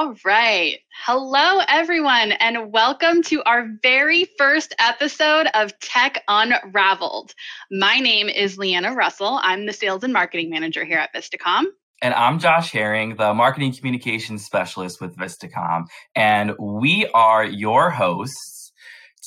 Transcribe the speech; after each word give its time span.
All 0.00 0.14
right. 0.24 0.78
Hello, 1.04 1.60
everyone, 1.68 2.32
and 2.32 2.72
welcome 2.72 3.22
to 3.24 3.42
our 3.42 3.66
very 3.82 4.24
first 4.38 4.74
episode 4.78 5.48
of 5.52 5.78
Tech 5.80 6.24
Unraveled. 6.26 7.34
My 7.70 7.98
name 7.98 8.30
is 8.30 8.56
Lianna 8.56 8.96
Russell. 8.96 9.40
I'm 9.42 9.66
the 9.66 9.74
sales 9.74 10.02
and 10.02 10.10
marketing 10.10 10.48
manager 10.48 10.86
here 10.86 10.96
at 10.96 11.12
Vistacom. 11.14 11.64
And 12.00 12.14
I'm 12.14 12.38
Josh 12.38 12.72
Herring, 12.72 13.16
the 13.16 13.34
marketing 13.34 13.74
communications 13.74 14.42
specialist 14.42 15.02
with 15.02 15.14
Vistacom. 15.18 15.84
And 16.14 16.52
we 16.58 17.06
are 17.12 17.44
your 17.44 17.90
hosts. 17.90 18.72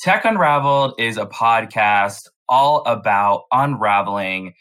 Tech 0.02 0.24
Unraveled 0.24 0.94
is 0.98 1.18
a 1.18 1.26
podcast 1.26 2.18
all 2.48 2.82
about 2.84 3.42
unraveling 3.52 4.54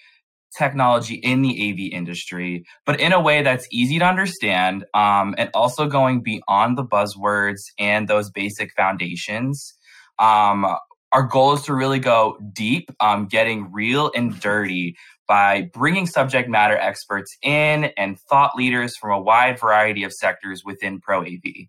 technology 0.58 1.16
in 1.16 1.42
the 1.42 1.70
AV 1.70 1.94
industry, 1.94 2.64
but 2.86 3.00
in 3.00 3.14
a 3.14 3.20
way 3.20 3.42
that's 3.42 3.68
easy 3.72 4.00
to 4.00 4.06
understand 4.06 4.86
um, 4.94 5.36
and 5.38 5.50
also 5.54 5.88
going 5.88 6.22
beyond 6.22 6.78
the 6.78 6.86
buzzwords 6.86 7.62
and 7.80 8.08
those 8.08 8.30
basic 8.30 8.72
foundations. 8.74 9.74
Um, 10.20 10.66
our 11.12 11.24
goal 11.24 11.54
is 11.54 11.62
to 11.64 11.76
really 11.76 12.00
go 12.00 12.38
deep, 12.54 12.90
um, 13.00 13.28
getting 13.28 13.72
real 13.72 14.12
and 14.16 14.40
dirty 14.40 14.96
by 15.28 15.70
bringing 15.74 16.08
subject 16.08 16.50
matter 16.50 16.78
experts 16.78 17.38
in 17.42 17.86
and 17.98 18.20
thought 18.30 18.56
leaders 18.56 18.98
from 18.98 19.12
a 19.12 19.22
wide 19.22 19.60
variety 19.60 20.04
of 20.04 20.12
sectors 20.12 20.64
within 20.66 21.00
Pro 21.00 21.22
AV. 21.22 21.68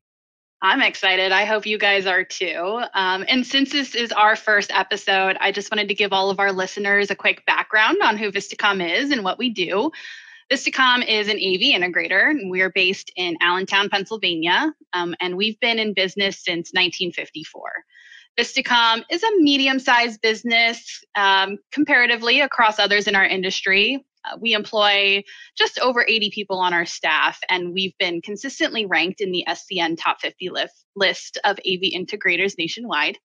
I'm 0.64 0.80
excited. 0.80 1.30
I 1.30 1.44
hope 1.44 1.66
you 1.66 1.76
guys 1.76 2.06
are 2.06 2.24
too. 2.24 2.82
Um, 2.94 3.22
and 3.28 3.46
since 3.46 3.70
this 3.70 3.94
is 3.94 4.12
our 4.12 4.34
first 4.34 4.70
episode, 4.74 5.36
I 5.38 5.52
just 5.52 5.70
wanted 5.70 5.88
to 5.88 5.94
give 5.94 6.14
all 6.14 6.30
of 6.30 6.40
our 6.40 6.52
listeners 6.52 7.10
a 7.10 7.14
quick 7.14 7.44
background 7.44 7.98
on 8.02 8.16
who 8.16 8.32
Vistacom 8.32 8.82
is 8.82 9.10
and 9.10 9.22
what 9.22 9.36
we 9.36 9.50
do. 9.50 9.90
Vistacom 10.50 11.06
is 11.06 11.28
an 11.28 11.36
AV 11.36 11.78
integrator, 11.78 12.30
and 12.30 12.50
we 12.50 12.62
are 12.62 12.70
based 12.70 13.12
in 13.14 13.36
Allentown, 13.42 13.90
Pennsylvania, 13.90 14.72
um, 14.94 15.14
and 15.20 15.36
we've 15.36 15.60
been 15.60 15.78
in 15.78 15.92
business 15.92 16.42
since 16.42 16.70
1954. 16.72 17.60
Vistacom 18.38 19.04
is 19.10 19.22
a 19.22 19.36
medium 19.40 19.78
sized 19.78 20.22
business 20.22 21.04
um, 21.14 21.58
comparatively 21.72 22.40
across 22.40 22.78
others 22.78 23.06
in 23.06 23.14
our 23.14 23.26
industry. 23.26 24.02
Uh, 24.24 24.36
we 24.40 24.54
employ 24.54 25.22
just 25.56 25.78
over 25.78 26.04
80 26.06 26.30
people 26.30 26.58
on 26.58 26.72
our 26.72 26.86
staff, 26.86 27.38
and 27.48 27.72
we've 27.72 27.96
been 27.98 28.22
consistently 28.22 28.86
ranked 28.86 29.20
in 29.20 29.32
the 29.32 29.44
SCN 29.48 29.96
Top 29.98 30.20
50 30.20 30.50
list, 30.50 30.84
list 30.96 31.38
of 31.44 31.58
AV 31.58 31.92
integrators 31.94 32.56
nationwide 32.58 33.18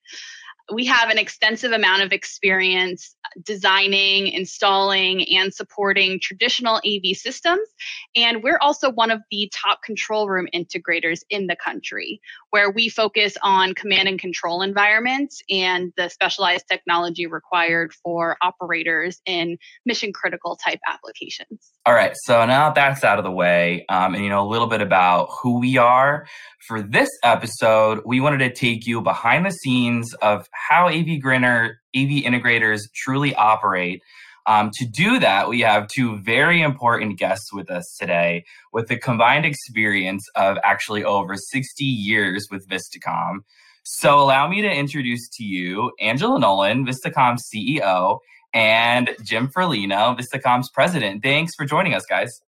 we 0.71 0.85
have 0.85 1.09
an 1.09 1.17
extensive 1.17 1.71
amount 1.71 2.03
of 2.03 2.11
experience 2.11 3.15
designing, 3.43 4.27
installing, 4.27 5.27
and 5.35 5.53
supporting 5.53 6.19
traditional 6.19 6.75
AV 6.77 7.15
systems. 7.15 7.67
And 8.15 8.43
we're 8.43 8.57
also 8.59 8.91
one 8.91 9.11
of 9.11 9.21
the 9.31 9.51
top 9.53 9.83
control 9.83 10.27
room 10.27 10.47
integrators 10.53 11.19
in 11.29 11.47
the 11.47 11.55
country, 11.55 12.21
where 12.49 12.71
we 12.71 12.89
focus 12.89 13.35
on 13.43 13.73
command 13.73 14.07
and 14.07 14.19
control 14.19 14.61
environments 14.61 15.41
and 15.49 15.93
the 15.97 16.09
specialized 16.09 16.65
technology 16.69 17.27
required 17.27 17.93
for 17.93 18.37
operators 18.41 19.21
in 19.25 19.57
mission 19.85 20.13
critical 20.13 20.55
type 20.55 20.79
applications. 20.87 21.71
All 21.85 21.93
right, 21.93 22.13
so 22.23 22.45
now 22.45 22.71
that's 22.71 23.03
out 23.03 23.19
of 23.19 23.23
the 23.23 23.31
way, 23.31 23.85
um, 23.89 24.15
and 24.15 24.23
you 24.23 24.29
know 24.29 24.45
a 24.45 24.49
little 24.49 24.67
bit 24.67 24.81
about 24.81 25.29
who 25.41 25.59
we 25.59 25.77
are. 25.77 26.27
For 26.67 26.81
this 26.81 27.09
episode, 27.23 28.01
we 28.05 28.19
wanted 28.19 28.39
to 28.39 28.53
take 28.53 28.85
you 28.85 29.01
behind 29.01 29.45
the 29.45 29.51
scenes 29.51 30.13
of 30.15 30.47
how 30.67 30.87
AV 30.87 31.19
Grinner, 31.21 31.81
AV 31.95 32.23
integrators 32.23 32.81
truly 32.93 33.33
operate. 33.35 34.01
Um, 34.45 34.71
to 34.73 34.85
do 34.85 35.19
that, 35.19 35.47
we 35.47 35.61
have 35.61 35.87
two 35.87 36.17
very 36.17 36.61
important 36.61 37.19
guests 37.19 37.53
with 37.53 37.69
us 37.69 37.95
today 37.99 38.45
with 38.73 38.87
the 38.87 38.97
combined 38.97 39.45
experience 39.45 40.27
of 40.35 40.57
actually 40.63 41.03
over 41.03 41.35
60 41.35 41.83
years 41.83 42.47
with 42.49 42.67
Vistacom. 42.67 43.39
So 43.83 44.19
allow 44.19 44.47
me 44.47 44.61
to 44.61 44.71
introduce 44.71 45.29
to 45.37 45.43
you 45.43 45.91
Angela 45.99 46.39
Nolan, 46.39 46.85
Vistacom's 46.85 47.47
CEO, 47.53 48.19
and 48.53 49.11
Jim 49.23 49.47
Ferlino, 49.47 50.17
Vistacom's 50.17 50.69
president. 50.71 51.23
Thanks 51.23 51.53
for 51.55 51.65
joining 51.65 51.93
us, 51.93 52.05
guys. 52.05 52.41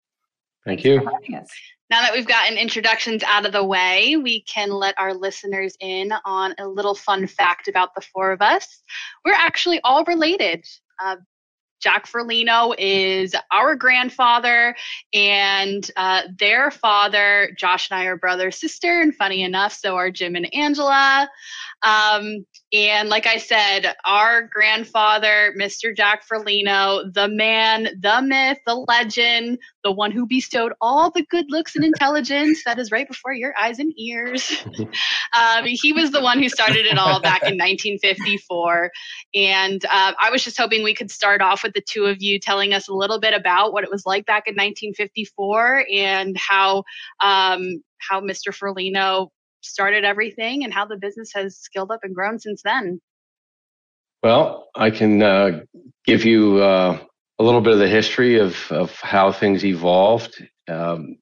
Thank 0.66 0.84
you. 0.84 1.02
Now 1.90 2.02
that 2.02 2.14
we've 2.14 2.28
gotten 2.28 2.58
introductions 2.58 3.24
out 3.24 3.46
of 3.46 3.52
the 3.52 3.64
way, 3.64 4.16
we 4.16 4.42
can 4.44 4.70
let 4.70 4.98
our 5.00 5.14
listeners 5.14 5.76
in 5.80 6.14
on 6.24 6.54
a 6.60 6.68
little 6.68 6.94
fun 6.94 7.26
fact 7.26 7.68
about 7.68 7.96
the 7.96 8.02
four 8.02 8.32
of 8.32 8.42
us. 8.42 8.84
We're 9.26 9.34
actually 9.34 9.80
all 9.84 10.04
related. 10.06 10.66
Uh, 11.04 11.16
Jack 11.82 12.08
Ferlino 12.08 12.76
is 12.78 13.36
our 13.52 13.76
grandfather, 13.76 14.76
and 15.14 15.90
uh, 15.96 16.24
their 16.38 16.72
father, 16.72 17.56
Josh 17.58 17.90
and 17.90 18.00
I 18.00 18.06
are 18.06 18.18
brother 18.18 18.52
sister, 18.52 19.02
and 19.02 19.16
funny 19.16 19.42
enough, 19.42 19.74
so 19.74 19.96
are 19.96 20.12
Jim 20.12 20.36
and 20.36 20.54
Angela. 20.54 21.30
Um, 21.82 22.46
and 22.72 23.10
like 23.10 23.26
I 23.26 23.38
said, 23.38 23.96
our 24.06 24.44
grandfather, 24.44 25.56
Mr. 25.60 25.96
Jack 25.96 26.24
Ferlino, 26.28 27.12
the 27.12 27.28
man, 27.28 27.90
the 28.00 28.22
myth, 28.22 28.60
the 28.68 28.76
legend, 28.88 29.58
the 29.84 29.92
one 29.92 30.12
who 30.12 30.28
bestowed 30.28 30.74
all 30.80 31.10
the 31.10 31.26
good 31.32 31.46
looks 31.50 31.76
and 31.76 31.84
intelligence 31.84 32.64
that 32.66 32.78
is 32.78 32.92
right 32.92 33.08
before 33.08 33.34
your 33.34 33.56
eyes 33.60 33.80
and 33.80 33.92
ears. 33.98 34.64
um, 35.34 35.66
he 35.66 35.94
was 35.94 36.12
the 36.12 36.22
one 36.22 36.38
who 36.38 36.48
started 36.48 36.86
it 36.86 37.00
all 37.00 37.20
back 37.20 37.42
in 37.42 37.58
1954. 37.58 38.92
And 39.34 39.84
uh, 39.86 40.14
I 40.22 40.30
was 40.30 40.44
just 40.44 40.58
hoping 40.58 40.84
we 40.84 40.94
could 40.94 41.10
start 41.10 41.42
off 41.42 41.64
with 41.64 41.74
the 41.74 41.82
two 41.82 42.06
of 42.06 42.22
you 42.22 42.40
telling 42.40 42.74
us 42.74 42.88
a 42.88 42.94
little 42.94 43.20
bit 43.20 43.34
about 43.34 43.74
what 43.74 43.84
it 43.84 43.90
was 43.90 44.06
like 44.06 44.28
back 44.28 44.44
in 44.46 44.54
1954 44.54 45.86
and 45.92 46.38
how 46.38 46.84
um, 47.20 47.82
how 47.98 48.22
Mr. 48.22 48.56
Ferlino 48.56 49.30
started 49.62 50.04
everything 50.04 50.64
and 50.64 50.74
how 50.74 50.86
the 50.86 50.98
business 50.98 51.32
has 51.34 51.58
scaled 51.58 51.92
up 51.92 52.02
and 52.04 52.16
grown 52.16 52.40
since 52.40 52.62
then. 52.64 53.02
Well, 54.22 54.70
I 54.76 54.92
can 54.92 55.22
uh, 55.24 55.62
give 56.06 56.26
you 56.26 56.62
uh, 56.62 57.00
a 57.40 57.44
little 57.44 57.62
bit 57.62 57.74
of 57.74 57.80
the 57.80 57.88
history 57.88 58.38
of, 58.40 58.58
of 58.70 58.94
how 58.96 59.32
things 59.32 59.64
evolved. 59.64 60.44
Um, 60.68 61.18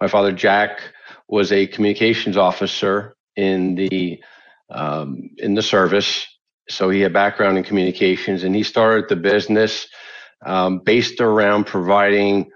my 0.00 0.08
father, 0.08 0.32
Jack, 0.32 0.80
was 1.28 1.50
a 1.50 1.66
communications 1.66 2.36
officer 2.36 3.16
in 3.36 3.74
the 3.74 4.20
um, 4.68 5.30
in 5.38 5.54
the 5.54 5.62
service, 5.62 6.26
so 6.68 6.90
he 6.90 7.00
had 7.00 7.12
background 7.12 7.56
in 7.56 7.62
communications, 7.62 8.42
and 8.42 8.54
he 8.54 8.64
started 8.64 9.08
the 9.08 9.16
business 9.16 9.86
um, 10.44 10.80
based 10.84 11.20
around 11.20 11.66
providing 11.66 12.50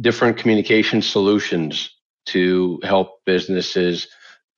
different 0.00 0.36
communication 0.36 1.02
solutions 1.02 1.90
to 2.26 2.78
help 2.84 3.24
businesses 3.26 4.06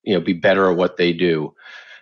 you 0.03 0.15
know 0.15 0.21
be 0.21 0.33
better 0.33 0.71
at 0.71 0.77
what 0.77 0.97
they 0.97 1.12
do. 1.12 1.55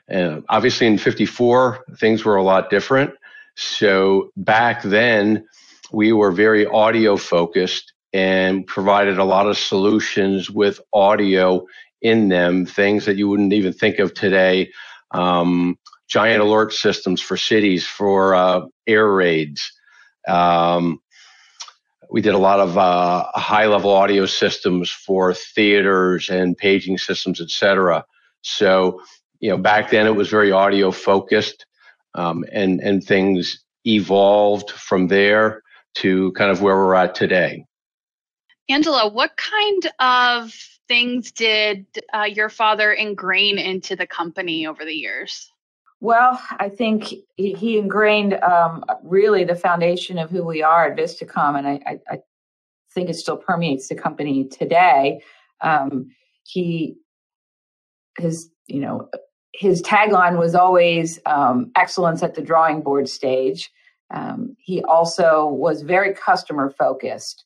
And 0.08 0.44
obviously, 0.48 0.86
in 0.86 0.98
'54, 0.98 1.84
things 1.98 2.24
were 2.24 2.36
a 2.36 2.42
lot 2.42 2.70
different. 2.70 3.12
So 3.56 4.30
back 4.36 4.82
then, 4.82 5.46
we 5.92 6.12
were 6.12 6.30
very 6.30 6.66
audio 6.66 7.16
focused 7.16 7.92
and 8.12 8.66
provided 8.66 9.18
a 9.18 9.24
lot 9.24 9.46
of 9.46 9.58
solutions 9.58 10.50
with 10.50 10.80
audio 10.92 11.66
in 12.00 12.28
them, 12.28 12.64
things 12.64 13.04
that 13.04 13.16
you 13.16 13.28
wouldn't 13.28 13.52
even 13.52 13.72
think 13.72 13.98
of 13.98 14.14
today. 14.14 14.70
Um, 15.10 15.78
giant 16.08 16.42
alert 16.42 16.72
systems 16.72 17.20
for 17.20 17.36
cities 17.36 17.86
for 17.86 18.34
uh, 18.34 18.62
air 18.86 19.12
raids. 19.12 19.72
Um, 20.26 21.00
we 22.10 22.20
did 22.20 22.34
a 22.34 22.38
lot 22.38 22.60
of 22.60 22.78
uh, 22.78 23.24
high 23.34 23.66
level 23.66 23.90
audio 23.90 24.26
systems 24.26 24.90
for 24.90 25.34
theaters 25.34 26.28
and 26.30 26.56
paging 26.56 26.98
systems, 26.98 27.40
et 27.40 27.50
cetera. 27.50 28.04
So, 28.42 29.02
you 29.40 29.50
know, 29.50 29.58
back 29.58 29.90
then 29.90 30.06
it 30.06 30.14
was 30.14 30.28
very 30.28 30.50
audio 30.52 30.90
focused, 30.90 31.66
um, 32.14 32.44
and 32.52 32.80
and 32.80 33.04
things 33.04 33.64
evolved 33.84 34.70
from 34.70 35.08
there 35.08 35.62
to 35.96 36.32
kind 36.32 36.50
of 36.50 36.62
where 36.62 36.76
we're 36.76 36.94
at 36.94 37.14
today. 37.14 37.64
Angela, 38.68 39.08
what 39.08 39.36
kind 39.36 39.90
of 39.98 40.54
things 40.88 41.32
did 41.32 41.86
uh, 42.14 42.24
your 42.24 42.48
father 42.48 42.92
ingrain 42.92 43.58
into 43.58 43.96
the 43.96 44.06
company 44.06 44.66
over 44.66 44.84
the 44.84 44.94
years? 44.94 45.50
Well, 46.00 46.40
I 46.58 46.68
think 46.68 47.12
he 47.36 47.78
ingrained 47.78 48.34
um, 48.34 48.84
really 49.02 49.44
the 49.44 49.56
foundation 49.56 50.18
of 50.18 50.30
who 50.30 50.44
we 50.44 50.62
are 50.62 50.86
at 50.86 50.96
Vistacom, 50.96 51.58
and 51.58 51.66
I, 51.66 51.98
I, 52.08 52.18
think 52.94 53.10
it 53.10 53.16
still 53.16 53.36
permeates 53.36 53.88
the 53.88 53.94
company 53.94 54.44
today. 54.48 55.20
Um, 55.60 56.08
he, 56.44 56.96
his, 58.16 58.50
you 58.66 58.80
know, 58.80 59.10
his 59.52 59.82
tagline 59.82 60.38
was 60.38 60.54
always 60.54 61.18
um, 61.26 61.70
excellence 61.76 62.22
at 62.22 62.34
the 62.34 62.40
drawing 62.40 62.80
board 62.80 63.08
stage. 63.08 63.70
Um, 64.10 64.56
he 64.58 64.82
also 64.84 65.46
was 65.46 65.82
very 65.82 66.14
customer 66.14 66.70
focused, 66.70 67.44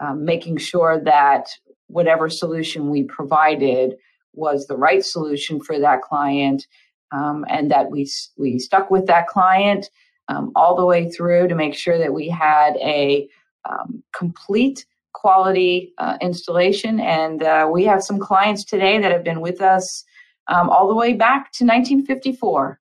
um, 0.00 0.26
making 0.26 0.58
sure 0.58 1.00
that 1.04 1.48
whatever 1.86 2.28
solution 2.28 2.90
we 2.90 3.04
provided 3.04 3.96
was 4.34 4.66
the 4.66 4.76
right 4.76 5.04
solution 5.04 5.58
for 5.58 5.78
that 5.78 6.02
client 6.02 6.66
um, 7.12 7.44
and 7.48 7.70
that 7.70 7.90
we 7.90 8.10
we 8.36 8.58
stuck 8.58 8.90
with 8.90 9.06
that 9.06 9.26
client 9.28 9.90
um, 10.28 10.52
all 10.56 10.76
the 10.76 10.84
way 10.84 11.10
through 11.10 11.48
to 11.48 11.54
make 11.54 11.74
sure 11.74 11.98
that 11.98 12.12
we 12.12 12.28
had 12.28 12.76
a 12.76 13.28
um, 13.68 14.02
complete 14.14 14.86
quality 15.12 15.92
uh, 15.98 16.16
installation. 16.20 17.00
And 17.00 17.42
uh, 17.42 17.68
we 17.70 17.84
have 17.84 18.02
some 18.02 18.18
clients 18.18 18.64
today 18.64 19.00
that 19.00 19.12
have 19.12 19.22
been 19.22 19.40
with 19.40 19.60
us 19.60 20.04
um, 20.48 20.68
all 20.70 20.88
the 20.88 20.94
way 20.94 21.12
back 21.12 21.52
to 21.52 21.64
1954. 21.64 22.80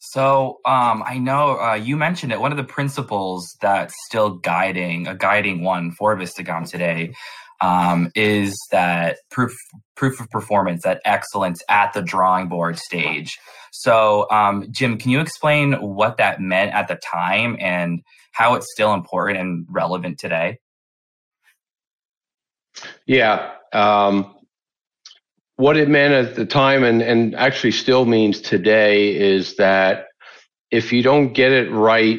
So 0.00 0.58
um, 0.66 1.02
I 1.06 1.18
know 1.18 1.60
uh, 1.60 1.74
you 1.74 1.96
mentioned 1.96 2.32
it. 2.32 2.40
One 2.40 2.52
of 2.52 2.58
the 2.58 2.64
principles 2.64 3.56
that's 3.60 3.94
still 4.06 4.30
guiding 4.30 5.06
a 5.06 5.14
guiding 5.14 5.62
one 5.62 5.92
for 5.92 6.16
Vistacom 6.16 6.68
today 6.68 7.12
um, 7.62 8.10
is 8.14 8.54
that 8.72 9.18
proof 9.30 9.54
proof 9.96 10.20
of 10.20 10.28
performance, 10.30 10.82
that 10.82 11.00
excellence 11.04 11.62
at 11.68 11.92
the 11.92 12.02
drawing 12.02 12.48
board 12.48 12.78
stage. 12.78 13.38
So, 13.70 14.26
um, 14.30 14.66
Jim, 14.70 14.98
can 14.98 15.10
you 15.10 15.20
explain 15.20 15.74
what 15.74 16.18
that 16.18 16.40
meant 16.40 16.74
at 16.74 16.88
the 16.88 16.96
time 16.96 17.56
and 17.58 18.02
how 18.32 18.54
it's 18.54 18.66
still 18.72 18.92
important 18.92 19.38
and 19.38 19.66
relevant 19.70 20.18
today? 20.18 20.58
Yeah. 23.06 23.52
Um, 23.72 24.34
what 25.56 25.76
it 25.76 25.88
meant 25.88 26.14
at 26.14 26.34
the 26.34 26.46
time 26.46 26.82
and, 26.82 27.00
and 27.00 27.34
actually 27.36 27.70
still 27.70 28.04
means 28.04 28.40
today 28.40 29.14
is 29.14 29.56
that 29.56 30.06
if 30.70 30.92
you 30.92 31.02
don't 31.02 31.32
get 31.32 31.52
it 31.52 31.70
right 31.70 32.18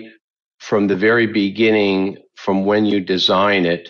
from 0.59 0.87
the 0.87 0.95
very 0.95 1.27
beginning, 1.27 2.17
from 2.35 2.65
when 2.65 2.85
you 2.85 3.01
design 3.01 3.65
it, 3.65 3.89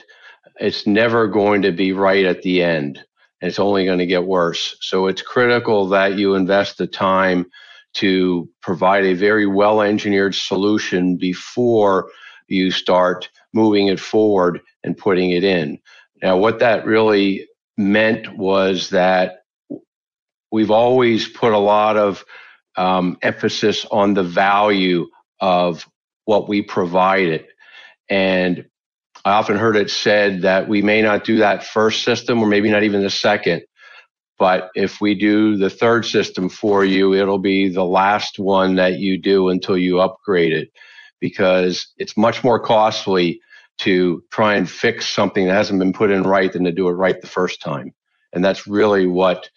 it's 0.60 0.86
never 0.88 1.28
going 1.28 1.62
to 1.64 1.72
be 1.72 1.94
right 1.94 2.26
at 2.26 2.42
the 2.42 2.64
end. 2.64 3.04
It's 3.42 3.60
only 3.60 3.86
going 3.86 4.00
to 4.00 4.06
get 4.06 4.26
worse. 4.26 4.78
So 4.82 5.08
it's 5.08 5.22
critical 5.22 5.90
that 5.90 6.18
you 6.18 6.36
invest 6.36 6.78
the 6.78 6.88
time 6.88 7.46
to 7.96 8.50
provide 8.62 9.06
a 9.06 9.14
very 9.14 9.46
well 9.46 9.82
engineered 9.82 10.36
solution 10.36 11.18
before 11.18 12.10
you 12.48 12.72
start 12.72 13.30
moving 13.54 13.88
it 13.88 14.00
forward 14.00 14.62
and 14.84 14.98
putting 14.98 15.32
it 15.32 15.44
in. 15.44 15.80
Now, 16.22 16.38
what 16.38 16.60
that 16.60 16.86
really 16.86 17.48
meant 17.78 18.38
was 18.38 18.90
that 18.92 19.44
we've 20.52 20.72
always 20.72 21.28
put 21.28 21.54
a 21.54 21.58
lot 21.58 21.98
of 21.98 22.24
um, 22.78 23.18
emphasis 23.22 23.86
on 23.92 24.14
the 24.14 24.24
value 24.24 25.08
of 25.40 25.88
what 26.26 26.48
we 26.48 26.62
provided. 26.62 27.46
And 28.10 28.66
I 29.26 29.32
often 29.32 29.58
heard 29.58 29.78
it 29.78 29.90
said 29.90 30.42
that 30.42 30.68
we 30.68 30.82
may 30.82 31.02
not 31.02 31.24
do 31.24 31.38
that 31.38 31.64
first 31.64 32.04
system 32.04 32.42
or 32.42 32.48
maybe 32.48 32.70
not 32.70 32.84
even 32.84 33.04
the 33.04 33.10
second. 33.10 33.64
But 34.38 34.70
if 34.76 35.00
we 35.00 35.16
do 35.16 35.56
the 35.56 35.70
third 35.70 36.06
system 36.06 36.50
for 36.50 36.84
you, 36.84 37.14
it'll 37.14 37.40
be 37.40 37.70
the 37.70 37.86
last 37.86 38.40
one 38.40 38.76
that 38.76 39.00
you 39.00 39.18
do 39.18 39.50
until 39.50 39.78
you 39.78 40.02
upgrade 40.02 40.52
it 40.52 40.72
because 41.22 41.94
it's 41.98 42.18
much 42.18 42.44
more 42.44 42.60
costly 42.60 43.40
to 43.78 44.24
try 44.32 44.56
and 44.56 44.70
fix 44.70 45.08
something 45.08 45.48
that 45.48 45.54
hasn't 45.54 45.80
been 45.80 45.94
put 45.94 46.12
in 46.12 46.24
right 46.24 46.52
than 46.52 46.66
to 46.66 46.72
do 46.72 46.90
it 46.90 46.94
right 46.94 47.22
the 47.22 47.28
first 47.28 47.62
time. 47.62 47.94
And 48.34 48.44
that's 48.44 48.68
really 48.68 49.08
what 49.08 49.50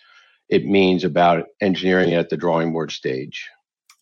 it 0.49 0.65
means 0.65 1.03
about 1.03 1.47
engineering 1.61 2.15
at 2.15 2.29
the 2.29 2.37
drawing 2.37 2.73
board 2.73 2.93
stage. 2.93 3.49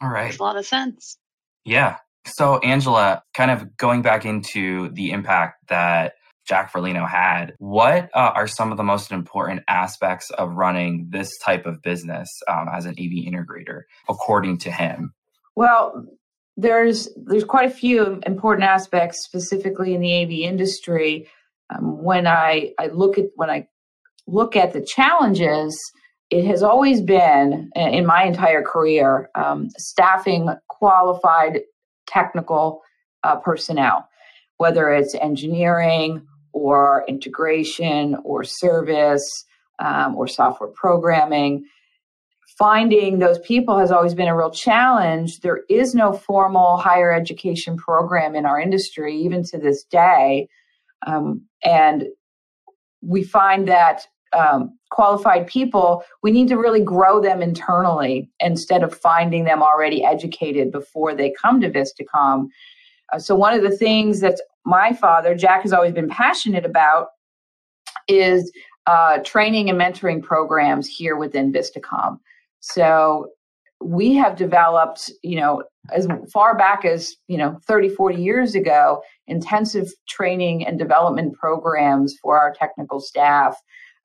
All 0.03 0.11
right. 0.11 0.27
Makes 0.27 0.39
a 0.39 0.43
lot 0.43 0.57
of 0.57 0.67
sense. 0.67 1.17
Yeah. 1.65 1.97
So, 2.27 2.59
Angela, 2.59 3.23
kind 3.35 3.51
of 3.51 3.77
going 3.77 4.03
back 4.03 4.25
into 4.25 4.89
the 4.91 5.11
impact 5.11 5.69
that 5.69 6.15
Jack 6.47 6.73
Ferlino 6.73 7.09
had, 7.09 7.55
what 7.59 8.11
uh, 8.15 8.33
are 8.35 8.47
some 8.47 8.71
of 8.71 8.77
the 8.77 8.83
most 8.83 9.13
important 9.13 9.63
aspects 9.69 10.31
of 10.31 10.55
running 10.55 11.09
this 11.11 11.31
type 11.39 11.67
of 11.67 11.83
business 11.83 12.29
um, 12.49 12.69
as 12.73 12.87
an 12.87 12.93
AV 12.93 13.25
integrator, 13.27 13.83
according 14.09 14.59
to 14.59 14.71
him? 14.71 15.15
Well, 15.55 16.07
there's 16.57 17.09
there's 17.17 17.45
quite 17.45 17.71
a 17.71 17.75
few 17.75 18.21
important 18.27 18.65
aspects 18.69 19.25
specifically 19.25 19.95
in 19.95 20.01
the 20.01 20.23
AV 20.23 20.31
industry. 20.31 21.29
Um, 21.71 22.03
when 22.03 22.27
I, 22.27 22.73
I 22.79 22.89
look 22.89 23.19
at 23.19 23.27
when 23.37 23.51
I 23.51 23.67
look 24.27 24.55
at 24.55 24.73
the 24.73 24.83
challenges, 24.83 25.79
it 26.31 26.45
has 26.47 26.63
always 26.63 27.01
been 27.01 27.71
in 27.75 28.07
my 28.07 28.25
entire 28.25 28.63
career 28.63 29.31
um, 29.35 29.69
staffing 29.77 30.49
qualified 30.69 31.61
technical 32.15 32.81
uh, 33.25 33.37
personnel, 33.37 34.09
whether 34.59 34.89
it's 34.91 35.15
engineering 35.17 36.25
or 36.53 37.05
integration 37.09 38.17
or 38.25 38.45
service 38.45 39.45
um, 39.81 40.15
or 40.15 40.29
software 40.29 40.71
programming 40.71 41.65
finding 42.59 43.19
those 43.19 43.39
people 43.41 43.79
has 43.79 43.91
always 43.91 44.15
been 44.15 44.29
a 44.29 44.37
real 44.37 44.51
challenge. 44.51 45.41
There 45.41 45.63
is 45.69 45.95
no 45.95 46.13
formal 46.13 46.77
higher 46.77 47.13
education 47.13 47.77
program 47.77 48.35
in 48.35 48.47
our 48.47 48.61
industry, 48.61 49.17
even 49.17 49.43
to 49.45 49.59
this 49.59 49.85
day. 49.85 50.49
Um, 51.07 51.43
and 51.63 52.05
we 53.03 53.23
find 53.25 53.69
that 53.69 54.07
um, 54.35 54.77
qualified 54.91 55.47
people, 55.47 56.05
we 56.23 56.31
need 56.31 56.49
to 56.49 56.57
really 56.57 56.83
grow 56.83 57.21
them 57.21 57.43
internally 57.43 58.31
instead 58.41 58.83
of 58.83 58.95
finding 58.95 59.45
them 59.45 59.63
already 59.63 60.05
educated 60.05 60.73
before 60.73 61.15
they 61.15 61.33
come 61.41 61.61
to 61.61 61.71
Vistacom. 61.71 62.49
Uh, 63.13 63.19
so, 63.19 63.35
one 63.35 63.55
of 63.55 63.63
the 63.63 63.77
things 63.77 64.21
that 64.21 64.41
my 64.65 64.93
father, 64.93 65.35
Jack, 65.35 65.63
has 65.63 65.73
always 65.73 65.93
been 65.93 66.09
passionate 66.09 66.65
about 66.65 67.09
is 68.09 68.51
uh, 68.87 69.19
training 69.19 69.71
and 69.71 69.81
mentoring 69.81 70.23
programs 70.23 70.87
here 70.87 71.17
within 71.17 71.53
Vistacom. 71.53 72.19
So 72.61 73.29
we 73.81 74.15
have 74.15 74.37
developed, 74.37 75.11
you 75.23 75.37
know, 75.37 75.63
as 75.93 76.09
far 76.33 76.57
back 76.57 76.85
as, 76.85 77.17
you 77.29 77.37
know, 77.37 77.59
30, 77.67 77.91
40 77.91 78.17
years 78.17 78.55
ago, 78.55 79.03
intensive 79.27 79.93
training 80.09 80.67
and 80.67 80.79
development 80.79 81.35
programs 81.35 82.17
for 82.23 82.39
our 82.39 82.55
technical 82.55 83.01
staff. 83.01 83.57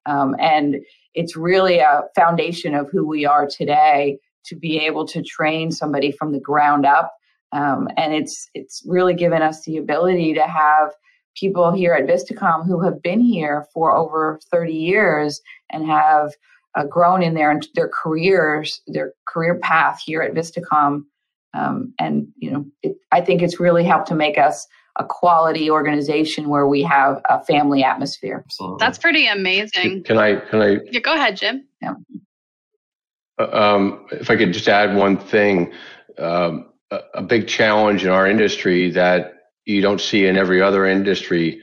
Um, 0.09 0.35
and 0.39 0.77
it's 1.13 1.35
really 1.35 1.79
a 1.79 2.03
foundation 2.15 2.73
of 2.73 2.89
who 2.91 3.07
we 3.07 3.25
are 3.25 3.47
today 3.47 4.17
to 4.45 4.56
be 4.56 4.79
able 4.79 5.06
to 5.07 5.21
train 5.21 5.71
somebody 5.71 6.11
from 6.11 6.31
the 6.31 6.39
ground 6.39 6.85
up. 6.85 7.13
Um, 7.51 7.88
and 7.97 8.13
it's 8.13 8.47
it's 8.53 8.83
really 8.85 9.13
given 9.13 9.41
us 9.41 9.63
the 9.63 9.77
ability 9.77 10.33
to 10.33 10.47
have 10.47 10.91
people 11.35 11.71
here 11.71 11.94
at 11.94 12.07
Vistacom 12.07 12.65
who 12.65 12.81
have 12.81 13.01
been 13.01 13.21
here 13.21 13.65
for 13.73 13.95
over 13.95 14.39
30 14.51 14.73
years 14.73 15.41
and 15.71 15.85
have 15.85 16.31
uh, 16.75 16.85
grown 16.85 17.23
in 17.23 17.33
their 17.33 17.59
their 17.75 17.89
careers, 17.89 18.81
their 18.88 19.13
career 19.27 19.59
path 19.59 20.01
here 20.06 20.21
at 20.21 20.33
Vistacom, 20.33 21.03
um, 21.53 21.94
and 22.00 22.27
you 22.38 22.51
know, 22.51 22.65
it, 22.83 22.95
I 23.11 23.21
think 23.21 23.41
it's 23.41 23.59
really 23.59 23.83
helped 23.83 24.07
to 24.09 24.15
make 24.15 24.38
us 24.38 24.67
a 24.97 25.06
quality 25.06 25.69
organization 25.69 26.50
where 26.50 26.68
we 26.68 26.83
have 26.83 27.21
a 27.30 27.44
family 27.44 27.83
atmosphere. 27.83 28.44
Absolutely. 28.45 28.77
That's 28.80 28.97
pretty 28.97 29.28
amazing. 29.28 30.04
Can 30.04 30.18
I? 30.18 30.35
Can 30.35 30.61
I? 30.61 30.78
Yeah, 30.92 30.99
go 30.99 31.14
ahead, 31.14 31.37
Jim. 31.37 31.68
Yeah. 31.81 31.94
Uh, 33.40 33.49
um, 33.52 34.06
if 34.11 34.30
I 34.30 34.35
could 34.35 34.52
just 34.52 34.68
add 34.68 34.95
one 34.95 35.18
thing, 35.18 35.71
um, 36.18 36.69
a, 36.92 36.99
a 37.16 37.21
big 37.21 37.47
challenge 37.47 38.04
in 38.04 38.09
our 38.09 38.28
industry 38.28 38.92
that 38.92 39.35
you 39.66 39.81
don't 39.81 40.02
see 40.02 40.25
in 40.25 40.37
every 40.37 40.61
other 40.61 40.85
industry 40.85 41.61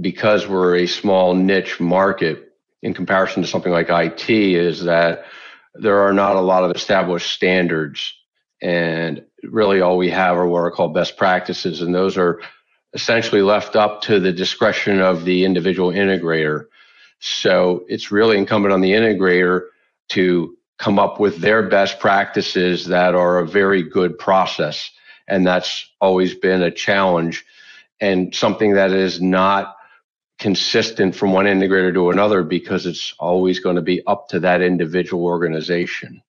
because 0.00 0.48
we're 0.48 0.76
a 0.76 0.86
small 0.86 1.34
niche 1.34 1.78
market 1.78 2.52
in 2.82 2.94
comparison 2.94 3.42
to 3.42 3.48
something 3.48 3.72
like 3.72 3.88
IT 3.88 4.28
is 4.28 4.84
that 4.84 5.24
there 5.74 6.00
are 6.00 6.12
not 6.12 6.36
a 6.36 6.40
lot 6.40 6.64
of 6.64 6.74
established 6.74 7.30
standards. 7.30 8.14
And 8.60 9.24
really 9.50 9.80
all 9.80 9.96
we 9.96 10.10
have 10.10 10.36
are 10.36 10.46
what 10.46 10.60
are 10.60 10.70
called 10.70 10.94
best 10.94 11.16
practices. 11.16 11.80
And 11.80 11.94
those 11.94 12.16
are 12.16 12.40
essentially 12.92 13.42
left 13.42 13.76
up 13.76 14.02
to 14.02 14.20
the 14.20 14.32
discretion 14.32 15.00
of 15.00 15.24
the 15.24 15.44
individual 15.44 15.90
integrator. 15.90 16.66
So 17.20 17.84
it's 17.88 18.12
really 18.12 18.38
incumbent 18.38 18.72
on 18.72 18.80
the 18.80 18.92
integrator 18.92 19.66
to 20.10 20.56
come 20.78 20.98
up 20.98 21.20
with 21.20 21.38
their 21.38 21.62
best 21.62 21.98
practices 21.98 22.86
that 22.86 23.14
are 23.14 23.38
a 23.38 23.46
very 23.46 23.82
good 23.82 24.18
process. 24.18 24.90
And 25.26 25.46
that's 25.46 25.88
always 26.00 26.34
been 26.34 26.62
a 26.62 26.70
challenge 26.70 27.44
and 28.00 28.34
something 28.34 28.74
that 28.74 28.90
is 28.90 29.20
not 29.20 29.76
consistent 30.38 31.14
from 31.14 31.32
one 31.32 31.46
integrator 31.46 31.94
to 31.94 32.10
another 32.10 32.42
because 32.42 32.86
it's 32.86 33.14
always 33.18 33.60
going 33.60 33.76
to 33.76 33.82
be 33.82 34.04
up 34.06 34.28
to 34.28 34.40
that 34.40 34.60
individual 34.60 35.24
organization. 35.24 36.22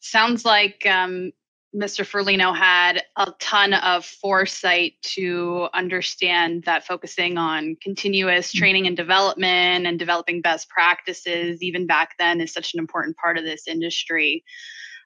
Sounds 0.00 0.44
like 0.44 0.84
um, 0.86 1.32
Mr. 1.76 2.02
Ferlino 2.04 2.56
had 2.56 3.02
a 3.16 3.32
ton 3.40 3.74
of 3.74 4.04
foresight 4.04 4.94
to 5.02 5.68
understand 5.74 6.64
that 6.64 6.86
focusing 6.86 7.36
on 7.36 7.76
continuous 7.82 8.52
mm. 8.52 8.58
training 8.58 8.86
and 8.86 8.96
development 8.96 9.86
and 9.86 9.98
developing 9.98 10.40
best 10.40 10.68
practices, 10.70 11.62
even 11.62 11.86
back 11.86 12.14
then, 12.18 12.40
is 12.40 12.52
such 12.52 12.72
an 12.72 12.80
important 12.80 13.16
part 13.18 13.36
of 13.36 13.44
this 13.44 13.68
industry. 13.68 14.42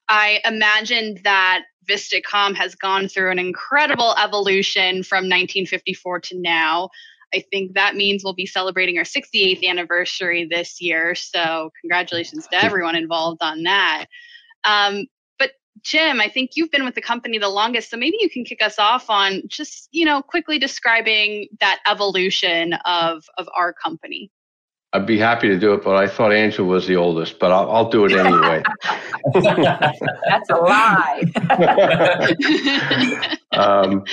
I 0.09 0.41
imagine 0.45 1.19
that 1.25 1.65
Vistacom 1.89 2.55
has 2.55 2.77
gone 2.77 3.09
through 3.09 3.33
an 3.33 3.41
incredible 3.41 4.15
evolution 4.23 5.03
from 5.03 5.25
1954 5.25 6.21
to 6.21 6.41
now. 6.41 6.91
I 7.35 7.45
think 7.51 7.75
that 7.75 7.97
means 7.97 8.23
we'll 8.23 8.35
be 8.35 8.47
celebrating 8.47 8.99
our 8.99 9.05
68th 9.05 9.67
anniversary 9.67 10.47
this 10.49 10.81
year. 10.81 11.15
So, 11.17 11.71
congratulations 11.81 12.47
to 12.53 12.65
everyone 12.65 12.95
involved 12.95 13.43
on 13.43 13.65
that. 13.65 14.07
Um, 14.65 15.07
Jim, 15.83 16.21
I 16.21 16.29
think 16.29 16.53
you've 16.55 16.71
been 16.71 16.85
with 16.85 16.95
the 16.95 17.03
company 17.03 17.39
the 17.39 17.49
longest, 17.49 17.91
so 17.91 17.97
maybe 17.97 18.17
you 18.21 18.31
can 18.31 18.45
kick 18.45 18.63
us 18.63 18.79
off 18.79 19.11
on 19.11 19.43
just, 19.49 19.89
you 19.91 20.05
know, 20.05 20.23
quickly 20.23 20.59
describing 20.59 21.49
that 21.61 21.81
evolution 21.87 22.75
of 22.85 23.25
of 23.39 23.49
our 23.57 23.73
company. 23.73 24.31
I'd 24.95 25.07
be 25.07 25.19
happy 25.19 25.49
to 25.49 25.59
do 25.59 25.73
it, 25.73 25.83
but 25.83 25.97
I 25.97 26.07
thought 26.07 26.33
Angela 26.33 26.69
was 26.69 26.87
the 26.87 26.97
oldest, 26.97 27.39
but 27.39 27.51
I'll, 27.51 27.71
I'll 27.71 27.89
do 27.89 28.05
it 28.05 28.13
anyway. 28.19 28.63
That's 30.29 30.51
a 30.51 30.57
lie. 30.57 31.23
um, 33.53 34.05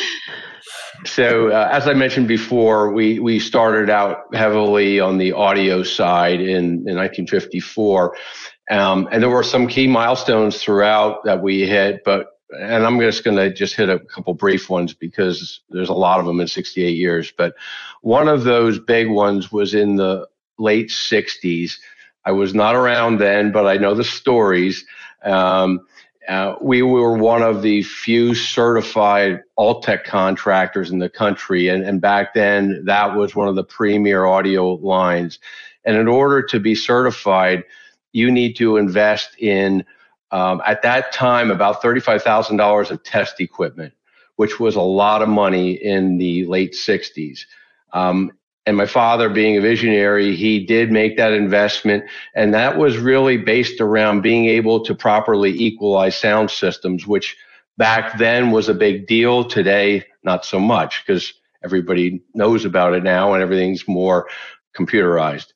so, 1.06 1.50
uh, 1.50 1.70
as 1.72 1.88
I 1.88 1.94
mentioned 1.94 2.30
before, 2.30 2.92
we, 2.92 3.20
we 3.20 3.40
started 3.40 3.90
out 3.90 4.34
heavily 4.34 5.02
on 5.02 5.18
the 5.18 5.34
audio 5.34 5.84
side 5.84 6.40
in, 6.40 6.88
in 6.88 6.96
1954. 6.96 8.16
Um, 8.70 9.10
and 9.12 9.22
there 9.22 9.30
were 9.30 9.44
some 9.44 9.68
key 9.68 9.88
milestones 9.88 10.62
throughout 10.62 11.24
that 11.24 11.42
we 11.42 11.68
hit, 11.68 12.04
but 12.04 12.40
and 12.52 12.86
I'm 12.86 13.00
just 13.00 13.24
going 13.24 13.38
to 13.38 13.54
just 13.54 13.76
hit 13.76 13.90
a 13.90 14.00
couple 14.00 14.34
brief 14.34 14.70
ones 14.70 14.94
because 14.94 15.62
there's 15.70 15.90
a 15.90 15.94
lot 15.94 16.20
of 16.20 16.26
them 16.26 16.40
in 16.40 16.48
68 16.48 16.98
years. 16.98 17.32
But 17.36 17.56
one 18.02 18.28
of 18.28 18.44
those 18.44 18.80
big 18.80 19.10
ones 19.10 19.52
was 19.52 19.76
in 19.76 19.98
the 19.98 20.28
late 20.58 20.90
60s. 20.90 21.74
I 22.26 22.32
was 22.32 22.54
not 22.56 22.76
around 22.76 23.20
then, 23.20 23.52
but 23.52 23.68
I 23.68 23.78
know 23.78 23.94
the 23.94 24.04
stories. 24.04 24.84
Um, 25.24 25.86
uh, 26.28 26.56
we 26.62 26.82
were 26.82 27.18
one 27.18 27.42
of 27.42 27.62
the 27.62 27.82
few 27.84 28.36
certified 28.36 29.42
Altec 29.58 30.04
contractors 30.04 30.92
in 30.92 31.00
the 31.00 31.10
country. 31.10 31.70
And, 31.70 31.84
and 31.84 32.02
back 32.02 32.34
then, 32.34 32.84
that 32.86 33.16
was 33.16 33.36
one 33.36 33.48
of 33.48 33.56
the 33.56 33.64
premier 33.64 34.26
audio 34.26 34.74
lines. 34.76 35.40
And 35.86 35.98
in 35.98 36.08
order 36.08 36.44
to 36.44 36.60
be 36.60 36.76
certified, 36.76 37.64
you 38.12 38.32
need 38.32 38.56
to 38.58 38.78
invest 38.78 39.36
in, 39.40 39.86
um, 40.32 40.62
at 40.66 40.82
that 40.84 41.12
time, 41.12 41.52
about 41.52 41.82
$35,000 41.82 42.92
of 42.92 43.04
test 43.04 43.40
equipment, 43.40 43.94
which 44.36 44.60
was 44.60 44.76
a 44.76 44.82
lot 44.82 45.22
of 45.22 45.30
money 45.30 45.74
in 45.74 46.18
the 46.18 46.46
late 46.46 46.74
60s. 46.74 47.42
Um, 47.94 48.32
and 48.66 48.78
my 48.78 48.86
father 48.86 49.30
being 49.30 49.58
a 49.58 49.62
visionary 49.62 50.36
he 50.36 50.64
did 50.64 50.92
make 50.92 51.18
that 51.18 51.34
investment 51.34 52.04
and 52.36 52.54
that 52.54 52.78
was 52.78 52.98
really 52.98 53.36
based 53.36 53.82
around 53.82 54.22
being 54.22 54.46
able 54.46 54.84
to 54.84 54.94
properly 54.94 55.50
equalize 55.50 56.16
sound 56.16 56.52
systems 56.52 57.08
which 57.08 57.36
back 57.78 58.20
then 58.20 58.52
was 58.52 58.70
a 58.70 58.74
big 58.74 59.08
deal 59.08 59.44
today 59.44 60.06
not 60.24 60.46
so 60.46 60.60
much 60.60 61.04
because 61.04 61.34
everybody 61.64 62.22
knows 62.36 62.64
about 62.64 62.94
it 62.94 63.02
now 63.02 63.34
and 63.34 63.42
everything's 63.42 63.88
more 63.88 64.28
computerized 64.78 65.48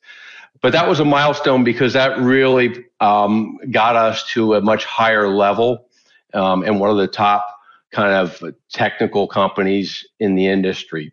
but 0.64 0.72
that 0.72 0.88
was 0.88 0.98
a 0.98 1.04
milestone 1.04 1.62
because 1.62 1.92
that 1.92 2.18
really 2.18 2.86
um, 2.98 3.58
got 3.70 3.96
us 3.96 4.26
to 4.30 4.54
a 4.54 4.62
much 4.62 4.86
higher 4.86 5.28
level 5.28 5.90
um, 6.32 6.62
and 6.62 6.80
one 6.80 6.88
of 6.88 6.96
the 6.96 7.06
top 7.06 7.46
kind 7.92 8.14
of 8.14 8.42
technical 8.70 9.28
companies 9.28 10.06
in 10.20 10.36
the 10.36 10.46
industry 10.46 11.12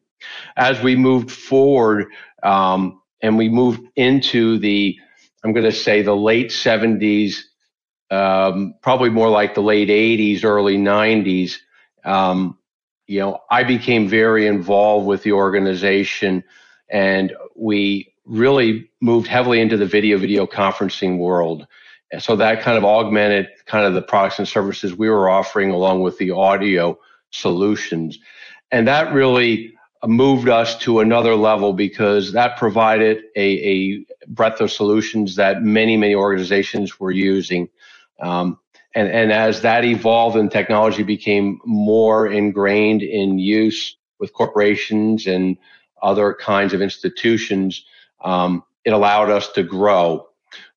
as 0.56 0.82
we 0.82 0.96
moved 0.96 1.30
forward 1.30 2.06
um, 2.44 3.02
and 3.22 3.38
we 3.38 3.50
moved 3.50 3.82
into 3.98 4.58
the, 4.58 4.98
I'm 5.44 5.52
going 5.52 5.66
to 5.66 5.74
say 5.74 6.02
the 6.02 6.16
late 6.16 6.52
70s, 6.52 7.42
um, 8.10 8.76
probably 8.82 9.10
more 9.10 9.30
like 9.30 9.54
the 9.54 9.62
late 9.62 9.90
80s, 9.90 10.46
early 10.46 10.78
90s. 10.78 11.58
Um, 12.06 12.58
you 13.06 13.20
know, 13.20 13.40
I 13.50 13.66
became 13.66 14.08
very 14.08 14.48
involved 14.48 15.08
with 15.08 15.24
the 15.24 15.34
organization 15.34 16.46
and 16.90 17.34
we 17.54 18.11
really 18.26 18.90
moved 19.02 19.28
heavily 19.28 19.60
into 19.60 19.78
the 19.78 19.86
video 19.86 20.18
video 20.18 20.46
conferencing 20.46 21.18
world. 21.18 21.68
And 22.12 22.22
so 22.22 22.36
that 22.36 22.62
kind 22.62 22.78
of 22.78 22.84
augmented 22.84 23.48
kind 23.66 23.86
of 23.86 23.94
the 23.94 24.02
products 24.02 24.40
and 24.40 24.48
services 24.48 24.96
we 24.96 25.10
were 25.10 25.30
offering 25.30 25.72
along 25.72 26.02
with 26.02 26.18
the 26.18 26.32
audio 26.32 27.00
solutions. 27.30 28.20
And 28.72 28.88
that 28.88 29.14
really 29.14 29.74
moved 30.06 30.50
us 30.50 30.78
to 30.80 31.00
another 31.00 31.36
level 31.36 31.74
because 31.74 32.34
that 32.34 32.58
provided 32.58 33.24
a, 33.36 33.42
a 33.42 34.06
breadth 34.28 34.60
of 34.60 34.72
solutions 34.72 35.36
that 35.36 35.62
many, 35.62 35.96
many 35.96 36.16
organizations 36.16 37.00
were 37.00 37.12
using. 37.12 37.70
Um, 38.20 38.60
and, 38.96 39.08
and 39.10 39.32
as 39.32 39.62
that 39.62 39.86
evolved 39.86 40.36
and 40.36 40.52
technology 40.52 41.04
became 41.04 41.60
more 41.66 42.28
ingrained 42.28 43.04
in 43.04 43.40
use 43.40 43.96
with 44.20 44.34
corporations 44.34 45.28
and 45.28 45.58
other 46.02 46.34
kinds 46.34 46.74
of 46.74 46.82
institutions, 46.82 47.86
um, 48.24 48.64
it 48.86 48.92
allowed 48.92 49.30
us 49.30 49.52
to 49.54 49.64
grow. 49.64 50.28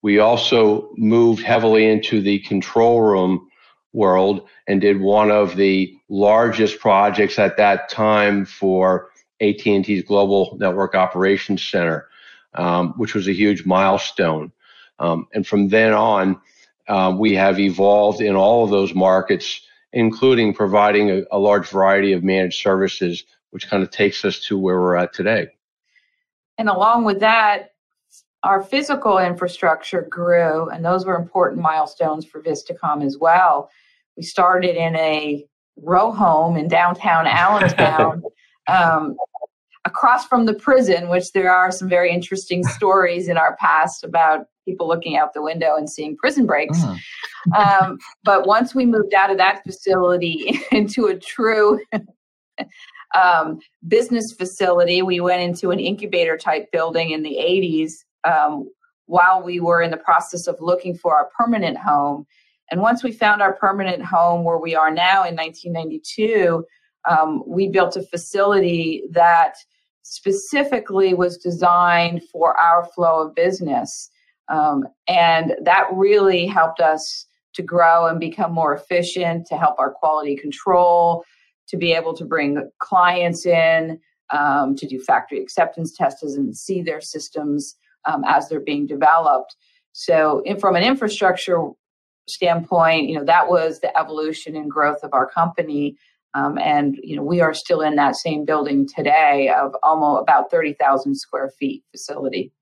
We 0.02 0.18
also 0.18 0.90
moved 0.96 1.42
heavily 1.42 1.86
into 1.86 2.20
the 2.20 2.40
control 2.40 3.00
room 3.00 3.48
world 3.92 4.46
and 4.66 4.80
did 4.80 5.00
one 5.00 5.30
of 5.30 5.56
the 5.56 5.96
largest 6.08 6.80
projects 6.80 7.38
at 7.38 7.56
that 7.56 7.88
time 7.88 8.44
for 8.44 9.10
AT&T's 9.40 10.04
Global 10.04 10.56
Network 10.60 10.94
Operations 10.94 11.66
Center, 11.66 12.08
um, 12.54 12.92
which 12.96 13.14
was 13.14 13.28
a 13.28 13.32
huge 13.32 13.64
milestone. 13.64 14.52
Um, 14.98 15.26
and 15.32 15.46
from 15.46 15.68
then 15.68 15.92
on, 15.92 16.40
uh, 16.88 17.14
we 17.18 17.34
have 17.34 17.58
evolved 17.58 18.20
in 18.20 18.36
all 18.36 18.64
of 18.64 18.70
those 18.70 18.94
markets, 18.94 19.60
including 19.92 20.54
providing 20.54 21.10
a, 21.10 21.22
a 21.32 21.38
large 21.38 21.68
variety 21.68 22.12
of 22.12 22.22
managed 22.22 22.60
services, 22.60 23.24
which 23.50 23.68
kind 23.68 23.82
of 23.82 23.90
takes 23.90 24.24
us 24.24 24.40
to 24.40 24.58
where 24.58 24.80
we're 24.80 24.96
at 24.96 25.12
today. 25.12 25.48
And 26.58 26.68
along 26.68 27.04
with 27.04 27.20
that, 27.20 27.70
our 28.42 28.62
physical 28.62 29.18
infrastructure 29.18 30.02
grew, 30.02 30.68
and 30.68 30.84
those 30.84 31.06
were 31.06 31.16
important 31.16 31.62
milestones 31.62 32.26
for 32.26 32.42
Vistacom 32.42 33.04
as 33.04 33.18
well. 33.18 33.70
We 34.16 34.22
started 34.22 34.76
in 34.76 34.94
a 34.96 35.44
row 35.76 36.12
home 36.12 36.56
in 36.56 36.68
downtown 36.68 37.26
Allentown 37.26 38.22
um, 38.68 39.16
across 39.84 40.26
from 40.26 40.44
the 40.44 40.54
prison, 40.54 41.08
which 41.08 41.32
there 41.32 41.52
are 41.52 41.70
some 41.70 41.88
very 41.88 42.12
interesting 42.12 42.62
stories 42.76 43.28
in 43.28 43.36
our 43.36 43.56
past 43.56 44.04
about 44.04 44.46
people 44.66 44.88
looking 44.88 45.16
out 45.16 45.34
the 45.34 45.42
window 45.42 45.76
and 45.76 45.90
seeing 45.90 46.16
prison 46.16 46.46
breaks. 46.46 46.78
Mm. 46.78 46.98
Um, 47.54 47.98
but 48.24 48.46
once 48.46 48.74
we 48.74 48.86
moved 48.86 49.12
out 49.12 49.30
of 49.30 49.36
that 49.38 49.62
facility 49.64 50.58
into 50.72 51.06
a 51.06 51.18
true 51.18 51.80
um, 53.14 53.60
business 53.86 54.34
facility, 54.36 55.02
we 55.02 55.20
went 55.20 55.42
into 55.42 55.70
an 55.70 55.80
incubator 55.80 56.36
type 56.36 56.70
building 56.72 57.10
in 57.10 57.22
the 57.22 57.36
80s 57.40 57.92
um, 58.24 58.70
while 59.06 59.42
we 59.42 59.60
were 59.60 59.82
in 59.82 59.90
the 59.90 59.96
process 59.96 60.46
of 60.46 60.56
looking 60.60 60.96
for 60.96 61.14
our 61.14 61.28
permanent 61.38 61.78
home. 61.78 62.26
And 62.70 62.80
once 62.80 63.04
we 63.04 63.12
found 63.12 63.42
our 63.42 63.54
permanent 63.54 64.02
home 64.02 64.44
where 64.44 64.58
we 64.58 64.74
are 64.74 64.90
now 64.90 65.24
in 65.24 65.36
1992, 65.36 66.64
um, 67.08 67.42
we 67.46 67.68
built 67.68 67.96
a 67.96 68.02
facility 68.02 69.04
that 69.10 69.54
specifically 70.02 71.14
was 71.14 71.36
designed 71.38 72.22
for 72.32 72.58
our 72.58 72.84
flow 72.94 73.26
of 73.26 73.34
business. 73.34 74.10
Um, 74.48 74.84
and 75.08 75.54
that 75.62 75.86
really 75.92 76.46
helped 76.46 76.80
us 76.80 77.26
to 77.54 77.62
grow 77.62 78.06
and 78.06 78.18
become 78.18 78.52
more 78.52 78.74
efficient, 78.74 79.46
to 79.46 79.56
help 79.56 79.78
our 79.78 79.90
quality 79.90 80.36
control, 80.36 81.24
to 81.74 81.78
be 81.78 81.92
able 81.92 82.14
to 82.14 82.24
bring 82.24 82.70
clients 82.78 83.44
in, 83.44 83.98
um, 84.30 84.76
to 84.76 84.86
do 84.86 85.00
factory 85.00 85.42
acceptance 85.42 85.92
tests 85.96 86.22
and 86.22 86.56
see 86.56 86.82
their 86.82 87.00
systems 87.00 87.76
um, 88.06 88.22
as 88.26 88.48
they're 88.48 88.60
being 88.60 88.86
developed. 88.86 89.56
So, 89.92 90.40
in, 90.44 90.58
from 90.58 90.76
an 90.76 90.84
infrastructure 90.84 91.68
standpoint, 92.28 93.08
you 93.08 93.18
know 93.18 93.24
that 93.24 93.48
was 93.48 93.80
the 93.80 93.96
evolution 93.98 94.56
and 94.56 94.70
growth 94.70 95.02
of 95.02 95.12
our 95.12 95.28
company. 95.28 95.96
Um, 96.34 96.58
and 96.58 96.96
you 97.02 97.16
know 97.16 97.22
we 97.22 97.40
are 97.40 97.54
still 97.54 97.80
in 97.80 97.96
that 97.96 98.16
same 98.16 98.44
building 98.44 98.88
today 98.88 99.50
of 99.50 99.74
almost 99.82 100.22
about 100.22 100.50
30,000 100.50 101.14
square 101.16 101.50
feet 101.58 101.84
facility. 101.90 102.52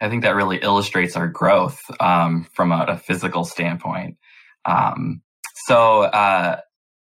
I 0.00 0.08
think 0.08 0.22
that 0.22 0.34
really 0.34 0.58
illustrates 0.58 1.16
our 1.16 1.28
growth 1.28 1.80
um, 2.00 2.46
from 2.52 2.72
a, 2.72 2.84
a, 2.88 2.96
physical 2.98 3.44
standpoint. 3.44 4.18
Um, 4.66 5.22
so 5.66 6.02
uh, 6.02 6.60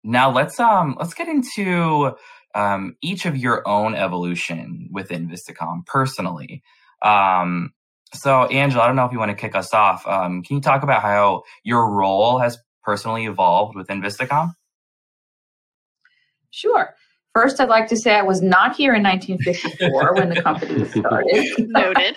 now 0.04 0.32
let's 0.32 0.60
um, 0.60 0.96
let's 1.00 1.14
get 1.14 1.28
into 1.28 2.16
um, 2.56 2.96
each 3.02 3.26
of 3.26 3.38
your 3.38 3.68
own 3.68 3.96
evolution 3.96 4.90
within 4.92 5.30
Vistacom 5.30 5.86
personally. 5.86 6.64
Um, 7.02 7.74
so 8.14 8.46
Angela, 8.46 8.84
I 8.84 8.88
don't 8.88 8.96
know 8.96 9.06
if 9.06 9.12
you 9.12 9.20
want 9.20 9.32
to 9.32 9.38
kick 9.38 9.56
us 9.56 9.74
off. 9.74 10.08
Um, 10.08 10.42
can 10.44 10.56
you 10.56 10.62
talk 10.62 10.84
about 10.84 11.02
how 11.02 11.44
your 11.64 11.90
role 11.90 12.40
has 12.40 12.58
personally 12.84 13.26
evolved 13.26 13.76
within 13.76 14.02
Vistacom? 14.02 14.54
Sure. 16.52 16.96
First, 17.34 17.60
I'd 17.60 17.70
like 17.70 17.88
to 17.90 17.96
say 17.96 18.16
I 18.16 18.24
was 18.24 18.42
not 18.42 18.76
here 18.76 18.96
in 18.96 19.04
1954 19.04 20.16
when 20.16 20.30
the 20.30 20.42
company 20.42 20.86
started. 20.86 21.70
Noted. 21.70 22.16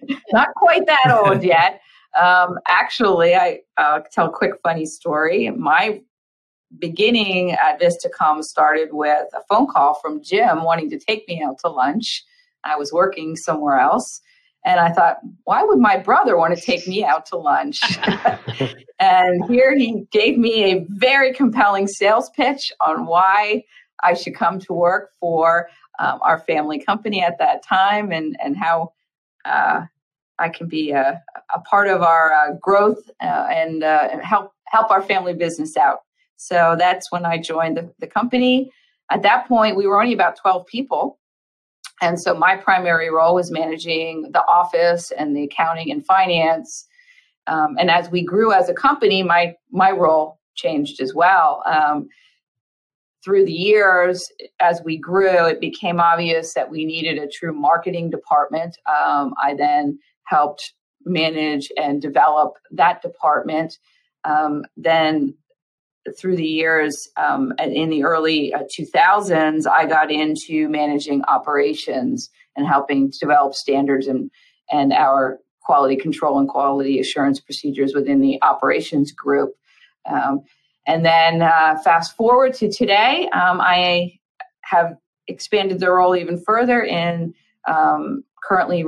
not 0.32 0.48
quite 0.56 0.86
that 0.86 1.20
old 1.22 1.42
yet. 1.42 1.82
Um, 2.18 2.58
actually, 2.66 3.34
I 3.34 3.58
uh, 3.76 4.00
tell 4.10 4.28
a 4.28 4.32
quick 4.32 4.52
funny 4.62 4.86
story. 4.86 5.50
My 5.50 6.00
beginning 6.78 7.52
at 7.52 7.80
Vistacom 7.80 8.42
started 8.42 8.90
with 8.92 9.26
a 9.34 9.40
phone 9.48 9.66
call 9.66 9.94
from 9.94 10.22
Jim 10.22 10.62
wanting 10.64 10.90
to 10.90 10.98
take 10.98 11.26
me 11.28 11.42
out 11.42 11.58
to 11.60 11.68
lunch. 11.68 12.24
I 12.64 12.76
was 12.76 12.92
working 12.92 13.36
somewhere 13.36 13.78
else. 13.78 14.20
And 14.64 14.80
I 14.80 14.90
thought, 14.90 15.18
why 15.44 15.62
would 15.62 15.78
my 15.78 15.96
brother 15.96 16.36
want 16.36 16.54
to 16.56 16.60
take 16.60 16.86
me 16.86 17.04
out 17.04 17.24
to 17.26 17.36
lunch? 17.36 17.80
And 19.00 19.44
here 19.44 19.76
he 19.76 20.06
gave 20.10 20.38
me 20.38 20.72
a 20.72 20.86
very 20.88 21.32
compelling 21.32 21.86
sales 21.86 22.30
pitch 22.30 22.72
on 22.80 23.06
why 23.06 23.64
I 24.02 24.14
should 24.14 24.34
come 24.34 24.58
to 24.60 24.72
work 24.72 25.10
for 25.20 25.68
um, 25.98 26.18
our 26.22 26.40
family 26.40 26.80
company 26.80 27.22
at 27.22 27.38
that 27.38 27.62
time 27.62 28.12
and, 28.12 28.36
and 28.42 28.56
how 28.56 28.92
uh, 29.44 29.82
I 30.38 30.48
can 30.48 30.68
be 30.68 30.90
a, 30.90 31.22
a 31.54 31.60
part 31.60 31.88
of 31.88 32.02
our 32.02 32.32
uh, 32.32 32.54
growth 32.60 33.10
uh, 33.20 33.46
and, 33.50 33.82
uh, 33.82 34.08
and 34.10 34.22
help 34.22 34.52
help 34.66 34.90
our 34.90 35.02
family 35.02 35.32
business 35.32 35.76
out. 35.78 36.00
So 36.38 36.76
that's 36.78 37.10
when 37.10 37.26
I 37.26 37.38
joined 37.38 37.76
the, 37.76 37.92
the 37.98 38.06
company. 38.06 38.70
At 39.10 39.22
that 39.22 39.48
point, 39.48 39.76
we 39.76 39.86
were 39.86 40.00
only 40.00 40.14
about 40.14 40.36
12 40.36 40.66
people. 40.66 41.18
And 42.00 42.18
so 42.18 42.32
my 42.32 42.56
primary 42.56 43.10
role 43.10 43.34
was 43.34 43.50
managing 43.50 44.30
the 44.32 44.44
office 44.46 45.10
and 45.10 45.36
the 45.36 45.44
accounting 45.44 45.90
and 45.90 46.06
finance. 46.06 46.86
Um, 47.48 47.76
and 47.78 47.90
as 47.90 48.08
we 48.10 48.22
grew 48.24 48.52
as 48.52 48.68
a 48.68 48.74
company, 48.74 49.22
my 49.22 49.56
my 49.72 49.90
role 49.90 50.38
changed 50.54 51.00
as 51.00 51.12
well. 51.12 51.62
Um, 51.66 52.08
through 53.24 53.46
the 53.46 53.52
years, 53.52 54.30
as 54.60 54.80
we 54.84 54.96
grew, 54.96 55.46
it 55.46 55.60
became 55.60 55.98
obvious 55.98 56.54
that 56.54 56.70
we 56.70 56.84
needed 56.84 57.18
a 57.18 57.26
true 57.26 57.52
marketing 57.52 58.10
department. 58.10 58.78
Um, 58.86 59.34
I 59.42 59.54
then 59.54 59.98
helped 60.24 60.74
manage 61.04 61.72
and 61.76 62.00
develop 62.00 62.54
that 62.70 63.02
department. 63.02 63.78
Um, 64.24 64.64
then 64.76 65.34
through 66.16 66.36
the 66.36 66.46
years, 66.46 67.08
um, 67.16 67.52
in 67.58 67.90
the 67.90 68.04
early 68.04 68.52
uh, 68.54 68.62
2000s, 68.78 69.66
I 69.66 69.86
got 69.86 70.10
into 70.10 70.68
managing 70.68 71.22
operations 71.24 72.30
and 72.56 72.66
helping 72.66 73.12
develop 73.20 73.54
standards 73.54 74.06
and, 74.06 74.30
and 74.70 74.92
our 74.92 75.38
quality 75.62 75.96
control 75.96 76.38
and 76.38 76.48
quality 76.48 76.98
assurance 76.98 77.40
procedures 77.40 77.94
within 77.94 78.20
the 78.20 78.38
operations 78.42 79.12
group. 79.12 79.54
Um, 80.10 80.40
and 80.86 81.04
then 81.04 81.42
uh, 81.42 81.76
fast 81.84 82.16
forward 82.16 82.54
to 82.54 82.70
today, 82.70 83.28
um, 83.34 83.60
I 83.60 84.18
have 84.62 84.96
expanded 85.26 85.80
the 85.80 85.90
role 85.90 86.16
even 86.16 86.42
further 86.42 86.82
in 86.82 87.34
um, 87.66 88.24
currently 88.42 88.84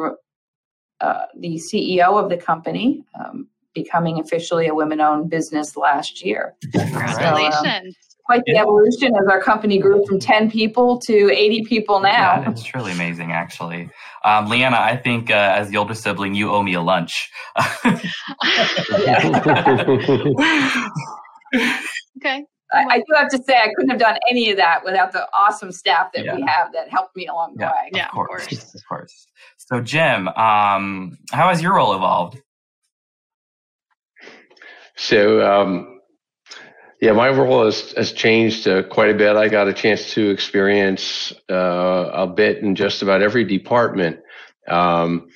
uh, 1.01 1.23
the 1.39 1.57
CEO 1.57 2.23
of 2.23 2.31
the 2.31 2.37
company, 2.37 3.05
um, 3.19 3.49
becoming 3.75 4.19
officially 4.19 4.67
a 4.67 4.75
women 4.75 5.01
owned 5.01 5.31
business 5.31 5.77
last 5.77 6.25
year. 6.25 6.55
Congratulations. 6.73 7.55
So, 7.55 7.69
um, 7.69 7.93
quite 8.31 8.45
the 8.47 8.53
yeah. 8.53 8.63
evolution 8.63 9.13
as 9.17 9.27
our 9.29 9.41
company 9.43 9.79
grew 9.79 10.07
from 10.07 10.21
10 10.21 10.51
people 10.53 11.01
to 11.01 11.33
80 11.33 11.65
people 11.65 11.99
now. 11.99 12.41
Yeah, 12.41 12.51
it's 12.51 12.63
truly 12.63 12.93
amazing, 12.93 13.33
actually. 13.33 13.91
Um, 14.25 14.47
Lianna, 14.47 14.79
I 14.79 14.97
think 14.97 15.33
uh, 15.33 15.55
as 15.57 15.71
the 15.71 15.79
older 15.79 15.95
sibling, 15.95 16.35
you 16.35 16.51
owe 16.51 16.63
me 16.63 16.75
a 16.75 16.81
lunch. 16.81 17.29
okay. 22.19 22.45
I, 22.73 22.85
I, 22.89 22.99
do 22.99 23.05
have 23.17 23.29
to 23.31 23.43
say, 23.43 23.57
I 23.57 23.69
couldn't 23.75 23.91
have 23.91 23.99
done 23.99 24.17
any 24.31 24.49
of 24.53 24.57
that 24.59 24.85
without 24.85 25.11
the 25.11 25.27
awesome 25.37 25.73
staff 25.73 26.13
that 26.15 26.25
yeah. 26.25 26.37
we 26.37 26.43
have 26.43 26.73
that 26.73 26.89
helped 26.89 27.17
me 27.17 27.27
along 27.27 27.55
the 27.57 27.65
yeah, 27.65 27.71
way. 27.73 27.91
Yeah, 27.93 28.05
of 28.07 28.13
course, 28.13 28.45
of 28.45 28.49
course. 28.49 28.75
Of 28.77 28.83
course. 28.89 29.27
So, 29.57 29.81
Jim, 29.81 30.29
um, 30.29 31.19
how 31.33 31.49
has 31.49 31.61
your 31.61 31.75
role 31.75 31.97
evolved? 31.97 32.41
So, 35.01 35.41
um, 35.41 36.01
yeah, 37.01 37.13
my 37.13 37.31
role 37.31 37.65
has, 37.65 37.93
has 37.93 38.13
changed 38.13 38.69
uh, 38.69 38.83
quite 38.83 39.09
a 39.09 39.15
bit. 39.15 39.35
I 39.35 39.49
got 39.49 39.67
a 39.67 39.73
chance 39.73 40.13
to 40.13 40.29
experience 40.29 41.33
uh, 41.51 42.11
a 42.13 42.27
bit 42.27 42.59
in 42.59 42.75
just 42.75 43.01
about 43.01 43.23
every 43.23 43.45
department. 43.45 44.21
Um, 44.69 45.31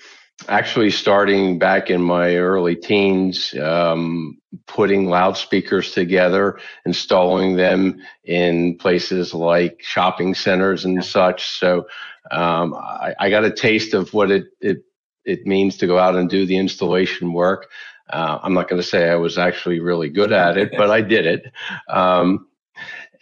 actually, 0.50 0.90
starting 0.90 1.58
back 1.58 1.88
in 1.88 2.02
my 2.02 2.36
early 2.36 2.76
teens, 2.76 3.54
um, 3.54 4.36
putting 4.66 5.08
loudspeakers 5.08 5.92
together, 5.92 6.58
installing 6.84 7.56
them 7.56 8.02
in 8.22 8.76
places 8.76 9.32
like 9.32 9.78
shopping 9.80 10.34
centers 10.34 10.84
and 10.84 11.02
such. 11.02 11.58
So, 11.58 11.86
um, 12.30 12.74
I, 12.74 13.14
I, 13.18 13.30
got 13.30 13.44
a 13.44 13.50
taste 13.50 13.94
of 13.94 14.12
what 14.12 14.30
it, 14.30 14.44
it 14.60 14.84
it 15.24 15.46
means 15.46 15.78
to 15.78 15.86
go 15.86 15.98
out 15.98 16.16
and 16.16 16.28
do 16.28 16.46
the 16.46 16.56
installation 16.56 17.32
work. 17.32 17.70
Uh, 18.10 18.38
I'm 18.42 18.54
not 18.54 18.68
going 18.68 18.80
to 18.80 18.86
say 18.86 19.08
I 19.08 19.16
was 19.16 19.38
actually 19.38 19.80
really 19.80 20.08
good 20.08 20.32
at 20.32 20.56
it, 20.56 20.72
but 20.76 20.90
I 20.90 21.00
did 21.14 21.26
it. 21.26 21.52
Um, 21.88 22.46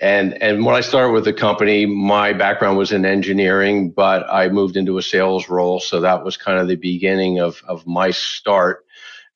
and 0.00 0.42
and 0.42 0.64
when 0.64 0.74
I 0.74 0.80
started 0.80 1.12
with 1.12 1.24
the 1.24 1.32
company, 1.32 1.86
my 1.86 2.32
background 2.32 2.76
was 2.76 2.90
in 2.90 3.04
engineering, 3.04 3.90
but 3.90 4.26
I 4.28 4.48
moved 4.48 4.76
into 4.76 4.98
a 4.98 5.02
sales 5.02 5.48
role, 5.48 5.78
so 5.78 6.00
that 6.00 6.24
was 6.24 6.36
kind 6.36 6.58
of 6.58 6.66
the 6.66 6.74
beginning 6.76 7.38
of 7.38 7.62
of 7.68 7.86
my 7.86 8.10
start. 8.10 8.84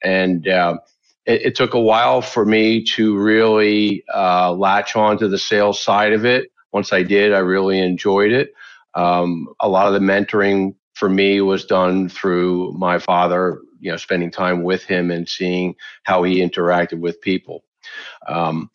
And 0.02 0.48
uh, 0.48 0.78
it, 1.24 1.42
it, 1.46 1.54
took 1.54 1.74
a 1.74 1.80
while 1.80 2.20
for 2.20 2.44
me 2.44 2.82
to 2.84 3.16
really 3.16 4.04
uh, 4.12 4.52
latch 4.52 4.96
on 4.96 5.18
to 5.18 5.28
the 5.28 5.38
sales 5.38 5.80
side 5.80 6.12
of 6.12 6.24
it. 6.24 6.50
Once 6.72 6.92
I 6.92 7.02
did, 7.02 7.32
I 7.32 7.38
really 7.38 7.78
enjoyed 7.78 8.32
it. 8.32 8.52
Um, 8.94 9.48
a 9.60 9.68
lot 9.68 9.86
of 9.86 9.94
the 9.94 10.00
mentoring 10.00 10.74
for 10.94 11.08
me 11.08 11.40
was 11.40 11.64
done 11.64 12.08
through 12.08 12.72
my 12.72 12.98
father 12.98 13.60
you 13.80 13.90
know 13.90 13.96
spending 13.96 14.30
time 14.30 14.62
with 14.62 14.84
him 14.84 15.10
and 15.10 15.28
seeing 15.28 15.74
how 16.04 16.22
he 16.22 16.40
interacted 16.40 16.98
with 16.98 17.20
people. 17.20 17.64
Um, 18.26 18.70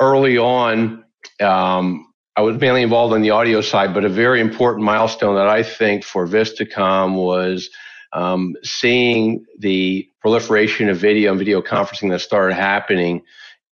early 0.00 0.38
on, 0.38 1.04
um, 1.40 2.12
I 2.36 2.42
was 2.42 2.58
mainly 2.58 2.82
involved 2.82 3.12
on 3.14 3.22
the 3.22 3.30
audio 3.30 3.60
side, 3.60 3.92
but 3.92 4.04
a 4.04 4.08
very 4.08 4.40
important 4.40 4.84
milestone 4.84 5.36
that 5.36 5.48
I 5.48 5.62
think 5.62 6.04
for 6.04 6.26
Vistacom 6.26 7.14
was 7.14 7.70
um, 8.12 8.56
seeing 8.62 9.44
the 9.58 10.08
proliferation 10.20 10.88
of 10.88 10.96
video 10.96 11.30
and 11.30 11.38
video 11.38 11.60
conferencing 11.60 12.10
that 12.10 12.20
started 12.20 12.54
happening 12.54 13.22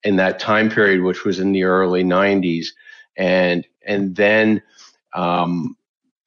in 0.05 0.17
that 0.17 0.39
time 0.39 0.71
period, 0.71 1.03
which 1.03 1.25
was 1.25 1.41
in 1.41 1.53
the 1.53 1.65
early 1.65 2.05
90s, 2.05 2.69
and 3.17 3.67
and 3.87 4.15
then 4.15 4.63
um, 5.15 5.77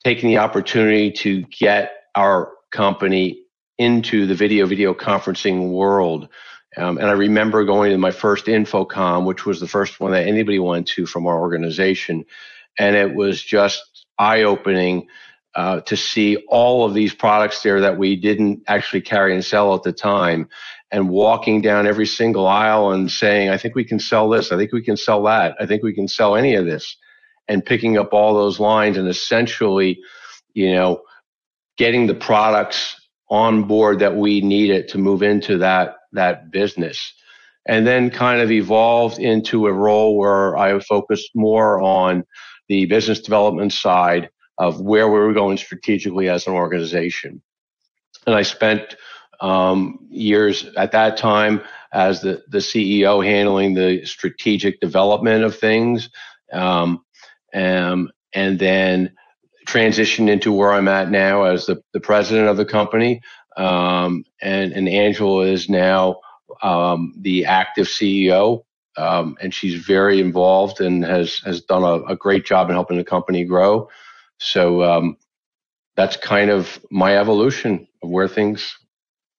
taking 0.04 0.30
the 0.30 0.38
opportunity 0.38 1.12
to 1.12 1.42
get 1.44 1.92
our 2.16 2.52
company 2.72 3.41
into 3.82 4.28
the 4.28 4.36
video 4.36 4.66
video 4.66 4.94
conferencing 4.94 5.72
world. 5.72 6.30
Um, 6.78 6.98
and 6.98 7.08
I 7.08 7.14
remember 7.14 7.66
going 7.66 7.92
to 7.92 7.98
my 7.98 8.12
first 8.12 8.46
InfoComm, 8.46 9.26
which 9.26 9.46
was 9.46 9.60
the 9.60 9.68
first 9.68 10.00
one 10.00 10.12
that 10.12 10.28
anybody 10.28 10.60
went 10.60 10.88
to 10.90 11.06
from 11.06 11.28
our 11.28 11.40
organization. 11.40 12.26
And 12.80 12.96
it 12.96 13.14
was 13.14 13.42
just 13.42 14.06
eye 14.18 14.44
opening 14.44 15.08
uh, 15.56 15.82
to 15.82 15.98
see 15.98 16.38
all 16.48 16.86
of 16.86 16.94
these 16.94 17.14
products 17.14 17.62
there 17.62 17.82
that 17.82 17.98
we 17.98 18.16
didn't 18.16 18.64
actually 18.68 19.02
carry 19.02 19.34
and 19.34 19.44
sell 19.44 19.76
at 19.76 19.84
the 19.84 19.92
time. 19.92 20.48
And 20.92 21.10
walking 21.10 21.62
down 21.62 21.88
every 21.88 22.06
single 22.06 22.48
aisle 22.48 22.92
and 22.92 23.10
saying, 23.12 23.50
I 23.50 23.58
think 23.58 23.76
we 23.76 23.84
can 23.84 24.00
sell 24.00 24.30
this. 24.30 24.52
I 24.52 24.58
think 24.58 24.72
we 24.72 24.84
can 24.84 24.98
sell 24.98 25.24
that. 25.24 25.56
I 25.60 25.66
think 25.66 25.84
we 25.84 25.94
can 25.94 26.08
sell 26.08 26.36
any 26.36 26.56
of 26.56 26.66
this. 26.66 26.96
And 27.48 27.66
picking 27.66 27.98
up 27.98 28.14
all 28.14 28.34
those 28.34 28.60
lines 28.60 28.98
and 28.98 29.08
essentially, 29.08 30.00
you 30.54 30.74
know, 30.74 31.02
getting 31.78 32.08
the 32.08 32.14
products 32.14 33.01
on 33.32 33.64
board 33.64 34.00
that 34.00 34.16
we 34.16 34.42
needed 34.42 34.90
to 34.90 35.00
move 35.00 35.24
into 35.24 35.58
that 35.58 35.96
that 36.12 36.52
business 36.52 37.14
and 37.66 37.86
then 37.86 38.10
kind 38.10 38.42
of 38.42 38.52
evolved 38.52 39.20
into 39.20 39.68
a 39.68 39.74
role 39.74 40.18
where 40.18 40.58
I 40.58 40.80
focused 40.80 41.32
more 41.36 41.82
on 41.82 42.26
the 42.68 42.86
business 42.86 43.22
development 43.22 43.74
side 43.74 44.30
of 44.58 44.82
where 44.82 45.08
we 45.08 45.20
were 45.20 45.34
going 45.34 45.58
strategically 45.58 46.30
as 46.30 46.48
an 46.48 46.54
organization. 46.54 47.42
And 48.26 48.36
I 48.36 48.42
spent 48.42 48.96
um, 49.40 50.00
years 50.10 50.66
at 50.78 50.92
that 50.92 51.18
time 51.18 51.62
as 51.94 52.22
the, 52.22 52.44
the 52.48 52.60
CEO 52.60 53.26
handling 53.26 53.74
the 53.74 54.06
strategic 54.06 54.80
development 54.80 55.44
of 55.44 55.58
things. 55.58 56.10
Um, 56.54 57.04
um, 57.54 58.12
and 58.34 58.58
then 58.60 59.14
transitioned 59.72 60.30
into 60.30 60.52
where 60.52 60.74
I'm 60.74 60.88
at 60.88 61.10
now 61.10 61.44
as 61.44 61.66
the, 61.66 61.82
the 61.94 62.00
president 62.00 62.50
of 62.50 62.58
the 62.58 62.66
company. 62.66 63.22
Um, 63.56 64.26
and, 64.42 64.74
and 64.74 64.90
Angela 64.90 65.46
is 65.46 65.70
now 65.70 66.20
um, 66.62 67.14
the 67.18 67.46
active 67.46 67.88
CEO. 67.88 68.64
Um, 68.98 69.38
and 69.42 69.54
she's 69.54 69.86
very 69.86 70.20
involved 70.20 70.82
and 70.82 71.06
has, 71.06 71.40
has 71.40 71.62
done 71.62 71.84
a, 71.84 72.12
a, 72.12 72.16
great 72.16 72.46
job 72.46 72.70
in 72.70 72.76
helping 72.76 72.98
the 72.98 73.06
company 73.06 73.46
grow. 73.46 73.90
So 74.38 74.84
um, 74.84 75.16
that's 75.96 76.18
kind 76.18 76.50
of 76.50 76.78
my 76.92 77.18
evolution 77.18 77.88
of 78.04 78.10
where 78.10 78.28
things 78.28 78.78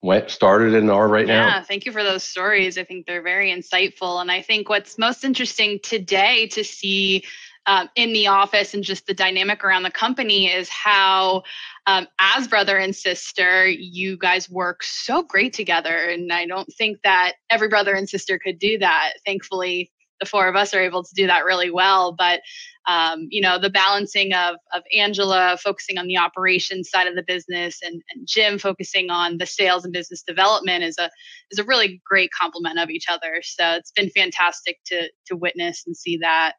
went 0.01 0.31
started 0.31 0.75
and 0.75 0.90
are 0.90 1.07
right 1.07 1.27
yeah, 1.27 1.40
now. 1.40 1.47
Yeah, 1.49 1.62
thank 1.64 1.85
you 1.85 1.92
for 1.92 2.03
those 2.03 2.25
stories. 2.25 2.79
I 2.79 2.85
think 2.85 3.07
they're 3.07 3.23
very 3.23 3.53
insightful. 3.53 4.23
And 4.23 4.31
I 4.31 4.40
think 4.40 4.71
what's 4.71 4.97
most 4.97 5.23
interesting 5.23 5.79
today 5.83 6.47
to 6.49 6.64
see 6.64 7.25
um, 7.66 7.88
in 7.94 8.12
the 8.12 8.27
office 8.27 8.75
and 8.75 8.83
just 8.83 9.07
the 9.07 9.14
dynamic 9.14 9.64
around 9.64 9.83
the 9.83 9.90
company 9.90 10.51
is 10.51 10.68
how 10.68 11.42
um, 11.87 12.07
as 12.20 12.48
brother 12.48 12.77
and 12.77 12.94
sister 12.94 13.66
you 13.66 14.16
guys 14.16 14.51
work 14.51 14.83
so 14.83 15.22
great 15.22 15.53
together 15.53 16.09
and 16.11 16.33
i 16.33 16.46
don't 16.46 16.72
think 16.77 16.98
that 17.05 17.35
every 17.51 17.68
brother 17.68 17.94
and 17.94 18.09
sister 18.09 18.38
could 18.38 18.59
do 18.59 18.79
that 18.79 19.12
thankfully 19.25 19.90
the 20.22 20.29
four 20.29 20.46
of 20.46 20.55
us 20.55 20.72
are 20.72 20.81
able 20.81 21.03
to 21.03 21.14
do 21.14 21.27
that 21.27 21.44
really 21.44 21.70
well. 21.70 22.12
But 22.12 22.40
um, 22.88 23.29
you 23.31 23.40
know, 23.40 23.59
the 23.59 23.70
balancing 23.70 24.33
of 24.33 24.57
of 24.75 24.83
Angela 24.96 25.59
focusing 25.62 25.98
on 25.98 26.07
the 26.07 26.16
operations 26.16 26.90
side 26.90 27.07
of 27.07 27.14
the 27.14 27.25
business 27.27 27.81
and, 27.83 28.01
and 28.14 28.27
Jim 28.27 28.59
focusing 28.59 29.11
on 29.11 29.38
the 29.38 29.46
sales 29.46 29.85
and 29.85 29.92
business 29.92 30.22
development 30.22 30.85
is 30.85 30.96
a 30.98 31.11
is 31.51 31.59
a 31.59 31.64
really 31.64 32.01
great 32.07 32.31
complement 32.31 32.79
of 32.79 32.88
each 32.88 33.07
other. 33.09 33.40
So 33.42 33.72
it's 33.72 33.92
been 33.92 34.11
fantastic 34.11 34.79
to 34.87 35.09
to 35.27 35.37
witness 35.37 35.83
and 35.87 35.96
see 35.96 36.16
that. 36.18 36.55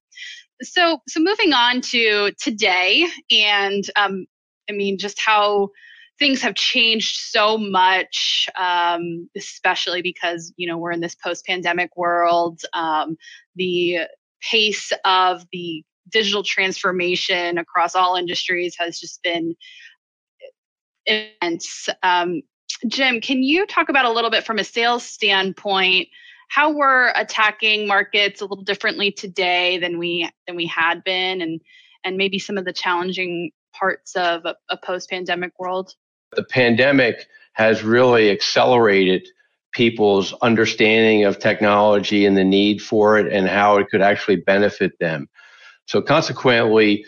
So 0.64 1.02
so 1.08 1.20
moving 1.20 1.54
on 1.54 1.82
to 1.82 2.32
today 2.40 3.06
and 3.32 3.84
um, 3.96 4.26
I 4.70 4.74
mean 4.74 4.98
just 4.98 5.20
how 5.20 5.70
things 6.20 6.42
have 6.42 6.56
changed 6.56 7.18
so 7.18 7.58
much, 7.58 8.48
um, 8.56 9.30
especially 9.36 10.02
because 10.02 10.54
you 10.58 10.68
know 10.68 10.78
we're 10.78 10.92
in 10.92 11.02
this 11.02 11.16
post-pandemic 11.16 11.96
world. 11.98 12.62
Um, 12.74 13.18
the 13.56 14.00
pace 14.42 14.92
of 15.06 15.46
the 15.52 15.84
digital 16.12 16.44
transformation 16.44 17.58
across 17.58 17.96
all 17.96 18.16
industries 18.16 18.76
has 18.78 19.00
just 19.00 19.22
been 19.24 19.56
immense. 21.06 21.90
Um, 22.04 22.42
Jim, 22.88 23.22
can 23.22 23.44
you 23.44 23.66
talk 23.66 23.90
about 23.90 24.06
a 24.06 24.12
little 24.12 24.30
bit 24.30 24.46
from 24.46 24.60
a 24.60 24.64
sales 24.64 25.04
standpoint? 25.04 26.08
How 26.50 26.72
we're 26.72 27.12
attacking 27.16 27.88
markets 27.88 28.42
a 28.42 28.46
little 28.46 28.64
differently 28.64 29.12
today 29.12 29.78
than 29.78 29.98
we 29.98 30.30
than 30.48 30.56
we 30.56 30.68
had 30.68 31.04
been 31.04 31.42
and 31.42 31.62
and 32.04 32.18
maybe 32.18 32.40
some 32.40 32.58
of 32.58 32.66
the 32.66 32.74
challenging 32.74 33.52
parts 33.74 34.16
of 34.16 34.46
a, 34.46 34.56
a 34.70 34.78
post-pandemic 34.78 35.52
world 35.58 35.96
the 36.36 36.44
pandemic 36.44 37.28
has 37.54 37.84
really 37.84 38.30
accelerated 38.32 39.28
people's 39.74 40.34
understanding 40.42 41.26
of 41.26 41.40
technology 41.40 42.26
and 42.26 42.38
the 42.38 42.44
need 42.44 42.82
for 42.82 43.18
it 43.18 43.32
and 43.32 43.48
how 43.48 43.78
it 43.78 43.90
could 43.90 44.02
actually 44.02 44.38
benefit 44.38 44.98
them. 45.00 45.28
So 45.88 46.02
consequently, 46.02 47.06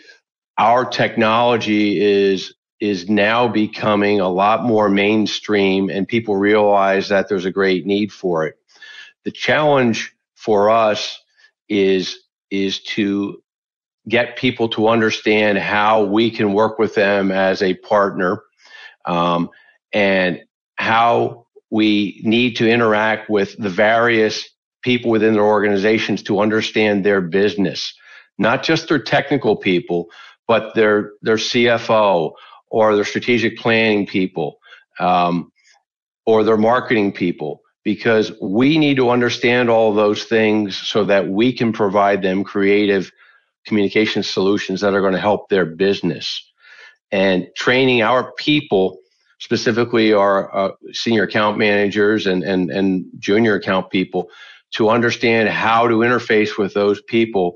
our 0.58 0.84
technology 0.84 2.00
is 2.00 2.54
is 2.78 3.08
now 3.08 3.48
becoming 3.48 4.20
a 4.20 4.28
lot 4.28 4.62
more 4.62 4.90
mainstream 4.90 5.88
and 5.88 6.06
people 6.06 6.36
realize 6.36 7.08
that 7.08 7.26
there's 7.26 7.46
a 7.46 7.50
great 7.50 7.86
need 7.86 8.12
for 8.12 8.46
it. 8.46 8.56
The 9.26 9.32
challenge 9.32 10.14
for 10.36 10.70
us 10.70 11.20
is 11.68 12.16
is 12.48 12.80
to 12.84 13.42
get 14.08 14.36
people 14.36 14.68
to 14.68 14.86
understand 14.86 15.58
how 15.58 16.04
we 16.04 16.30
can 16.30 16.52
work 16.52 16.78
with 16.78 16.94
them 16.94 17.32
as 17.32 17.60
a 17.60 17.74
partner 17.74 18.44
um, 19.04 19.50
and 19.92 20.42
how 20.76 21.46
we 21.70 22.20
need 22.24 22.54
to 22.56 22.70
interact 22.70 23.28
with 23.28 23.56
the 23.58 23.68
various 23.68 24.48
people 24.82 25.10
within 25.10 25.34
their 25.34 25.44
organizations 25.44 26.22
to 26.22 26.38
understand 26.38 27.04
their 27.04 27.20
business, 27.20 27.92
not 28.38 28.62
just 28.62 28.88
their 28.88 29.00
technical 29.00 29.56
people, 29.56 30.06
but 30.46 30.72
their 30.76 31.14
their 31.22 31.36
CFO 31.36 32.32
or 32.70 32.94
their 32.94 33.04
strategic 33.04 33.58
planning 33.58 34.06
people 34.06 34.58
um, 35.00 35.50
or 36.26 36.44
their 36.44 36.56
marketing 36.56 37.10
people, 37.10 37.62
because 37.86 38.32
we 38.42 38.78
need 38.78 38.96
to 38.96 39.10
understand 39.10 39.70
all 39.70 39.94
those 39.94 40.24
things 40.24 40.76
so 40.76 41.04
that 41.04 41.28
we 41.28 41.52
can 41.52 41.72
provide 41.72 42.20
them 42.20 42.42
creative 42.42 43.12
communication 43.64 44.24
solutions 44.24 44.80
that 44.80 44.92
are 44.92 45.00
going 45.00 45.12
to 45.12 45.20
help 45.20 45.48
their 45.48 45.64
business 45.64 46.50
and 47.12 47.46
training 47.56 48.02
our 48.02 48.32
people, 48.32 48.98
specifically 49.38 50.12
our 50.12 50.52
uh, 50.52 50.72
senior 50.90 51.22
account 51.22 51.58
managers 51.58 52.26
and, 52.26 52.42
and, 52.42 52.72
and 52.72 53.04
junior 53.20 53.54
account 53.54 53.88
people, 53.88 54.30
to 54.72 54.88
understand 54.88 55.48
how 55.48 55.86
to 55.86 55.98
interface 55.98 56.58
with 56.58 56.74
those 56.74 57.00
people 57.02 57.54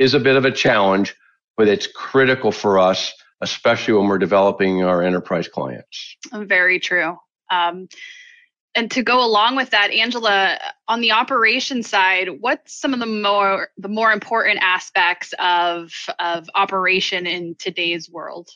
is 0.00 0.14
a 0.14 0.18
bit 0.18 0.34
of 0.34 0.44
a 0.44 0.50
challenge, 0.50 1.14
but 1.56 1.68
it's 1.68 1.86
critical 1.86 2.50
for 2.50 2.80
us, 2.80 3.12
especially 3.40 3.94
when 3.94 4.08
we're 4.08 4.18
developing 4.18 4.82
our 4.82 5.00
enterprise 5.00 5.46
clients. 5.46 6.16
Very 6.32 6.80
true. 6.80 7.16
Um, 7.52 7.88
and 8.74 8.90
to 8.90 9.02
go 9.02 9.24
along 9.24 9.56
with 9.56 9.70
that 9.70 9.90
angela 9.90 10.58
on 10.88 11.00
the 11.00 11.12
operation 11.12 11.82
side 11.82 12.28
what's 12.40 12.80
some 12.80 12.94
of 12.94 13.00
the 13.00 13.06
more 13.06 13.68
the 13.78 13.88
more 13.88 14.12
important 14.12 14.58
aspects 14.62 15.32
of 15.38 15.92
of 16.18 16.48
operation 16.54 17.26
in 17.26 17.54
today's 17.58 18.08
world 18.10 18.50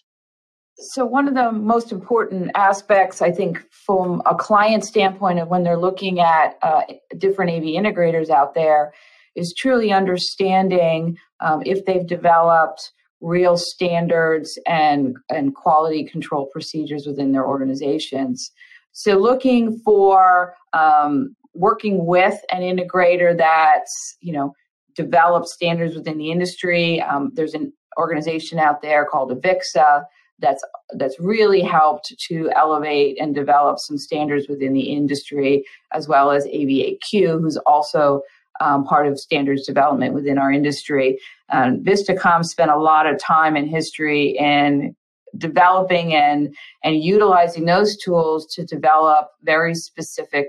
so, 0.76 1.06
one 1.06 1.28
of 1.28 1.34
the 1.34 1.52
most 1.52 1.92
important 1.92 2.50
aspects, 2.56 3.22
I 3.22 3.30
think, 3.30 3.64
from 3.70 4.22
a 4.26 4.34
client 4.34 4.84
standpoint 4.84 5.38
of 5.38 5.48
when 5.48 5.62
they're 5.62 5.78
looking 5.78 6.18
at 6.18 6.58
uh, 6.62 6.82
different 7.16 7.52
AV 7.52 7.62
integrators 7.62 8.28
out 8.28 8.54
there, 8.54 8.92
is 9.36 9.54
truly 9.56 9.92
understanding 9.92 11.16
um, 11.40 11.62
if 11.64 11.84
they've 11.84 12.06
developed 12.06 12.90
real 13.20 13.56
standards 13.56 14.58
and, 14.66 15.16
and 15.30 15.54
quality 15.54 16.04
control 16.04 16.46
procedures 16.52 17.06
within 17.06 17.32
their 17.32 17.46
organizations. 17.46 18.50
So, 18.94 19.18
looking 19.18 19.78
for 19.84 20.54
um, 20.72 21.34
working 21.52 22.06
with 22.06 22.40
an 22.50 22.62
integrator 22.62 23.36
that's, 23.36 24.16
you 24.20 24.32
know, 24.32 24.52
developed 24.94 25.48
standards 25.48 25.96
within 25.96 26.16
the 26.16 26.30
industry. 26.30 27.00
Um, 27.02 27.30
there's 27.34 27.54
an 27.54 27.72
organization 27.98 28.58
out 28.58 28.82
there 28.82 29.04
called 29.04 29.30
Avixa 29.30 30.04
that's 30.38 30.64
that's 30.96 31.18
really 31.20 31.60
helped 31.60 32.12
to 32.28 32.50
elevate 32.56 33.20
and 33.20 33.34
develop 33.34 33.78
some 33.78 33.98
standards 33.98 34.48
within 34.48 34.72
the 34.72 34.92
industry, 34.92 35.64
as 35.92 36.08
well 36.08 36.30
as 36.30 36.46
AVAQ, 36.46 37.40
who's 37.40 37.56
also 37.58 38.20
um, 38.60 38.84
part 38.84 39.06
of 39.06 39.18
standards 39.18 39.66
development 39.66 40.14
within 40.14 40.38
our 40.38 40.52
industry. 40.52 41.18
Um, 41.50 41.82
Vistacom 41.82 42.44
spent 42.44 42.70
a 42.70 42.78
lot 42.78 43.06
of 43.06 43.18
time 43.18 43.56
and 43.56 43.68
history 43.68 44.36
in 44.38 44.94
developing 45.38 46.14
and 46.14 46.54
and 46.82 47.02
utilizing 47.02 47.64
those 47.64 47.96
tools 47.96 48.46
to 48.54 48.64
develop 48.64 49.28
very 49.42 49.74
specific 49.74 50.48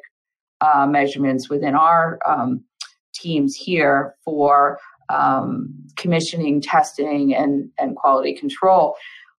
uh, 0.62 0.86
measurements 0.86 1.50
within 1.50 1.76
our 1.76 2.20
um, 2.26 2.64
teams 3.14 3.56
here 3.56 4.16
for 4.24 4.80
um, 5.10 5.74
commissioning, 5.96 6.62
testing, 6.62 7.36
and 7.36 7.70
and 7.78 7.96
quality 7.96 8.36
control. 8.36 8.96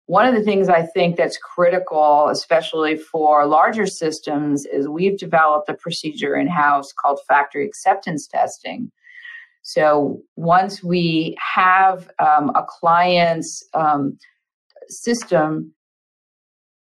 One 0.07 0.25
of 0.25 0.35
the 0.35 0.43
things 0.43 0.69
I 0.69 0.83
think 0.83 1.17
that's 1.17 1.37
critical, 1.37 2.29
especially 2.29 2.97
for 2.97 3.45
larger 3.45 3.87
systems, 3.87 4.65
is 4.65 4.87
we've 4.87 5.19
developed 5.19 5.69
a 5.69 5.75
procedure 5.75 6.37
in 6.37 6.47
house 6.47 6.93
called 6.93 7.19
factory 7.27 7.67
acceptance 7.67 8.29
testing. 8.29 8.93
So 9.63 10.23
once 10.37 10.81
we 10.81 11.37
have 11.41 12.09
um, 12.21 12.51
a 12.51 12.65
client's 12.69 13.65
um, 13.75 14.17
system 14.89 15.73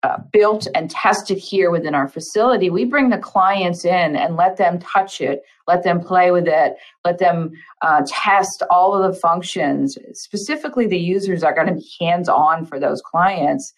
uh, 0.02 0.18
built 0.32 0.68
and 0.74 0.90
tested 0.90 1.38
here 1.38 1.70
within 1.70 1.94
our 1.94 2.08
facility, 2.08 2.68
we 2.68 2.84
bring 2.84 3.08
the 3.08 3.18
clients 3.18 3.86
in 3.86 4.16
and 4.16 4.36
let 4.36 4.58
them 4.58 4.78
touch 4.78 5.20
it, 5.20 5.40
let 5.66 5.82
them 5.82 5.98
play 5.98 6.30
with 6.30 6.46
it, 6.46 6.74
let 7.06 7.18
them 7.18 7.50
uh, 7.80 8.02
test 8.06 8.62
all 8.70 8.92
of 8.92 9.10
the 9.10 9.18
functions. 9.18 9.96
Specifically, 10.12 10.86
the 10.86 10.98
users 10.98 11.42
are 11.42 11.54
going 11.54 11.68
to 11.68 11.74
be 11.74 11.88
hands 12.00 12.28
on 12.28 12.66
for 12.66 12.78
those 12.78 13.00
clients. 13.00 13.72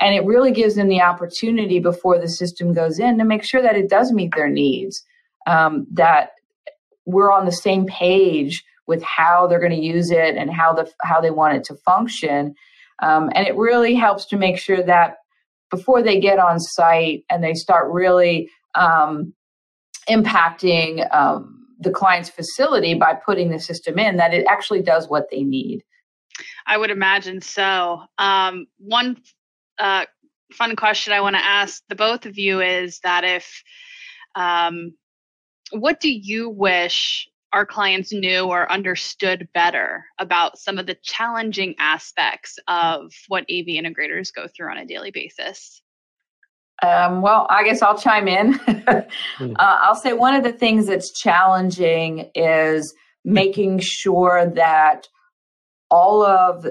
And 0.00 0.14
it 0.14 0.24
really 0.24 0.52
gives 0.52 0.76
them 0.76 0.88
the 0.88 1.02
opportunity 1.02 1.80
before 1.80 2.18
the 2.18 2.28
system 2.28 2.72
goes 2.72 2.98
in 2.98 3.18
to 3.18 3.24
make 3.24 3.44
sure 3.44 3.60
that 3.60 3.76
it 3.76 3.90
does 3.90 4.10
meet 4.12 4.32
their 4.34 4.48
needs, 4.48 5.04
um, 5.46 5.86
that 5.92 6.30
we're 7.04 7.32
on 7.32 7.44
the 7.44 7.52
same 7.52 7.84
page 7.84 8.64
with 8.86 9.02
how 9.02 9.46
they're 9.46 9.60
going 9.60 9.72
to 9.72 9.76
use 9.76 10.10
it 10.10 10.36
and 10.36 10.50
how 10.50 10.72
the 10.72 10.90
how 11.02 11.20
they 11.20 11.30
want 11.30 11.56
it 11.56 11.64
to 11.64 11.74
function. 11.74 12.54
Um, 13.00 13.30
and 13.34 13.46
it 13.46 13.56
really 13.56 13.94
helps 13.94 14.26
to 14.26 14.36
make 14.36 14.58
sure 14.58 14.82
that 14.82 15.16
before 15.70 16.02
they 16.02 16.20
get 16.20 16.38
on 16.38 16.58
site 16.58 17.24
and 17.30 17.42
they 17.44 17.54
start 17.54 17.92
really 17.92 18.50
um, 18.74 19.32
impacting 20.08 21.12
um, 21.14 21.66
the 21.78 21.90
client's 21.90 22.30
facility 22.30 22.94
by 22.94 23.14
putting 23.14 23.50
the 23.50 23.60
system 23.60 23.98
in 23.98 24.16
that 24.16 24.34
it 24.34 24.46
actually 24.48 24.82
does 24.82 25.08
what 25.08 25.28
they 25.30 25.42
need. 25.42 25.84
I 26.66 26.76
would 26.76 26.90
imagine 26.90 27.40
so. 27.40 28.02
Um, 28.18 28.66
one 28.78 29.20
uh, 29.78 30.04
fun 30.52 30.76
question 30.76 31.12
i 31.12 31.20
want 31.20 31.36
to 31.36 31.44
ask 31.44 31.82
the 31.88 31.94
both 31.94 32.26
of 32.26 32.38
you 32.38 32.60
is 32.60 33.00
that 33.00 33.24
if 33.24 33.62
um, 34.34 34.94
what 35.72 36.00
do 36.00 36.10
you 36.10 36.48
wish 36.48 37.28
our 37.52 37.64
clients 37.64 38.12
knew 38.12 38.44
or 38.44 38.70
understood 38.70 39.48
better 39.54 40.04
about 40.18 40.58
some 40.58 40.78
of 40.78 40.86
the 40.86 40.96
challenging 41.02 41.74
aspects 41.78 42.58
of 42.68 43.12
what 43.28 43.44
AV 43.44 43.66
integrators 43.66 44.32
go 44.32 44.46
through 44.48 44.70
on 44.70 44.78
a 44.78 44.86
daily 44.86 45.10
basis? 45.10 45.82
Um, 46.82 47.22
well, 47.22 47.46
I 47.50 47.64
guess 47.64 47.82
I'll 47.82 47.98
chime 47.98 48.28
in. 48.28 48.58
Hmm. 49.36 49.52
uh, 49.56 49.78
I'll 49.82 49.94
say 49.94 50.12
one 50.12 50.34
of 50.34 50.42
the 50.42 50.52
things 50.52 50.86
that's 50.86 51.12
challenging 51.12 52.30
is 52.34 52.92
making 53.24 53.78
sure 53.78 54.50
that 54.54 55.06
all 55.90 56.24
of 56.24 56.66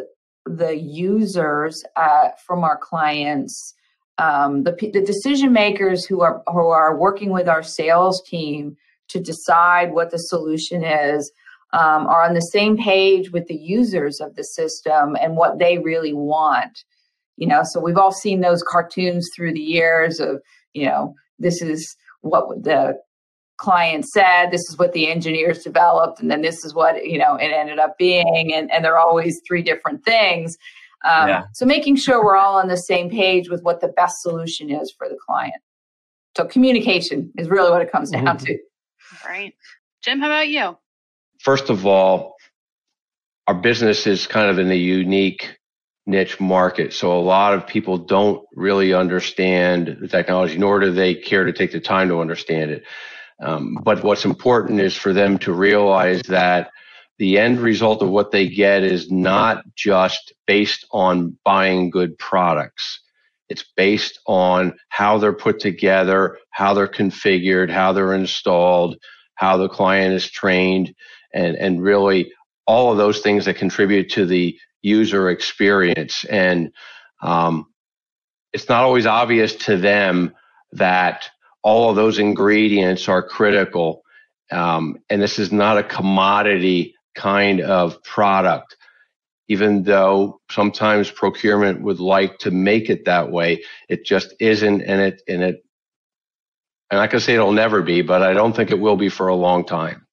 the 0.45 0.75
users 0.75 1.83
uh, 1.95 2.29
from 2.45 2.63
our 2.63 2.77
clients, 2.77 3.73
um, 4.17 4.63
the, 4.63 4.71
the 4.71 5.01
decision 5.01 5.53
makers 5.53 6.05
who 6.05 6.21
are 6.21 6.41
who 6.47 6.67
are 6.67 6.97
working 6.97 7.31
with 7.31 7.47
our 7.47 7.63
sales 7.63 8.21
team, 8.27 8.75
to 9.09 9.19
decide 9.19 9.93
what 9.93 10.11
the 10.11 10.17
solution 10.17 10.83
is 10.83 11.31
um, 11.73 12.07
are 12.07 12.23
on 12.23 12.33
the 12.33 12.39
same 12.39 12.77
page 12.77 13.31
with 13.31 13.47
the 13.47 13.55
users 13.55 14.19
of 14.19 14.35
the 14.35 14.43
system 14.43 15.15
and 15.21 15.35
what 15.35 15.59
they 15.59 15.77
really 15.77 16.13
want. 16.13 16.83
You 17.35 17.47
know, 17.47 17.61
so 17.63 17.79
we've 17.79 17.97
all 17.97 18.11
seen 18.11 18.41
those 18.41 18.63
cartoons 18.63 19.29
through 19.35 19.53
the 19.53 19.59
years 19.59 20.19
of, 20.19 20.41
you 20.73 20.85
know, 20.85 21.13
this 21.37 21.61
is 21.61 21.95
what 22.21 22.63
the 22.63 22.97
client 23.57 24.05
said, 24.05 24.49
this 24.49 24.67
is 24.69 24.77
what 24.77 24.93
the 24.93 25.09
engineers 25.09 25.63
developed, 25.63 26.19
and 26.19 26.31
then 26.31 26.41
this 26.41 26.63
is 26.63 26.73
what, 26.73 27.05
you 27.05 27.17
know, 27.17 27.35
it 27.35 27.51
ended 27.51 27.79
up 27.79 27.97
being. 27.97 28.53
And, 28.53 28.71
and 28.71 28.83
they're 28.83 28.97
always 28.97 29.39
three 29.47 29.61
different 29.61 30.03
things. 30.03 30.57
Um, 31.05 31.27
yeah. 31.27 31.43
So 31.53 31.65
making 31.65 31.97
sure 31.97 32.23
we're 32.23 32.37
all 32.37 32.57
on 32.57 32.69
the 32.69 32.75
same 32.75 33.09
page 33.09 33.49
with 33.49 33.61
what 33.61 33.81
the 33.81 33.87
best 33.89 34.15
solution 34.21 34.71
is 34.71 34.93
for 34.97 35.07
the 35.07 35.17
client. 35.27 35.61
So 36.35 36.45
communication 36.45 37.31
is 37.37 37.49
really 37.49 37.69
what 37.69 37.81
it 37.81 37.91
comes 37.91 38.11
down 38.11 38.25
mm-hmm. 38.25 38.45
to. 38.45 38.57
Right. 39.25 39.53
Jim, 40.03 40.19
how 40.19 40.27
about 40.27 40.47
you? 40.47 40.77
First 41.39 41.69
of 41.69 41.85
all, 41.85 42.35
our 43.47 43.55
business 43.55 44.07
is 44.07 44.27
kind 44.27 44.49
of 44.49 44.59
in 44.59 44.69
a 44.71 44.75
unique 44.75 45.57
niche 46.05 46.39
market. 46.39 46.93
So 46.93 47.17
a 47.17 47.19
lot 47.19 47.53
of 47.53 47.67
people 47.67 47.97
don't 47.97 48.45
really 48.55 48.93
understand 48.93 49.97
the 49.99 50.07
technology, 50.07 50.57
nor 50.57 50.79
do 50.79 50.91
they 50.91 51.13
care 51.15 51.43
to 51.43 51.53
take 51.53 51.71
the 51.71 51.79
time 51.79 52.09
to 52.09 52.21
understand 52.21 52.71
it. 52.71 52.83
Um, 53.39 53.77
but 53.83 54.03
what's 54.03 54.25
important 54.25 54.79
is 54.79 54.95
for 54.95 55.13
them 55.13 55.37
to 55.39 55.53
realize 55.53 56.21
that 56.23 56.71
the 57.19 57.37
end 57.37 57.59
result 57.59 58.01
of 58.01 58.09
what 58.09 58.31
they 58.31 58.47
get 58.47 58.83
is 58.83 59.11
not 59.11 59.63
just 59.75 60.33
based 60.45 60.85
on 60.91 61.37
buying 61.43 61.89
good 61.89 62.17
products. 62.17 63.01
It's 63.49 63.65
based 63.75 64.19
on 64.27 64.77
how 64.89 65.17
they're 65.17 65.33
put 65.33 65.59
together, 65.59 66.37
how 66.51 66.73
they're 66.73 66.87
configured, 66.87 67.69
how 67.69 67.93
they're 67.93 68.13
installed, 68.13 68.97
how 69.35 69.57
the 69.57 69.69
client 69.69 70.13
is 70.13 70.29
trained, 70.29 70.93
and, 71.33 71.55
and 71.55 71.81
really 71.81 72.31
all 72.65 72.91
of 72.91 72.97
those 72.97 73.21
things 73.21 73.45
that 73.45 73.55
contribute 73.55 74.09
to 74.11 74.25
the 74.25 74.57
user 74.81 75.29
experience. 75.29 76.25
And 76.25 76.71
um, 77.21 77.67
it's 78.53 78.69
not 78.69 78.83
always 78.83 79.05
obvious 79.05 79.55
to 79.55 79.77
them 79.77 80.33
that 80.73 81.29
all 81.63 81.89
of 81.89 81.95
those 81.95 82.19
ingredients 82.19 83.07
are 83.07 83.27
critical. 83.27 84.03
Um, 84.51 84.99
and 85.09 85.21
this 85.21 85.39
is 85.39 85.51
not 85.51 85.77
a 85.77 85.83
commodity 85.83 86.95
kind 87.15 87.61
of 87.61 88.01
product. 88.03 88.76
Even 89.49 89.83
though 89.83 90.41
sometimes 90.51 91.09
procurement 91.09 91.81
would 91.81 91.99
like 91.99 92.37
to 92.39 92.51
make 92.51 92.89
it 92.89 93.05
that 93.05 93.31
way, 93.31 93.63
it 93.87 94.05
just 94.05 94.33
isn't, 94.39 94.81
and 94.81 95.01
it 95.01 95.21
and 95.27 95.43
it. 95.43 95.63
Not 96.91 97.09
gonna 97.09 97.21
say 97.21 97.33
it'll 97.33 97.51
never 97.51 97.81
be, 97.81 98.01
but 98.01 98.21
I 98.21 98.33
don't 98.33 98.55
think 98.55 98.71
it 98.71 98.79
will 98.79 98.97
be 98.97 99.09
for 99.09 99.27
a 99.27 99.35
long 99.35 99.65
time. 99.65 100.05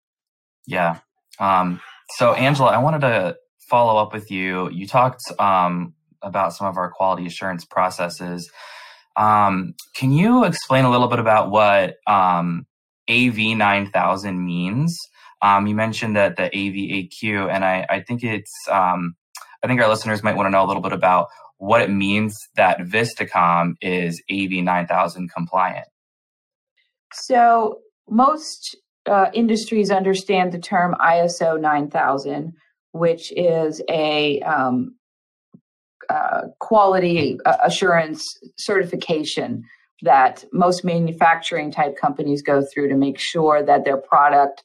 Yeah. 0.66 0.98
Um, 1.38 1.80
so 2.16 2.32
Angela, 2.32 2.70
I 2.70 2.78
wanted 2.78 3.00
to 3.02 3.36
follow 3.68 4.00
up 4.00 4.12
with 4.12 4.30
you. 4.30 4.70
You 4.70 4.86
talked 4.86 5.22
um, 5.38 5.94
about 6.22 6.52
some 6.52 6.66
of 6.66 6.76
our 6.76 6.90
quality 6.90 7.26
assurance 7.26 7.64
processes. 7.64 8.50
Um, 9.16 9.74
can 9.94 10.12
you 10.12 10.44
explain 10.44 10.84
a 10.84 10.90
little 10.90 11.08
bit 11.08 11.18
about 11.18 11.50
what 11.50 11.96
um, 12.06 12.66
AV 13.08 13.36
9000 13.36 14.44
means? 14.44 14.98
Um, 15.42 15.66
you 15.66 15.74
mentioned 15.74 16.16
that 16.16 16.36
the 16.36 16.50
AVAQ, 16.50 17.52
and 17.52 17.64
I, 17.64 17.86
I 17.88 18.00
think 18.00 18.24
it's, 18.24 18.52
um, 18.70 19.14
I 19.64 19.66
think 19.66 19.80
our 19.80 19.88
listeners 19.88 20.22
might 20.22 20.36
want 20.36 20.46
to 20.46 20.50
know 20.50 20.62
a 20.62 20.68
little 20.68 20.82
bit 20.82 20.92
about 20.92 21.28
what 21.56 21.80
it 21.80 21.88
means 21.88 22.36
that 22.54 22.80
Vistacom 22.80 23.72
is 23.80 24.22
AV 24.30 24.62
9000 24.62 25.30
compliant. 25.32 25.86
So, 27.14 27.78
most 28.10 28.76
uh, 29.06 29.30
industries 29.32 29.90
understand 29.90 30.52
the 30.52 30.58
term 30.58 30.94
ISO 31.00 31.58
9000, 31.58 32.52
which 32.92 33.32
is 33.32 33.80
a 33.88 34.40
um, 34.42 34.96
uh, 36.10 36.42
quality 36.60 37.38
assurance 37.62 38.22
certification 38.58 39.62
that 40.02 40.44
most 40.52 40.84
manufacturing 40.84 41.70
type 41.70 41.96
companies 41.96 42.42
go 42.42 42.62
through 42.62 42.88
to 42.88 42.96
make 42.96 43.18
sure 43.18 43.62
that 43.62 43.86
their 43.86 43.96
product 43.96 44.62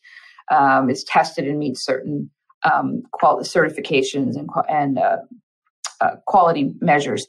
um, 0.52 0.90
is 0.90 1.06
tested 1.06 1.48
and 1.48 1.58
meets 1.58 1.86
certain 1.86 2.30
um, 2.64 3.04
certifications 3.22 4.36
and, 4.36 4.50
and 4.70 4.98
uh, 4.98 5.18
uh, 6.02 6.16
quality 6.26 6.74
measures. 6.82 7.28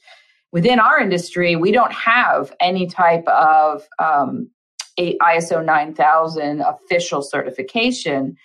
Within 0.52 0.80
our 0.80 1.00
industry, 1.00 1.56
we 1.56 1.70
don't 1.70 1.92
have 1.92 2.52
any 2.60 2.86
type 2.86 3.26
of 3.28 3.86
um, 3.98 4.50
ISO 4.98 5.64
9000 5.64 6.60
official 6.60 7.22
certification. 7.22 8.36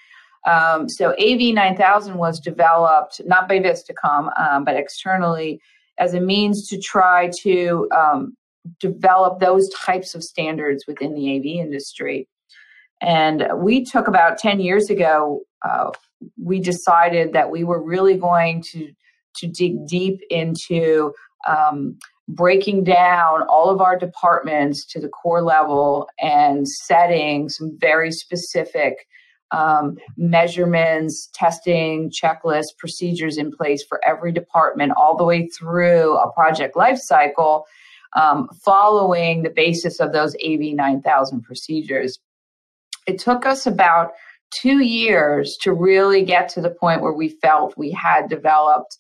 Um, 0.48 0.88
so 0.88 1.16
AV 1.20 1.54
9000 1.54 2.18
was 2.18 2.40
developed 2.40 3.22
not 3.26 3.50
by 3.50 3.60
Vistacom, 3.60 4.30
um, 4.40 4.64
but 4.64 4.76
externally 4.76 5.60
as 5.98 6.14
a 6.14 6.20
means 6.20 6.68
to 6.70 6.80
try 6.80 7.32
to 7.42 7.90
um, 7.96 8.36
develop 8.80 9.40
those 9.40 9.70
types 9.70 10.14
of 10.14 10.24
standards 10.24 10.86
within 10.88 11.14
the 11.14 11.38
AV 11.38 11.66
industry. 11.66 12.28
And 13.02 13.48
we 13.56 13.84
took 13.84 14.08
about 14.08 14.38
10 14.38 14.60
years 14.60 14.90
ago, 14.90 15.42
uh, 15.66 15.92
we 16.42 16.60
decided 16.60 17.34
that 17.34 17.50
we 17.50 17.64
were 17.64 17.82
really 17.82 18.18
going 18.18 18.62
to, 18.62 18.92
to 19.36 19.48
dig 19.48 19.88
deep 19.88 20.20
into 20.30 21.14
um, 21.48 21.98
breaking 22.28 22.84
down 22.84 23.44
all 23.44 23.70
of 23.70 23.82
our 23.82 23.98
departments 23.98 24.86
to 24.86 25.00
the 25.00 25.10
core 25.10 25.42
level 25.42 26.10
and 26.20 26.68
setting 26.68 27.50
some 27.50 27.78
very 27.80 28.12
specific 28.12 29.08
um, 29.52 29.98
measurements, 30.18 31.30
testing, 31.34 32.10
checklists, 32.10 32.76
procedures 32.78 33.38
in 33.38 33.52
place 33.52 33.84
for 33.88 34.02
every 34.06 34.32
department, 34.32 34.92
all 34.98 35.16
the 35.16 35.24
way 35.24 35.48
through 35.48 36.18
a 36.18 36.32
project 36.34 36.76
lifecycle, 36.76 37.64
um, 38.16 38.50
following 38.64 39.44
the 39.44 39.50
basis 39.50 40.00
of 40.00 40.14
those 40.14 40.36
AV 40.46 40.74
9000 40.74 41.42
procedures. 41.44 42.20
It 43.08 43.20
took 43.20 43.46
us 43.46 43.68
about 43.68 44.14
two 44.62 44.80
years 44.80 45.58
to 45.62 45.74
really 45.74 46.24
get 46.24 46.50
to 46.50 46.62
the 46.62 46.70
point 46.70 47.02
where 47.02 47.14
we 47.14 47.30
felt 47.30 47.78
we 47.78 47.92
had 47.92 48.30
developed 48.30 48.98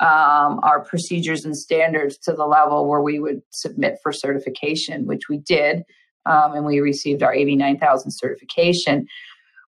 um, 0.00 0.60
our 0.62 0.84
procedures 0.84 1.44
and 1.44 1.56
standards 1.56 2.16
to 2.18 2.32
the 2.32 2.46
level 2.46 2.88
where 2.88 3.00
we 3.00 3.18
would 3.18 3.42
submit 3.50 3.98
for 4.02 4.12
certification, 4.12 5.06
which 5.06 5.22
we 5.28 5.38
did, 5.38 5.82
um, 6.26 6.54
and 6.54 6.64
we 6.64 6.80
received 6.80 7.22
our 7.22 7.34
AV 7.34 7.48
9000 7.48 8.10
certification. 8.12 9.06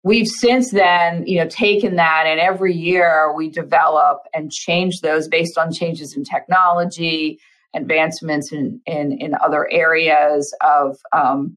We've 0.03 0.29
since 0.29 0.71
then, 0.71 1.27
you 1.27 1.39
know, 1.39 1.49
taken 1.49 1.97
that, 1.97 2.25
and 2.27 2.41
every 2.41 2.75
year 2.75 3.35
we 3.35 3.51
develop 3.51 4.19
and 4.33 4.51
change 4.51 5.01
those 5.01 5.29
based 5.29 5.59
on 5.59 5.73
changes 5.73 6.17
in 6.17 6.25
technology, 6.25 7.39
advancements 7.75 8.53
in 8.53 8.81
in, 8.87 9.13
in 9.21 9.35
other 9.45 9.69
areas 9.71 10.55
of 10.63 10.97
um, 11.13 11.57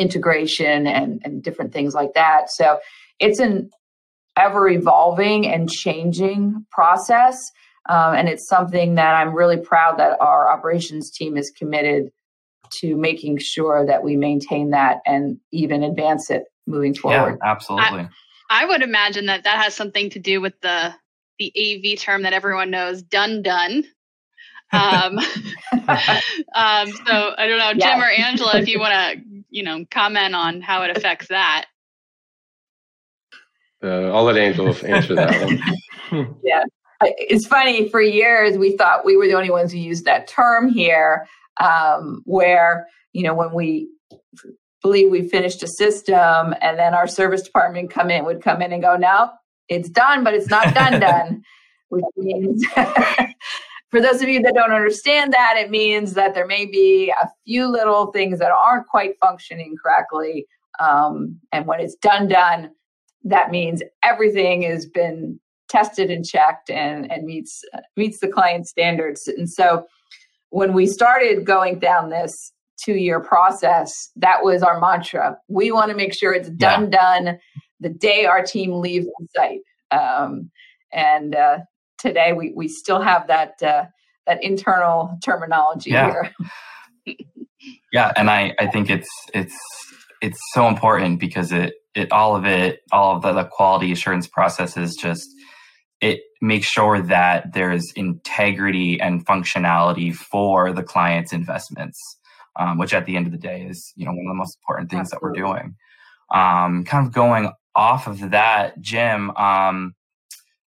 integration 0.00 0.86
and, 0.86 1.20
and 1.24 1.42
different 1.42 1.72
things 1.72 1.94
like 1.94 2.14
that. 2.14 2.50
So 2.50 2.78
it's 3.18 3.38
an 3.38 3.70
ever 4.36 4.68
evolving 4.68 5.46
and 5.46 5.70
changing 5.70 6.64
process. 6.70 7.50
Um, 7.88 8.14
and 8.14 8.28
it's 8.28 8.48
something 8.48 8.94
that 8.94 9.14
I'm 9.14 9.34
really 9.34 9.58
proud 9.58 9.98
that 9.98 10.20
our 10.20 10.50
operations 10.50 11.10
team 11.10 11.36
is 11.36 11.50
committed 11.50 12.10
to 12.80 12.96
making 12.96 13.38
sure 13.38 13.84
that 13.86 14.02
we 14.02 14.16
maintain 14.16 14.70
that 14.70 14.98
and 15.04 15.38
even 15.52 15.82
advance 15.82 16.30
it 16.30 16.44
moving 16.66 16.94
forward. 16.94 17.38
Yeah, 17.42 17.50
absolutely. 17.50 18.08
I, 18.48 18.62
I 18.62 18.64
would 18.66 18.82
imagine 18.82 19.26
that 19.26 19.44
that 19.44 19.62
has 19.62 19.74
something 19.74 20.10
to 20.10 20.18
do 20.18 20.40
with 20.40 20.60
the 20.60 20.94
the 21.38 21.52
AV 21.56 21.98
term 21.98 22.22
that 22.22 22.34
everyone 22.34 22.70
knows, 22.70 23.02
done 23.02 23.42
done. 23.42 23.84
Um, 24.72 25.18
um, 26.54 26.90
so 26.92 27.34
I 27.38 27.46
don't 27.48 27.58
know, 27.58 27.72
Jim 27.74 28.00
or 28.00 28.10
Angela, 28.10 28.58
if 28.58 28.68
you 28.68 28.78
want 28.78 28.92
to, 28.92 29.24
you 29.50 29.62
know, 29.62 29.84
comment 29.90 30.34
on 30.34 30.60
how 30.60 30.82
it 30.82 30.96
affects 30.96 31.28
that. 31.28 31.66
Uh, 33.82 34.10
I'll 34.12 34.24
let 34.24 34.36
Angela 34.36 34.74
answer 34.86 35.14
that 35.14 35.60
one. 36.10 36.36
yeah, 36.44 36.64
it's 37.02 37.46
funny. 37.46 37.88
For 37.88 38.00
years, 38.00 38.58
we 38.58 38.76
thought 38.76 39.04
we 39.04 39.16
were 39.16 39.26
the 39.26 39.34
only 39.34 39.50
ones 39.50 39.72
who 39.72 39.78
used 39.78 40.04
that 40.04 40.28
term 40.28 40.68
here. 40.68 41.26
Um, 41.60 42.22
where 42.24 42.86
you 43.12 43.22
know 43.22 43.34
when 43.34 43.52
we 43.52 43.88
believe 44.82 45.10
we 45.10 45.28
finished 45.28 45.62
a 45.62 45.68
system, 45.68 46.54
and 46.60 46.78
then 46.78 46.94
our 46.94 47.06
service 47.06 47.42
department 47.42 47.90
come 47.90 48.10
in 48.10 48.24
would 48.24 48.42
come 48.42 48.60
in 48.60 48.72
and 48.72 48.82
go, 48.82 48.96
"No, 48.96 49.30
it's 49.68 49.88
done, 49.88 50.24
but 50.24 50.34
it's 50.34 50.50
not 50.50 50.74
done 50.74 51.00
done," 51.00 51.42
which 51.88 52.04
means. 52.16 52.64
for 53.90 54.00
those 54.00 54.22
of 54.22 54.28
you 54.28 54.40
that 54.42 54.54
don't 54.54 54.72
understand 54.72 55.32
that, 55.32 55.56
it 55.56 55.70
means 55.70 56.14
that 56.14 56.34
there 56.34 56.46
may 56.46 56.64
be 56.64 57.10
a 57.10 57.28
few 57.44 57.66
little 57.66 58.06
things 58.12 58.38
that 58.38 58.52
aren't 58.52 58.86
quite 58.86 59.14
functioning 59.20 59.74
correctly. 59.82 60.46
Um, 60.78 61.38
and 61.52 61.66
when 61.66 61.80
it's 61.80 61.96
done, 61.96 62.28
done, 62.28 62.70
that 63.24 63.50
means 63.50 63.82
everything 64.02 64.62
has 64.62 64.86
been 64.86 65.38
tested 65.68 66.10
and 66.10 66.24
checked 66.24 66.70
and, 66.70 67.10
and 67.10 67.24
meets 67.24 67.64
meets 67.96 68.20
the 68.20 68.28
client 68.28 68.66
standards. 68.66 69.28
And 69.28 69.48
so 69.50 69.86
when 70.50 70.72
we 70.72 70.86
started 70.86 71.44
going 71.44 71.78
down 71.78 72.10
this 72.10 72.52
two 72.82 72.94
year 72.94 73.20
process, 73.20 74.10
that 74.16 74.42
was 74.42 74.62
our 74.62 74.80
mantra. 74.80 75.36
We 75.48 75.72
want 75.72 75.90
to 75.90 75.96
make 75.96 76.14
sure 76.14 76.32
it's 76.32 76.50
done, 76.50 76.90
yeah. 76.92 77.22
done, 77.24 77.38
the 77.80 77.88
day 77.88 78.26
our 78.26 78.42
team 78.42 78.80
leaves 78.80 79.06
the 79.06 79.26
site. 79.36 79.60
Um, 79.90 80.50
and 80.92 81.34
uh, 81.34 81.58
today 82.00 82.32
we, 82.32 82.52
we 82.54 82.68
still 82.68 83.00
have 83.00 83.26
that 83.28 83.62
uh, 83.62 83.84
that 84.26 84.42
internal 84.42 85.18
terminology 85.22 85.90
yeah. 85.90 86.24
here. 87.06 87.16
yeah, 87.92 88.12
and 88.16 88.30
I, 88.30 88.54
I 88.58 88.66
think 88.66 88.90
it's 88.90 89.08
it's 89.34 89.56
it's 90.20 90.38
so 90.52 90.68
important 90.68 91.20
because 91.20 91.52
it 91.52 91.74
it 91.94 92.10
all 92.12 92.36
of 92.36 92.44
it 92.44 92.80
all 92.92 93.16
of 93.16 93.22
the, 93.22 93.32
the 93.32 93.44
quality 93.44 93.92
assurance 93.92 94.26
processes 94.26 94.96
just 95.00 95.28
it 96.00 96.20
makes 96.40 96.66
sure 96.66 97.02
that 97.02 97.52
there's 97.52 97.92
integrity 97.94 99.00
and 99.00 99.26
functionality 99.26 100.14
for 100.14 100.72
the 100.72 100.82
client's 100.82 101.32
investments, 101.32 101.98
um, 102.58 102.78
which 102.78 102.94
at 102.94 103.04
the 103.04 103.16
end 103.16 103.26
of 103.26 103.32
the 103.32 103.38
day 103.38 103.66
is 103.68 103.92
you 103.96 104.04
know 104.04 104.12
one 104.12 104.26
of 104.26 104.30
the 104.30 104.38
most 104.38 104.58
important 104.62 104.90
things 104.90 105.12
Absolutely. 105.12 105.40
that 105.40 105.46
we're 105.46 105.54
doing. 105.54 105.76
Um, 106.32 106.84
kind 106.84 107.06
of 107.06 107.12
going 107.12 107.50
off 107.74 108.06
of 108.06 108.30
that, 108.30 108.80
Jim. 108.80 109.30
Um, 109.32 109.94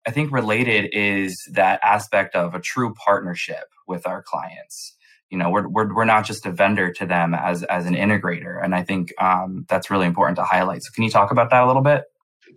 I 0.08 0.12
think 0.12 0.32
related 0.32 0.90
is 0.94 1.48
that 1.54 1.80
aspect 1.84 2.36
of 2.36 2.56
a 2.56 2.60
true 2.60 2.94
partnership 2.94 3.66
with 3.88 4.08
our 4.08 4.24
clients. 4.24 4.96
You 5.30 5.38
know, 5.38 5.50
we're 5.50 5.68
we're 5.68 5.94
we're 5.94 6.06
not 6.06 6.26
just 6.26 6.46
a 6.46 6.52
vendor 6.52 6.92
to 6.94 7.06
them 7.06 7.34
as 7.34 7.64
as 7.64 7.86
an 7.86 7.96
integrator, 7.96 8.64
and 8.64 8.76
I 8.76 8.84
think 8.84 9.14
um, 9.22 9.66
that's 9.70 9.90
really 9.90 10.06
important 10.06 10.36
to 10.38 10.44
highlight. 10.44 10.84
So, 10.84 10.92
can 10.94 11.04
you 11.04 11.10
talk 11.10 11.32
about 11.32 11.50
that 11.52 11.64
a 11.64 11.68
little 11.68 11.82
bit? 11.82 12.04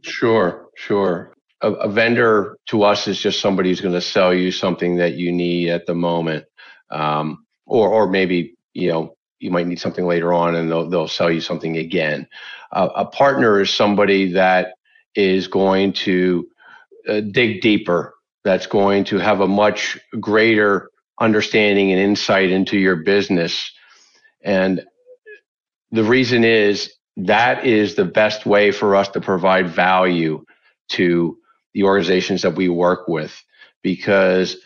Sure, 0.02 0.66
sure 0.76 1.34
a, 1.64 1.72
a 1.72 1.88
vendor 1.88 2.58
to 2.66 2.82
us 2.82 3.08
is 3.08 3.18
just 3.18 3.40
somebody 3.40 3.70
who's 3.70 3.80
going 3.80 3.94
to 3.94 4.00
sell 4.00 4.34
you 4.34 4.52
something 4.52 4.96
that 4.96 5.14
you 5.14 5.32
need 5.32 5.70
at 5.70 5.86
the 5.86 5.94
moment, 5.94 6.44
um, 6.90 7.44
or 7.66 7.88
or 7.88 8.08
maybe 8.08 8.54
you 8.74 8.90
know 8.90 9.16
you 9.40 9.50
might 9.50 9.66
need 9.66 9.80
something 9.80 10.06
later 10.06 10.32
on 10.32 10.54
and 10.54 10.70
they'll 10.70 10.88
they'll 10.88 11.08
sell 11.08 11.30
you 11.30 11.40
something 11.40 11.78
again. 11.78 12.28
Uh, 12.70 12.88
a 12.94 13.06
partner 13.06 13.60
is 13.60 13.72
somebody 13.72 14.32
that 14.32 14.74
is 15.14 15.48
going 15.48 15.92
to 15.92 16.46
uh, 17.08 17.20
dig 17.20 17.60
deeper. 17.60 18.14
That's 18.44 18.66
going 18.66 19.04
to 19.04 19.18
have 19.18 19.40
a 19.40 19.48
much 19.48 19.98
greater 20.20 20.90
understanding 21.20 21.90
and 21.90 22.00
insight 22.00 22.50
into 22.50 22.76
your 22.78 22.96
business. 22.96 23.70
And 24.42 24.84
the 25.90 26.04
reason 26.04 26.44
is 26.44 26.92
that 27.16 27.64
is 27.64 27.94
the 27.94 28.04
best 28.04 28.44
way 28.46 28.72
for 28.72 28.96
us 28.96 29.08
to 29.10 29.20
provide 29.20 29.68
value 29.68 30.44
to 30.90 31.38
the 31.72 31.84
organizations 31.84 32.42
that 32.42 32.56
we 32.56 32.68
work 32.68 33.08
with 33.08 33.42
because 33.82 34.56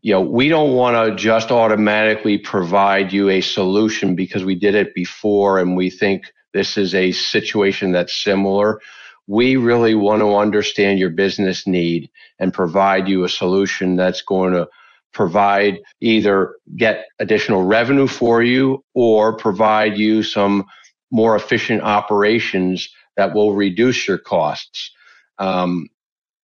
you 0.00 0.12
know 0.12 0.20
we 0.20 0.48
don't 0.48 0.74
want 0.74 0.94
to 0.94 1.16
just 1.16 1.50
automatically 1.50 2.38
provide 2.38 3.12
you 3.12 3.28
a 3.28 3.40
solution 3.40 4.14
because 4.14 4.44
we 4.44 4.54
did 4.54 4.74
it 4.74 4.94
before 4.94 5.58
and 5.58 5.76
we 5.76 5.90
think 5.90 6.32
this 6.54 6.76
is 6.76 6.94
a 6.94 7.12
situation 7.12 7.92
that's 7.92 8.22
similar 8.22 8.80
we 9.28 9.56
really 9.56 9.94
want 9.96 10.22
to 10.22 10.36
understand 10.36 11.00
your 11.00 11.10
business 11.10 11.68
need 11.68 12.10
and 12.40 12.54
provide 12.54 13.08
you 13.08 13.24
a 13.24 13.30
solution 13.30 13.96
that's 13.96 14.22
going 14.22 14.54
to 14.54 14.68
provide 15.14 15.80
either 16.02 16.56
get 16.76 17.06
additional 17.20 17.64
revenue 17.64 18.08
for 18.08 18.42
you 18.42 18.84
or 18.94 19.36
provide 19.36 19.98
you 19.98 20.24
some 20.24 20.66
more 21.12 21.36
efficient 21.36 21.82
operations 21.82 22.90
that 23.18 23.34
will 23.34 23.54
reduce 23.54 24.08
your 24.08 24.18
costs 24.18 24.92
um, 25.38 25.86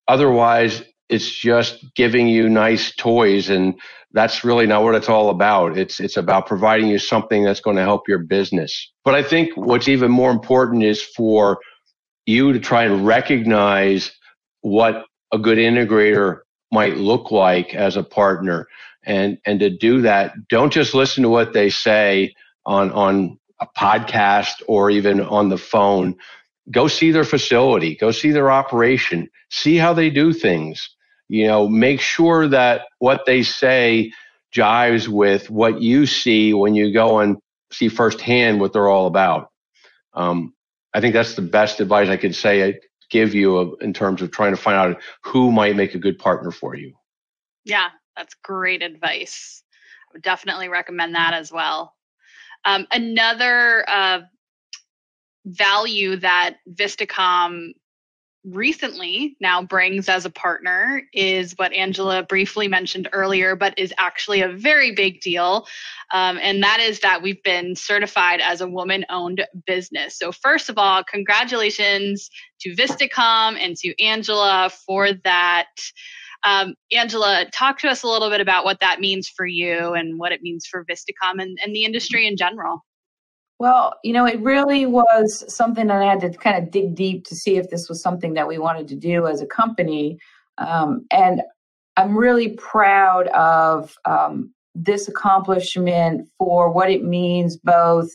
Otherwise, 0.09 0.83
it's 1.09 1.31
just 1.31 1.85
giving 1.95 2.29
you 2.29 2.49
nice 2.49 2.95
toys 2.97 3.51
and 3.51 3.75
that's 4.13 4.45
really 4.45 4.67
not 4.67 4.83
what 4.83 4.95
it's 4.95 5.09
all 5.09 5.31
about. 5.31 5.77
It's 5.77 5.99
it's 6.01 6.17
about 6.17 6.47
providing 6.47 6.89
you 6.89 6.99
something 6.99 7.43
that's 7.43 7.61
going 7.61 7.77
to 7.77 7.83
help 7.83 8.09
your 8.09 8.21
business. 8.21 8.93
But 9.05 9.15
I 9.15 9.23
think 9.23 9.51
what's 9.57 9.89
even 9.89 10.11
more 10.11 10.31
important 10.31 10.85
is 10.85 11.03
for 11.03 11.59
you 12.27 12.53
to 12.53 12.61
try 12.61 12.85
and 12.85 13.07
recognize 13.07 14.13
what 14.63 15.05
a 15.33 15.39
good 15.39 15.59
integrator 15.59 16.41
might 16.73 16.97
look 16.97 17.31
like 17.31 17.75
as 17.75 17.97
a 17.97 18.03
partner 18.03 18.67
and 19.05 19.39
and 19.47 19.61
to 19.61 19.71
do 19.71 20.03
that 20.03 20.33
don't 20.49 20.73
just 20.73 20.95
listen 20.95 21.23
to 21.23 21.29
what 21.29 21.53
they 21.53 21.71
say 21.71 22.35
on 22.67 22.91
on 22.93 23.39
a 23.61 23.67
podcast 23.79 24.63
or 24.67 24.91
even 24.91 25.21
on 25.21 25.49
the 25.49 25.59
phone 25.59 26.17
go 26.71 26.89
see 26.89 27.11
their 27.11 27.25
facility, 27.25 27.97
go 27.97 28.11
see 28.11 28.31
their 28.31 28.51
operation, 28.51 29.29
see 29.51 29.77
how 29.77 29.93
they 29.93 30.11
do 30.11 30.33
things. 30.33 30.91
You 31.29 31.47
know, 31.47 31.69
make 31.69 32.01
sure 32.01 32.49
that 32.49 32.83
what 32.99 33.23
they 33.27 33.43
say 33.43 34.13
jives 34.55 35.09
with 35.09 35.51
what 35.51 35.81
you 35.81 36.07
see 36.07 36.55
when 36.55 36.75
you 36.75 36.93
go 36.93 37.19
and 37.19 37.39
see 37.73 37.89
firsthand 37.89 38.61
what 38.61 38.73
they're 38.73 38.89
all 38.89 39.07
about. 39.07 39.51
Um, 40.13 40.55
I 40.95 41.01
think 41.01 41.13
that's 41.13 41.35
the 41.35 41.43
best 41.43 41.81
advice 41.81 42.09
I 42.09 42.17
could 42.17 42.35
say 42.35 42.63
I 42.63 42.69
uh, 42.71 42.73
give 43.11 43.35
you 43.35 43.77
in 43.81 43.93
terms 43.93 44.23
of 44.23 44.31
trying 44.31 44.53
to 44.53 44.61
find 44.61 44.77
out 44.77 45.03
who 45.23 45.53
might 45.53 45.77
make 45.77 45.95
a 45.95 45.99
good 45.99 46.19
partner 46.19 46.51
for 46.51 46.75
you. 46.75 46.95
Yeah, 47.65 47.89
that's 48.17 48.35
great 48.43 48.83
advice. 48.83 49.63
I 50.09 50.15
would 50.15 50.23
definitely 50.23 50.69
recommend 50.69 51.15
that 51.15 51.35
as 51.35 51.53
well. 51.53 51.95
Um, 52.65 52.87
another 52.93 53.85
uh, 53.89 54.21
value 55.45 56.17
that 56.17 56.57
Vistacom 56.71 57.73
recently 58.45 59.37
now 59.41 59.63
brings 59.63 60.09
as 60.09 60.25
a 60.25 60.31
partner 60.31 61.03
is 61.13 61.55
what 61.57 61.73
Angela 61.73 62.23
briefly 62.23 62.69
mentioned 62.69 63.09
earlier, 63.13 63.57
but 63.57 63.79
is 63.79 63.93
actually 63.97 64.43
a 64.43 64.49
very 64.49 64.93
big 64.93 65.21
deal. 65.21 65.67
Um, 66.13 66.39
and 66.43 66.63
that 66.63 66.81
is 66.81 67.01
that 67.01 67.23
we've 67.23 67.43
been 67.43 67.75
certified 67.75 68.41
as 68.41 68.61
a 68.61 68.69
woman 68.69 69.05
owned 69.09 69.47
business. 69.67 70.19
So, 70.19 70.31
first 70.33 70.69
of 70.69 70.77
all, 70.79 71.03
congratulations 71.05 72.29
to 72.61 72.75
Vistacom 72.75 73.57
and 73.59 73.77
to 73.79 74.03
Angela 74.03 74.71
for 74.87 75.13
that. 75.25 75.69
Um, 76.47 76.75
Angela, 76.93 77.47
talk 77.53 77.79
to 77.79 77.89
us 77.89 78.03
a 78.03 78.07
little 78.07 78.29
bit 78.29 78.43
about 78.43 78.67
what 78.67 78.81
that 78.81 79.01
means 79.01 79.29
for 79.29 79.47
you 79.47 79.95
and 79.95 80.19
what 80.19 80.33
it 80.33 80.43
means 80.43 80.67
for 80.67 80.85
Vistacom 80.85 81.41
and, 81.41 81.57
and 81.65 81.75
the 81.75 81.85
industry 81.85 82.27
in 82.27 82.37
general. 82.37 82.85
Well, 83.59 83.95
you 84.03 84.13
know, 84.13 84.27
it 84.27 84.41
really 84.41 84.85
was 84.87 85.45
something 85.55 85.87
that 85.87 86.03
I 86.03 86.07
had 86.07 86.21
to 86.21 86.31
kind 86.31 86.63
of 86.63 86.71
dig 86.71 86.95
deep 86.95 87.25
to 87.27 87.37
see 87.37 87.57
if 87.57 87.71
this 87.71 87.89
was 87.89 88.03
something 88.03 88.35
that 88.35 88.49
we 88.49 88.59
wanted 88.59 88.89
to 88.89 88.97
do 88.97 89.27
as 89.27 89.41
a 89.41 89.47
company. 89.47 90.19
Um, 90.59 91.07
and 91.11 91.43
I'm 91.97 92.17
really 92.17 92.51
proud 92.51 93.29
of 93.29 93.97
um, 94.05 94.53
this 94.75 95.07
accomplishment 95.07 96.29
for 96.39 96.71
what 96.71 96.91
it 96.91 97.05
means 97.05 97.57
both 97.57 98.11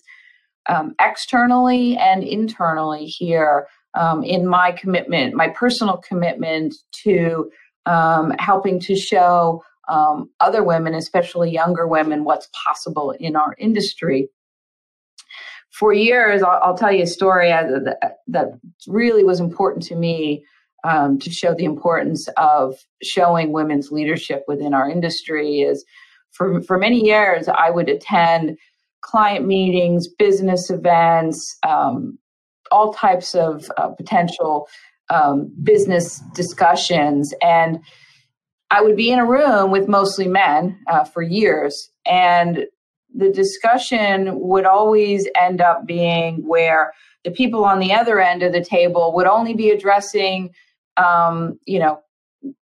um, 0.68 0.94
externally 1.00 1.96
and 1.98 2.24
internally 2.24 3.06
here 3.06 3.68
um, 3.94 4.24
in 4.24 4.46
my 4.46 4.74
commitment, 4.74 5.34
my 5.34 5.48
personal 5.50 5.98
commitment 5.98 6.76
to 7.04 7.50
um, 7.86 8.34
helping 8.40 8.80
to 8.82 8.96
show 8.96 9.64
um, 9.88 10.30
other 10.42 10.64
women, 10.64 10.94
especially 10.94 11.50
younger 11.50 11.88
women, 11.88 12.24
what's 12.24 12.50
possible 12.54 13.12
in 13.12 13.36
our 13.36 13.56
industry 13.58 14.30
for 15.72 15.94
years, 15.94 16.42
I'll, 16.42 16.60
I'll 16.64 16.78
tell 16.78 16.92
you 16.92 17.04
a 17.04 17.08
story 17.08 17.50
that, 17.50 18.18
that 18.28 18.48
really 18.88 19.24
was 19.24 19.40
important 19.40 19.84
to 19.86 19.96
me 19.96 20.44
um, 20.84 21.20
to 21.20 21.30
show 21.30 21.54
the 21.54 21.66
importance 21.66 22.28
of 22.38 22.76
showing 23.04 23.52
women's 23.52 23.92
leadership 23.92 24.44
within 24.48 24.74
our 24.74 24.90
industry. 24.90 25.62
Is 25.62 25.86
for 26.32 26.62
for 26.62 26.78
many 26.78 27.06
years, 27.06 27.48
I 27.48 27.70
would 27.70 27.90
attend 27.90 28.58
client 29.02 29.46
meetings, 29.46 30.08
business 30.08 30.70
events, 30.70 31.58
um, 31.68 32.18
all 32.72 32.94
types 32.94 33.36
of 33.36 33.70
uh, 33.78 33.90
potential 33.90 34.68
um, 35.10 35.52
business 35.64 36.22
discussions, 36.34 37.34
and 37.42 37.80
I 38.72 38.82
would 38.82 38.96
be 38.96 39.12
in 39.12 39.20
a 39.20 39.26
room 39.26 39.72
with 39.72 39.88
mostly 39.88 40.28
men 40.28 40.80
uh, 40.88 41.04
for 41.04 41.22
years, 41.22 41.92
and 42.06 42.66
the 43.16 43.30
discussion 43.30 44.40
would 44.40 44.66
always 44.66 45.28
end 45.36 45.62
up 45.62 45.86
being 45.86 46.46
where 46.48 46.94
the 47.24 47.32
people 47.32 47.66
on 47.66 47.80
the 47.80 47.94
other 47.94 48.20
end 48.20 48.44
of 48.44 48.54
the 48.54 48.64
table 48.64 49.14
would 49.14 49.28
only 49.28 49.54
be 49.54 49.70
addressing 49.70 50.54
um, 50.98 51.60
you 51.66 51.80
know 51.80 52.02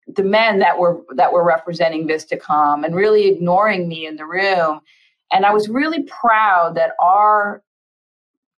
the 0.08 0.22
men 0.22 0.58
that 0.58 0.78
were 0.78 1.02
that 1.14 1.32
were 1.32 1.44
representing 1.44 2.08
Vistacom 2.08 2.84
and 2.84 2.94
really 2.94 3.28
ignoring 3.28 3.88
me 3.88 4.06
in 4.06 4.16
the 4.16 4.26
room 4.26 4.80
and 5.32 5.44
I 5.44 5.52
was 5.52 5.68
really 5.68 6.02
proud 6.04 6.74
that 6.76 6.92
our 7.00 7.62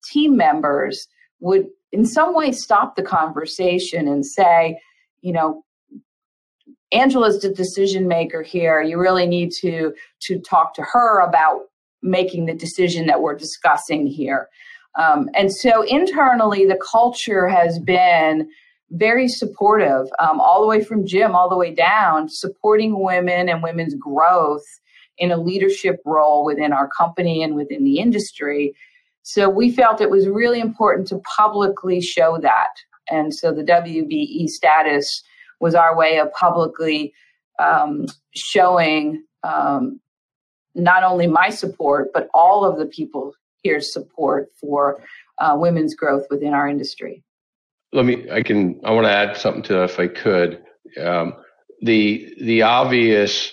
team 0.06 0.38
members 0.38 1.08
would 1.40 1.68
in 1.92 2.06
some 2.06 2.36
way 2.36 2.52
stop 2.52 2.96
the 2.96 3.04
conversation 3.04 4.08
and 4.08 4.26
say 4.26 4.80
you 5.22 5.34
know 5.34 5.64
Angela's 6.92 7.42
the 7.42 7.50
decision 7.50 8.08
maker 8.08 8.42
here. 8.42 8.82
You 8.82 9.00
really 9.00 9.28
need 9.28 9.52
to 9.62 9.94
to 10.22 10.40
talk 10.40 10.74
to 10.76 10.82
her 10.82 11.20
about 11.20 11.62
making 12.02 12.46
the 12.46 12.54
decision 12.54 13.08
that 13.08 13.22
we're 13.22 13.36
discussing 13.36 14.08
here. 14.08 14.50
Um, 14.98 15.30
and 15.36 15.54
so 15.54 15.84
internally, 15.84 16.66
the 16.66 16.80
culture 16.92 17.48
has 17.48 17.80
been 17.80 18.50
very 18.92 19.28
supportive, 19.28 20.08
um, 20.20 20.40
all 20.40 20.62
the 20.62 20.68
way 20.68 20.84
from 20.84 21.06
Jim 21.06 21.36
all 21.36 21.50
the 21.50 21.58
way 21.58 21.74
down, 21.74 22.28
supporting 22.28 23.04
women 23.04 23.48
and 23.48 23.62
women's 23.62 23.94
growth 23.96 24.66
in 25.20 25.32
a 25.32 25.38
leadership 25.38 26.02
role 26.06 26.44
within 26.44 26.74
our 26.74 26.88
company 26.88 27.44
and 27.44 27.56
within 27.56 27.84
the 27.84 28.00
industry. 28.00 28.74
So 29.22 29.48
we 29.50 29.72
felt 29.72 30.02
it 30.02 30.10
was 30.10 30.28
really 30.28 30.60
important 30.60 31.08
to 31.10 31.22
publicly 31.38 32.02
show 32.02 32.40
that 32.42 32.70
And 33.10 33.34
so 33.34 33.52
the 33.52 33.64
WBE 33.64 34.48
status 34.48 35.24
was 35.60 35.76
our 35.76 35.96
way 35.96 36.20
of 36.20 36.32
publicly 36.34 37.14
um, 37.60 38.06
showing 38.34 39.24
um, 39.44 40.00
not 40.76 41.04
only 41.04 41.28
my 41.28 41.50
support, 41.50 42.10
but 42.14 42.30
all 42.34 42.64
of 42.64 42.78
the 42.78 42.86
people 42.86 43.34
here's 43.64 43.92
support 43.92 44.52
for 44.60 45.02
uh, 45.40 45.56
women's 45.58 45.96
growth 45.96 46.26
within 46.30 46.54
our 46.54 46.68
industry. 46.68 47.24
Let 47.92 48.06
me. 48.06 48.30
I 48.32 48.44
can. 48.44 48.80
I 48.84 48.92
want 48.92 49.06
to 49.06 49.12
add 49.12 49.38
something 49.38 49.64
to 49.64 49.74
that 49.74 49.84
if 49.86 50.00
I 50.00 50.08
could. 50.08 50.64
Um, 51.02 51.34
the 51.82 52.36
the 52.42 52.62
obvious, 52.62 53.52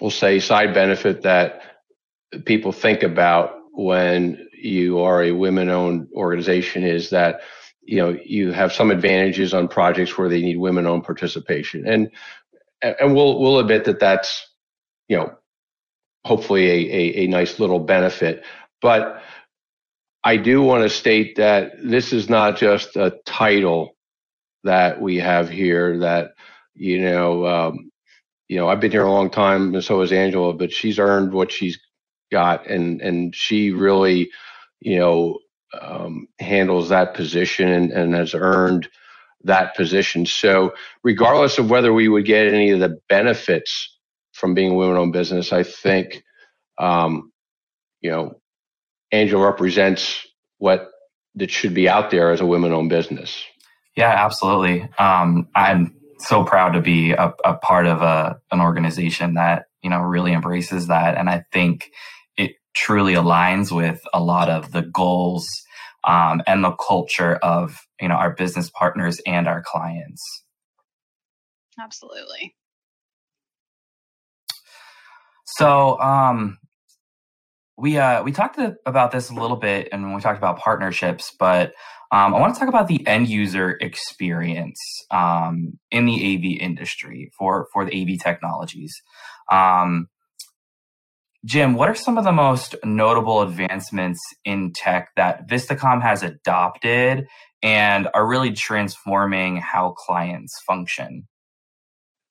we'll 0.00 0.10
say, 0.10 0.40
side 0.40 0.74
benefit 0.74 1.22
that 1.22 1.62
people 2.44 2.72
think 2.72 3.02
about 3.02 3.54
when 3.72 4.46
you 4.52 4.98
are 4.98 5.22
a 5.22 5.32
women-owned 5.32 6.08
organization 6.14 6.82
is 6.82 7.10
that 7.10 7.40
you 7.82 7.96
know 7.96 8.18
you 8.24 8.52
have 8.52 8.72
some 8.72 8.90
advantages 8.90 9.54
on 9.54 9.68
projects 9.68 10.18
where 10.18 10.28
they 10.28 10.42
need 10.42 10.58
women-owned 10.58 11.04
participation, 11.04 11.86
and 11.86 12.10
and 12.82 13.14
we'll 13.14 13.40
we'll 13.40 13.58
admit 13.58 13.84
that 13.84 14.00
that's 14.00 14.46
you 15.08 15.16
know 15.16 15.32
hopefully 16.28 16.68
a, 16.68 16.74
a, 16.74 17.24
a 17.24 17.26
nice 17.28 17.58
little 17.58 17.80
benefit, 17.80 18.44
but 18.82 19.22
I 20.22 20.36
do 20.36 20.62
want 20.62 20.82
to 20.82 20.90
state 20.90 21.36
that 21.36 21.72
this 21.82 22.12
is 22.12 22.28
not 22.28 22.58
just 22.58 22.96
a 22.96 23.18
title 23.24 23.96
that 24.64 25.00
we 25.00 25.16
have 25.16 25.48
here. 25.48 26.00
That 26.00 26.32
you 26.74 27.00
know, 27.00 27.46
um, 27.46 27.90
you 28.48 28.58
know, 28.58 28.68
I've 28.68 28.80
been 28.80 28.92
here 28.92 29.06
a 29.06 29.10
long 29.10 29.30
time, 29.30 29.74
and 29.74 29.82
so 29.84 30.00
has 30.00 30.12
Angela, 30.12 30.52
but 30.52 30.72
she's 30.72 30.98
earned 30.98 31.32
what 31.32 31.50
she's 31.50 31.78
got, 32.30 32.66
and 32.68 33.00
and 33.00 33.34
she 33.34 33.70
really, 33.70 34.30
you 34.80 34.98
know, 34.98 35.38
um, 35.80 36.28
handles 36.40 36.90
that 36.90 37.14
position 37.14 37.68
and, 37.68 37.92
and 37.92 38.14
has 38.14 38.34
earned 38.34 38.88
that 39.44 39.76
position. 39.76 40.26
So, 40.26 40.74
regardless 41.04 41.58
of 41.58 41.70
whether 41.70 41.92
we 41.92 42.08
would 42.08 42.26
get 42.26 42.52
any 42.52 42.70
of 42.70 42.80
the 42.80 43.00
benefits 43.08 43.97
from 44.38 44.54
being 44.54 44.72
a 44.72 44.74
women-owned 44.74 45.12
business, 45.12 45.52
I 45.52 45.64
think, 45.64 46.22
um, 46.78 47.32
you 48.00 48.10
know, 48.10 48.40
Angel 49.10 49.42
represents 49.42 50.26
what 50.58 50.88
that 51.34 51.50
should 51.50 51.74
be 51.74 51.88
out 51.88 52.10
there 52.10 52.30
as 52.30 52.40
a 52.40 52.46
women-owned 52.46 52.88
business. 52.88 53.42
Yeah, 53.96 54.10
absolutely. 54.10 54.88
Um, 54.98 55.48
I'm 55.54 55.94
so 56.18 56.44
proud 56.44 56.70
to 56.70 56.80
be 56.80 57.12
a, 57.12 57.32
a 57.44 57.54
part 57.54 57.86
of 57.86 58.00
a, 58.02 58.38
an 58.52 58.60
organization 58.60 59.34
that 59.34 59.66
you 59.82 59.90
know 59.90 60.00
really 60.00 60.32
embraces 60.32 60.86
that, 60.88 61.16
and 61.16 61.28
I 61.28 61.44
think 61.52 61.90
it 62.36 62.52
truly 62.74 63.14
aligns 63.14 63.74
with 63.74 64.00
a 64.12 64.20
lot 64.20 64.48
of 64.48 64.72
the 64.72 64.82
goals 64.82 65.48
um, 66.04 66.42
and 66.46 66.62
the 66.62 66.72
culture 66.72 67.36
of 67.36 67.76
you 68.00 68.08
know 68.08 68.14
our 68.14 68.34
business 68.34 68.70
partners 68.70 69.20
and 69.26 69.48
our 69.48 69.62
clients. 69.62 70.44
Absolutely. 71.80 72.54
So, 75.56 75.98
um, 75.98 76.58
we 77.78 77.96
uh, 77.96 78.22
we 78.22 78.32
talked 78.32 78.58
about 78.84 79.12
this 79.12 79.30
a 79.30 79.34
little 79.34 79.56
bit, 79.56 79.88
and 79.92 80.14
we 80.14 80.20
talked 80.20 80.36
about 80.36 80.58
partnerships, 80.58 81.32
but 81.38 81.72
um, 82.10 82.34
I 82.34 82.40
want 82.40 82.54
to 82.54 82.58
talk 82.58 82.68
about 82.68 82.88
the 82.88 83.06
end 83.06 83.28
user 83.28 83.78
experience 83.80 84.78
um, 85.10 85.78
in 85.90 86.06
the 86.06 86.14
AV 86.14 86.60
industry 86.60 87.30
for 87.38 87.68
for 87.72 87.84
the 87.84 88.02
AV 88.02 88.18
technologies. 88.22 88.92
Um, 89.50 90.08
Jim, 91.44 91.74
what 91.74 91.88
are 91.88 91.94
some 91.94 92.18
of 92.18 92.24
the 92.24 92.32
most 92.32 92.74
notable 92.84 93.42
advancements 93.42 94.20
in 94.44 94.72
tech 94.74 95.10
that 95.16 95.48
Vistacom 95.48 96.02
has 96.02 96.24
adopted 96.24 97.26
and 97.62 98.08
are 98.12 98.26
really 98.26 98.52
transforming 98.52 99.56
how 99.56 99.92
clients 99.92 100.60
function? 100.66 101.28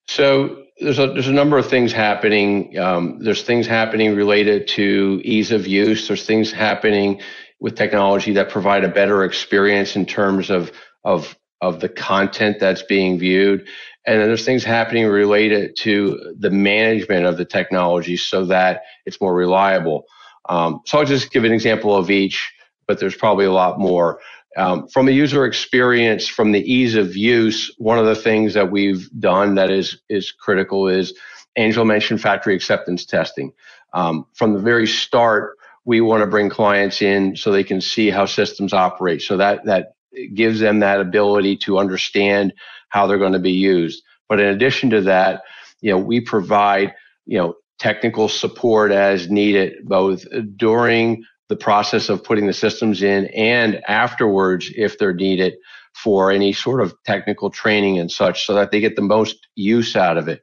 So 0.07 0.63
there's 0.79 0.99
a 0.99 1.07
there's 1.07 1.27
a 1.27 1.33
number 1.33 1.57
of 1.57 1.69
things 1.69 1.91
happening. 1.91 2.77
Um, 2.77 3.19
there's 3.19 3.43
things 3.43 3.67
happening 3.67 4.15
related 4.15 4.67
to 4.69 5.21
ease 5.23 5.51
of 5.51 5.67
use. 5.67 6.07
There's 6.07 6.25
things 6.25 6.51
happening 6.51 7.21
with 7.59 7.75
technology 7.75 8.33
that 8.33 8.49
provide 8.49 8.83
a 8.83 8.89
better 8.89 9.23
experience 9.23 9.95
in 9.95 10.05
terms 10.05 10.49
of 10.49 10.71
of 11.03 11.35
of 11.61 11.79
the 11.79 11.89
content 11.89 12.57
that's 12.59 12.83
being 12.83 13.17
viewed. 13.17 13.67
And 14.05 14.21
then 14.21 14.27
there's 14.27 14.45
things 14.45 14.63
happening 14.63 15.05
related 15.07 15.75
to 15.79 16.35
the 16.39 16.51
management 16.51 17.25
of 17.25 17.37
the 17.37 17.45
technology 17.45 18.15
so 18.15 18.45
that 18.45 18.83
it's 19.05 19.19
more 19.19 19.33
reliable. 19.33 20.05
Um, 20.47 20.81
so 20.85 20.99
I'll 20.99 21.05
just 21.05 21.31
give 21.31 21.43
an 21.43 21.51
example 21.51 21.95
of 21.95 22.09
each, 22.09 22.53
but 22.87 22.99
there's 22.99 23.15
probably 23.15 23.45
a 23.45 23.51
lot 23.51 23.79
more. 23.79 24.19
Um, 24.57 24.87
from 24.87 25.07
a 25.07 25.11
user 25.11 25.45
experience, 25.45 26.27
from 26.27 26.51
the 26.51 26.61
ease 26.61 26.95
of 26.95 27.15
use, 27.15 27.71
one 27.77 27.99
of 27.99 28.05
the 28.05 28.15
things 28.15 28.55
that 28.55 28.71
we've 28.71 29.07
done 29.19 29.55
that 29.55 29.69
is 29.69 29.99
is 30.09 30.31
critical 30.31 30.87
is 30.87 31.13
Angel 31.57 31.85
mentioned 31.85 32.21
factory 32.21 32.55
acceptance 32.55 33.05
testing. 33.05 33.53
Um, 33.93 34.25
from 34.33 34.53
the 34.53 34.59
very 34.59 34.87
start, 34.87 35.57
we 35.85 36.01
want 36.01 36.21
to 36.21 36.27
bring 36.27 36.49
clients 36.49 37.01
in 37.01 37.35
so 37.35 37.51
they 37.51 37.63
can 37.63 37.81
see 37.81 38.09
how 38.09 38.25
systems 38.25 38.73
operate. 38.73 39.21
So 39.21 39.37
that 39.37 39.63
that 39.65 39.93
gives 40.33 40.59
them 40.59 40.79
that 40.79 41.01
ability 41.01 41.57
to 41.57 41.77
understand 41.77 42.51
how 42.89 43.05
they're 43.05 43.19
going 43.19 43.33
to 43.33 43.39
be 43.39 43.51
used. 43.51 44.03
But 44.27 44.39
in 44.39 44.47
addition 44.47 44.89
to 44.89 45.01
that, 45.01 45.43
you 45.81 45.91
know, 45.91 45.99
we 45.99 46.19
provide 46.19 46.95
you 47.27 47.37
know 47.37 47.55
technical 47.77 48.27
support 48.27 48.91
as 48.91 49.29
needed 49.29 49.85
both 49.85 50.25
during 50.55 51.23
the 51.49 51.55
process 51.55 52.09
of 52.09 52.23
putting 52.23 52.47
the 52.47 52.53
systems 52.53 53.01
in 53.01 53.25
and 53.27 53.81
afterwards 53.87 54.71
if 54.75 54.97
they're 54.97 55.13
needed 55.13 55.53
for 55.95 56.31
any 56.31 56.53
sort 56.53 56.81
of 56.81 56.93
technical 57.05 57.49
training 57.49 57.97
and 57.97 58.11
such 58.11 58.45
so 58.45 58.53
that 58.53 58.71
they 58.71 58.79
get 58.79 58.95
the 58.95 59.01
most 59.01 59.47
use 59.55 59.95
out 59.95 60.17
of 60.17 60.27
it. 60.27 60.41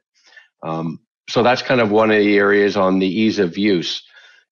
Um, 0.63 0.99
so 1.29 1.43
that's 1.43 1.61
kind 1.61 1.81
of 1.81 1.91
one 1.91 2.11
of 2.11 2.17
the 2.17 2.37
areas 2.37 2.75
on 2.75 2.99
the 2.99 3.07
ease 3.07 3.39
of 3.39 3.57
use. 3.57 4.03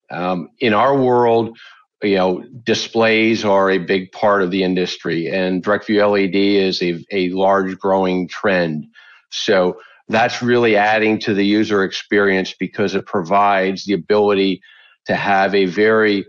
Um, 0.10 0.50
in 0.60 0.74
our 0.74 0.96
world, 0.96 1.58
you 2.02 2.16
know, 2.16 2.44
displays 2.64 3.46
are 3.46 3.72
a 3.72 3.78
big 3.78 4.12
part 4.12 4.42
of 4.42 4.52
the 4.52 4.64
industry, 4.64 5.30
and 5.30 5.64
DirectView 5.64 6.12
LED 6.12 6.36
is 6.36 6.82
a, 6.82 7.04
a 7.12 7.30
large 7.30 7.78
growing 7.80 8.28
trend. 8.28 8.88
So 9.32 9.80
that's 10.10 10.42
really 10.42 10.76
adding 10.76 11.20
to 11.20 11.34
the 11.34 11.46
user 11.46 11.84
experience 11.84 12.54
because 12.60 12.94
it 12.94 13.06
provides 13.06 13.86
the 13.86 13.94
ability 13.94 14.62
to 15.06 15.16
have 15.16 15.56
a 15.56 15.66
very 15.66 16.26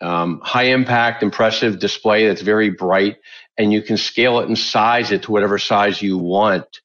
um, 0.00 0.40
high 0.42 0.64
impact, 0.64 1.22
impressive 1.22 1.78
display 1.78 2.26
that's 2.26 2.42
very 2.42 2.70
bright, 2.70 3.16
and 3.58 3.72
you 3.72 3.82
can 3.82 3.96
scale 3.96 4.40
it 4.40 4.48
and 4.48 4.58
size 4.58 5.12
it 5.12 5.22
to 5.24 5.32
whatever 5.32 5.58
size 5.58 6.02
you 6.02 6.18
want. 6.18 6.80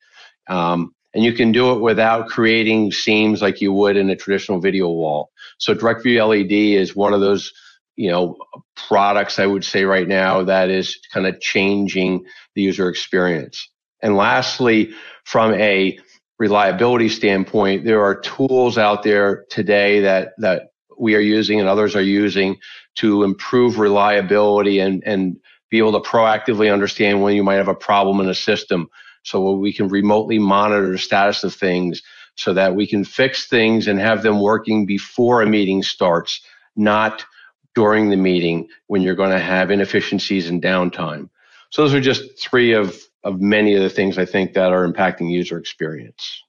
Um, 0.48 0.94
and 1.14 1.24
you 1.24 1.34
can 1.34 1.52
do 1.52 1.74
it 1.74 1.82
without 1.82 2.30
creating 2.30 2.92
seams 2.92 3.42
like 3.42 3.60
you 3.60 3.74
would 3.74 3.98
in 3.98 4.10
a 4.10 4.16
traditional 4.16 4.62
video 4.62 4.90
wall. 4.90 5.30
So 5.58 5.76
DirectView 5.76 6.26
LED 6.26 6.52
is 6.52 6.96
one 6.96 7.14
of 7.14 7.20
those, 7.20 7.52
you 7.98 8.10
know, 8.10 8.38
products 8.76 9.38
I 9.38 9.46
would 9.46 9.66
say 9.66 9.84
right 9.84 10.08
now 10.08 10.44
that 10.44 10.70
is 10.70 10.98
kind 11.14 11.28
of 11.28 11.40
changing 11.42 12.26
the 12.56 12.62
user 12.62 12.88
experience. 12.88 13.70
And 14.02 14.16
lastly, 14.16 14.94
from 15.26 15.54
a 15.54 16.00
reliability 16.40 17.10
standpoint, 17.10 17.86
there 17.86 18.02
are 18.02 18.20
tools 18.20 18.78
out 18.78 19.04
there 19.04 19.46
today 19.50 20.00
that 20.02 20.30
that 20.40 20.71
we 21.02 21.16
are 21.16 21.20
using 21.20 21.60
and 21.60 21.68
others 21.68 21.96
are 21.96 22.02
using 22.02 22.58
to 22.96 23.24
improve 23.24 23.80
reliability 23.80 24.80
and, 24.80 25.04
and 25.06 25.38
be 25.70 25.80
able 25.80 26.00
to 26.00 26.08
proactively 26.08 26.72
understand 26.72 27.22
when 27.22 27.36
you 27.36 27.44
might 27.44 27.56
have 27.56 27.68
a 27.68 27.76
problem 27.76 28.20
in 28.20 28.30
a 28.30 28.36
system 28.36 28.88
so 29.24 29.52
we 29.52 29.74
can 29.74 29.88
remotely 29.88 30.38
monitor 30.38 30.92
the 30.92 30.98
status 30.98 31.44
of 31.44 31.54
things 31.54 32.02
so 32.36 32.54
that 32.54 32.76
we 32.76 32.88
can 32.88 33.04
fix 33.04 33.48
things 33.48 33.88
and 33.88 34.00
have 34.00 34.22
them 34.24 34.40
working 34.40 34.86
before 34.86 35.42
a 35.42 35.48
meeting 35.48 35.82
starts, 35.84 36.42
not 36.76 37.26
during 37.74 38.10
the 38.10 38.18
meeting 38.18 38.68
when 38.88 39.02
you're 39.02 39.16
going 39.16 39.32
to 39.32 39.40
have 39.40 39.72
inefficiencies 39.72 40.50
and 40.50 40.62
downtime. 40.62 41.30
So 41.72 41.82
those 41.84 41.94
are 41.94 42.02
just 42.02 42.40
three 42.40 42.74
of, 42.74 42.96
of 43.24 43.40
many 43.40 43.76
of 43.76 43.82
the 43.82 43.90
things 43.90 44.18
I 44.18 44.26
think 44.26 44.54
that 44.54 44.72
are 44.72 44.88
impacting 44.88 45.32
user 45.32 45.58
experience. 45.58 46.44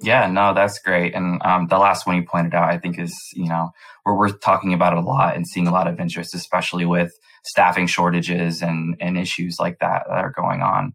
Yeah, 0.00 0.26
no, 0.26 0.52
that's 0.54 0.78
great. 0.80 1.14
And 1.14 1.40
um, 1.44 1.68
the 1.68 1.78
last 1.78 2.06
one 2.06 2.16
you 2.16 2.24
pointed 2.24 2.54
out, 2.54 2.68
I 2.68 2.78
think, 2.78 2.98
is 2.98 3.14
you 3.34 3.48
know 3.48 3.70
we're 4.04 4.16
we're 4.16 4.32
talking 4.32 4.74
about 4.74 4.94
a 4.94 5.00
lot 5.00 5.36
and 5.36 5.46
seeing 5.46 5.66
a 5.66 5.72
lot 5.72 5.86
of 5.86 6.00
interest, 6.00 6.34
especially 6.34 6.84
with 6.84 7.12
staffing 7.44 7.86
shortages 7.86 8.62
and 8.62 8.96
and 9.00 9.16
issues 9.16 9.58
like 9.60 9.78
that 9.78 10.04
that 10.08 10.24
are 10.24 10.32
going 10.32 10.62
on. 10.62 10.94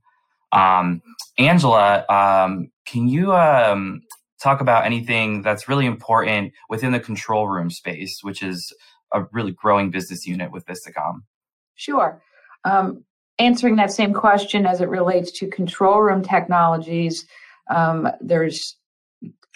Um, 0.52 1.02
Angela, 1.38 2.06
um, 2.10 2.72
can 2.86 3.08
you 3.08 3.34
um, 3.34 4.02
talk 4.42 4.62
about 4.62 4.86
anything 4.86 5.42
that's 5.42 5.68
really 5.68 5.86
important 5.86 6.54
within 6.70 6.92
the 6.92 7.00
control 7.00 7.48
room 7.48 7.70
space, 7.70 8.20
which 8.22 8.42
is 8.42 8.74
a 9.14 9.24
really 9.32 9.52
growing 9.52 9.92
business 9.92 10.26
unit 10.26 10.52
with 10.52 10.66
Vistacom? 10.66 11.22
Sure. 11.76 12.22
Um, 12.66 13.06
answering 13.38 13.78
that 13.78 13.92
same 13.92 14.14
question 14.14 14.66
as 14.66 14.82
it 14.82 14.90
relates 14.90 15.32
to 15.40 15.48
control 15.48 16.02
room 16.02 16.24
technologies, 16.24 17.26
um, 17.70 18.10
there's 18.22 18.76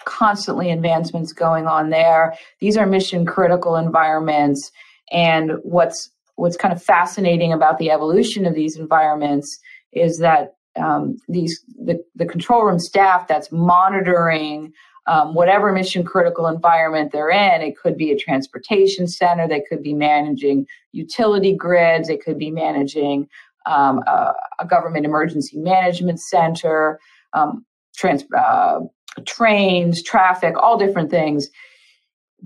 constantly 0.05 0.71
advancements 0.71 1.33
going 1.33 1.67
on 1.67 1.89
there. 1.89 2.35
These 2.59 2.77
are 2.77 2.85
mission 2.85 3.25
critical 3.25 3.75
environments, 3.75 4.71
and 5.11 5.53
what's 5.63 6.09
what's 6.35 6.57
kind 6.57 6.73
of 6.73 6.81
fascinating 6.81 7.53
about 7.53 7.77
the 7.77 7.91
evolution 7.91 8.45
of 8.45 8.55
these 8.55 8.75
environments 8.75 9.59
is 9.91 10.17
that 10.19 10.55
um, 10.75 11.17
these 11.27 11.63
the, 11.77 12.03
the 12.15 12.25
control 12.25 12.63
room 12.63 12.79
staff 12.79 13.27
that's 13.27 13.51
monitoring 13.51 14.73
um, 15.05 15.33
whatever 15.33 15.71
mission 15.71 16.03
critical 16.03 16.47
environment 16.47 17.11
they're 17.11 17.29
in. 17.29 17.61
It 17.61 17.77
could 17.77 17.97
be 17.97 18.11
a 18.11 18.17
transportation 18.17 19.07
center, 19.07 19.47
they 19.47 19.61
could 19.67 19.83
be 19.83 19.93
managing 19.93 20.65
utility 20.91 21.55
grids, 21.55 22.07
they 22.07 22.17
could 22.17 22.37
be 22.37 22.51
managing 22.51 23.27
um, 23.65 23.99
a, 24.07 24.33
a, 24.59 24.65
government 24.65 25.05
emergency 25.05 25.57
management 25.57 26.19
center, 26.19 26.99
um, 27.33 27.65
trans, 27.95 28.23
uh, 28.37 28.79
trains, 29.25 30.01
traffic, 30.01 30.55
all 30.57 30.77
different 30.77 31.09
things. 31.09 31.49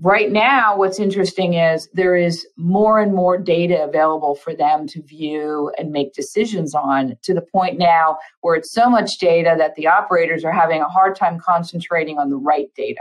Right 0.00 0.30
now 0.30 0.76
what's 0.76 1.00
interesting 1.00 1.54
is 1.54 1.88
there 1.92 2.14
is 2.14 2.46
more 2.56 3.00
and 3.00 3.12
more 3.12 3.36
data 3.36 3.82
available 3.82 4.36
for 4.36 4.54
them 4.54 4.86
to 4.88 5.02
view 5.02 5.72
and 5.76 5.90
make 5.90 6.12
decisions 6.12 6.72
on 6.74 7.16
to 7.22 7.34
the 7.34 7.42
point 7.42 7.78
now 7.78 8.18
where 8.42 8.54
it's 8.54 8.72
so 8.72 8.88
much 8.88 9.18
data 9.18 9.56
that 9.58 9.74
the 9.74 9.88
operators 9.88 10.44
are 10.44 10.52
having 10.52 10.80
a 10.80 10.88
hard 10.88 11.16
time 11.16 11.38
concentrating 11.40 12.16
on 12.16 12.30
the 12.30 12.36
right 12.36 12.68
data. 12.76 13.00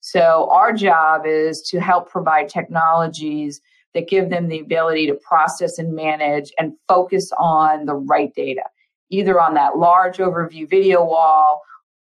So 0.00 0.48
our 0.50 0.72
job 0.72 1.26
is 1.26 1.60
to 1.70 1.80
help 1.80 2.08
provide 2.08 2.48
technologies 2.48 3.60
that 3.92 4.08
give 4.08 4.30
them 4.30 4.48
the 4.48 4.60
ability 4.60 5.06
to 5.08 5.14
process 5.14 5.78
and 5.78 5.94
manage 5.94 6.50
and 6.58 6.72
focus 6.88 7.30
on 7.38 7.84
the 7.84 7.94
right 7.94 8.34
data 8.34 8.62
either 9.12 9.38
on 9.38 9.54
that 9.54 9.76
large 9.76 10.16
overview 10.16 10.68
video 10.68 11.04
wall 11.04 11.62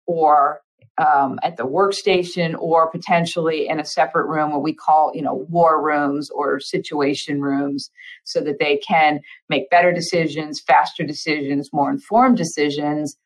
or 0.06 0.60
um, 0.98 1.38
at 1.42 1.56
the 1.56 1.66
workstation 1.66 2.54
or 2.58 2.90
potentially 2.90 3.68
in 3.68 3.78
a 3.78 3.84
separate 3.84 4.26
room 4.26 4.52
what 4.52 4.62
we 4.62 4.72
call 4.72 5.12
you 5.14 5.22
know 5.22 5.46
war 5.48 5.82
rooms 5.82 6.30
or 6.30 6.58
situation 6.58 7.40
rooms 7.40 7.90
so 8.24 8.40
that 8.40 8.58
they 8.58 8.78
can 8.78 9.20
make 9.48 9.70
better 9.70 9.92
decisions 9.92 10.60
faster 10.60 11.04
decisions 11.04 11.72
more 11.72 11.90
informed 11.90 12.36
decisions. 12.36 13.16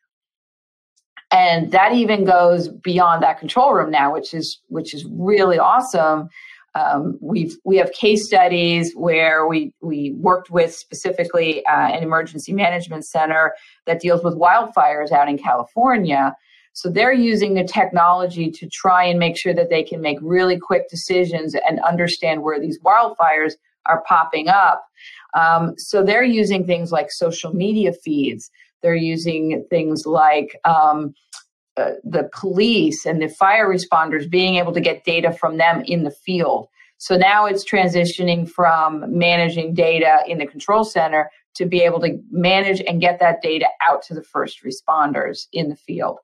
And 1.33 1.71
that 1.71 1.93
even 1.93 2.25
goes 2.25 2.67
beyond 2.67 3.23
that 3.23 3.39
control 3.39 3.73
room 3.73 3.91
now 3.91 4.13
which 4.13 4.33
is 4.33 4.59
which 4.67 4.93
is 4.93 5.05
really 5.09 5.57
awesome. 5.57 6.29
Um, 6.73 7.17
we've 7.21 7.57
we 7.65 7.77
have 7.77 7.91
case 7.91 8.25
studies 8.25 8.93
where 8.95 9.45
we 9.45 9.73
we 9.81 10.13
worked 10.17 10.49
with 10.49 10.73
specifically 10.73 11.65
uh, 11.65 11.87
an 11.89 12.01
emergency 12.01 12.53
management 12.53 13.05
center 13.05 13.53
that 13.85 13.99
deals 13.99 14.23
with 14.23 14.35
wildfires 14.35 15.11
out 15.11 15.27
in 15.27 15.37
California, 15.37 16.33
so 16.73 16.89
they're 16.89 17.13
using 17.13 17.53
the 17.53 17.63
technology 17.63 18.49
to 18.51 18.69
try 18.69 19.03
and 19.03 19.19
make 19.19 19.37
sure 19.37 19.53
that 19.53 19.69
they 19.69 19.83
can 19.83 20.01
make 20.01 20.17
really 20.21 20.57
quick 20.57 20.89
decisions 20.89 21.55
and 21.67 21.79
understand 21.81 22.43
where 22.43 22.59
these 22.59 22.79
wildfires 22.79 23.53
are 23.87 24.03
popping 24.07 24.47
up. 24.47 24.85
Um, 25.33 25.73
so 25.77 26.03
they're 26.03 26.23
using 26.23 26.65
things 26.65 26.91
like 26.91 27.11
social 27.11 27.53
media 27.53 27.93
feeds. 27.93 28.49
They're 28.81 28.95
using 28.95 29.65
things 29.69 30.05
like 30.05 30.59
um, 30.65 31.13
uh, 31.77 31.91
the 32.03 32.29
police 32.33 33.05
and 33.05 33.21
the 33.21 33.29
fire 33.29 33.67
responders 33.67 34.29
being 34.29 34.55
able 34.55 34.73
to 34.73 34.81
get 34.81 35.03
data 35.03 35.31
from 35.31 35.57
them 35.57 35.83
in 35.85 36.03
the 36.03 36.11
field. 36.11 36.67
So 36.97 37.17
now 37.17 37.45
it's 37.47 37.67
transitioning 37.67 38.47
from 38.47 39.05
managing 39.17 39.73
data 39.73 40.19
in 40.27 40.37
the 40.37 40.45
control 40.45 40.83
center 40.83 41.31
to 41.55 41.65
be 41.65 41.81
able 41.81 41.99
to 42.01 42.21
manage 42.29 42.81
and 42.81 43.01
get 43.01 43.19
that 43.19 43.41
data 43.41 43.67
out 43.81 44.03
to 44.03 44.13
the 44.13 44.23
first 44.23 44.63
responders 44.63 45.47
in 45.51 45.69
the 45.69 45.75
field. 45.75 46.19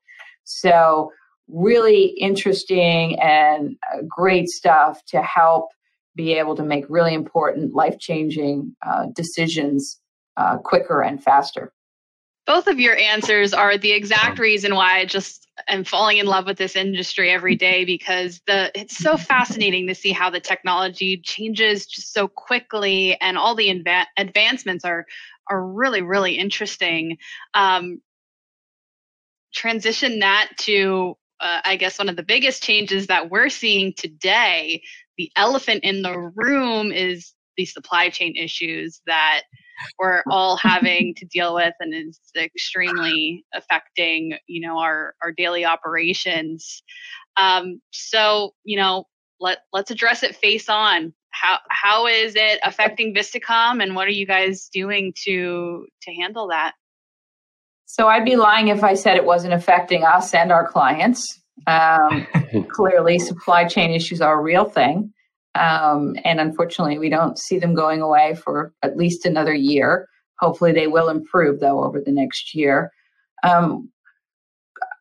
So, 0.48 1.12
really 1.48 2.06
interesting 2.18 3.18
and 3.20 3.76
uh, 3.92 3.98
great 4.08 4.48
stuff 4.48 5.00
to 5.08 5.22
help 5.22 5.68
be 6.14 6.34
able 6.34 6.56
to 6.56 6.62
make 6.62 6.84
really 6.88 7.14
important, 7.14 7.74
life 7.74 7.98
changing 7.98 8.74
uh, 8.86 9.06
decisions 9.14 10.00
uh, 10.36 10.58
quicker 10.58 11.02
and 11.02 11.22
faster. 11.22 11.72
Both 12.46 12.66
of 12.66 12.80
your 12.80 12.96
answers 12.96 13.52
are 13.52 13.76
the 13.76 13.92
exact 13.92 14.38
reason 14.38 14.74
why 14.74 14.98
I 14.98 15.04
just 15.04 15.46
am 15.68 15.84
falling 15.84 16.16
in 16.16 16.26
love 16.26 16.46
with 16.46 16.56
this 16.56 16.76
industry 16.76 17.30
every 17.30 17.56
day 17.56 17.84
because 17.84 18.40
the 18.46 18.70
it's 18.74 18.96
so 18.96 19.16
fascinating 19.18 19.86
to 19.86 19.94
see 19.94 20.12
how 20.12 20.30
the 20.30 20.40
technology 20.40 21.18
changes 21.18 21.86
just 21.86 22.14
so 22.14 22.26
quickly 22.26 23.20
and 23.20 23.36
all 23.36 23.54
the 23.54 23.68
inva- 23.68 24.06
advancements 24.16 24.84
are 24.84 25.04
are 25.50 25.62
really 25.62 26.00
really 26.00 26.38
interesting. 26.38 27.18
Um, 27.52 28.00
transition 29.52 30.20
that 30.20 30.50
to 30.58 31.16
uh, 31.40 31.60
I 31.64 31.76
guess 31.76 31.98
one 31.98 32.08
of 32.08 32.16
the 32.16 32.22
biggest 32.22 32.62
changes 32.62 33.06
that 33.06 33.30
we're 33.30 33.48
seeing 33.48 33.92
today, 33.96 34.82
the 35.16 35.30
elephant 35.36 35.84
in 35.84 36.02
the 36.02 36.32
room 36.34 36.92
is 36.92 37.32
the 37.56 37.64
supply 37.64 38.08
chain 38.08 38.34
issues 38.36 39.00
that 39.06 39.42
we're 39.98 40.22
all 40.30 40.56
having 40.56 41.14
to 41.16 41.26
deal 41.26 41.54
with 41.54 41.74
and 41.78 41.94
is 41.94 42.18
extremely 42.36 43.44
affecting, 43.54 44.36
you 44.46 44.66
know, 44.66 44.78
our, 44.78 45.14
our 45.22 45.32
daily 45.32 45.64
operations. 45.64 46.82
Um, 47.36 47.80
so, 47.92 48.54
you 48.64 48.76
know, 48.76 49.04
let, 49.38 49.58
let's 49.72 49.92
address 49.92 50.24
it 50.24 50.34
face 50.34 50.68
on. 50.68 51.14
How, 51.30 51.58
how 51.70 52.06
is 52.08 52.34
it 52.34 52.58
affecting 52.64 53.14
Vistacom 53.14 53.80
and 53.80 53.94
what 53.94 54.08
are 54.08 54.12
you 54.12 54.26
guys 54.26 54.68
doing 54.72 55.12
to, 55.24 55.86
to 56.02 56.14
handle 56.14 56.48
that? 56.48 56.72
So 57.90 58.06
I'd 58.06 58.24
be 58.26 58.36
lying 58.36 58.68
if 58.68 58.84
I 58.84 58.92
said 58.92 59.16
it 59.16 59.24
wasn't 59.24 59.54
affecting 59.54 60.04
us 60.04 60.34
and 60.34 60.52
our 60.52 60.68
clients. 60.68 61.40
Um, 61.66 62.26
clearly, 62.68 63.18
supply 63.18 63.64
chain 63.64 63.92
issues 63.92 64.20
are 64.20 64.38
a 64.38 64.42
real 64.42 64.66
thing. 64.66 65.10
Um, 65.54 66.14
and 66.22 66.38
unfortunately, 66.38 66.98
we 66.98 67.08
don't 67.08 67.38
see 67.38 67.58
them 67.58 67.74
going 67.74 68.02
away 68.02 68.34
for 68.34 68.74
at 68.82 68.98
least 68.98 69.24
another 69.24 69.54
year. 69.54 70.06
Hopefully, 70.38 70.72
they 70.72 70.86
will 70.86 71.08
improve, 71.08 71.60
though, 71.60 71.82
over 71.82 71.98
the 71.98 72.12
next 72.12 72.54
year. 72.54 72.92
Um, 73.42 73.90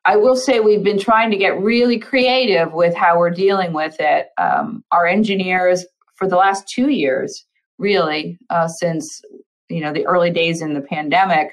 I 0.05 0.15
will 0.15 0.37
say 0.37 0.61
we've 0.61 0.83
been 0.83 0.97
trying 0.97 1.29
to 1.31 1.37
get 1.37 1.61
really 1.61 1.99
creative 1.99 2.71
with 2.71 2.95
how 2.95 3.19
we're 3.19 3.31
dealing 3.31 3.73
with 3.73 3.97
it. 3.99 4.27
Um, 4.37 4.85
our 4.93 5.05
engineers, 5.05 5.85
for 6.15 6.25
the 6.25 6.37
last 6.37 6.63
two 6.73 6.89
years, 6.89 7.45
really, 7.77 8.39
uh, 8.49 8.69
since 8.69 9.21
you 9.67 9.81
know 9.81 9.91
the 9.91 10.07
early 10.07 10.31
days 10.31 10.61
in 10.61 10.73
the 10.73 10.81
pandemic, 10.81 11.49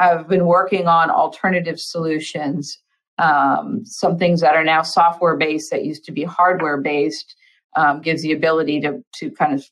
have 0.00 0.28
been 0.28 0.46
working 0.46 0.86
on 0.86 1.10
alternative 1.10 1.80
solutions. 1.80 2.78
Um, 3.18 3.84
some 3.84 4.16
things 4.16 4.40
that 4.40 4.54
are 4.54 4.64
now 4.64 4.82
software 4.82 5.36
based 5.36 5.70
that 5.70 5.84
used 5.84 6.04
to 6.04 6.12
be 6.12 6.24
hardware 6.24 6.80
based 6.80 7.34
um, 7.76 8.00
gives 8.00 8.22
the 8.22 8.32
ability 8.32 8.80
to 8.82 9.02
to 9.16 9.30
kind 9.30 9.52
of 9.52 9.64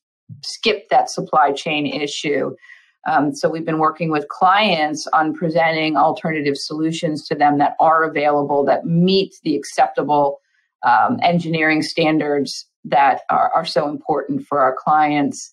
skip 0.42 0.88
that 0.88 1.08
supply 1.10 1.52
chain 1.52 1.86
issue. 1.86 2.54
Um, 3.06 3.34
so 3.34 3.48
we've 3.48 3.64
been 3.64 3.78
working 3.78 4.10
with 4.10 4.26
clients 4.28 5.06
on 5.12 5.32
presenting 5.32 5.96
alternative 5.96 6.56
solutions 6.56 7.26
to 7.28 7.36
them 7.36 7.58
that 7.58 7.76
are 7.78 8.02
available 8.02 8.64
that 8.64 8.84
meet 8.84 9.36
the 9.44 9.54
acceptable 9.54 10.40
um, 10.82 11.18
engineering 11.22 11.82
standards 11.82 12.66
that 12.84 13.20
are, 13.30 13.52
are, 13.54 13.64
so 13.64 13.88
important 13.88 14.46
for 14.46 14.60
our 14.60 14.74
clients. 14.76 15.52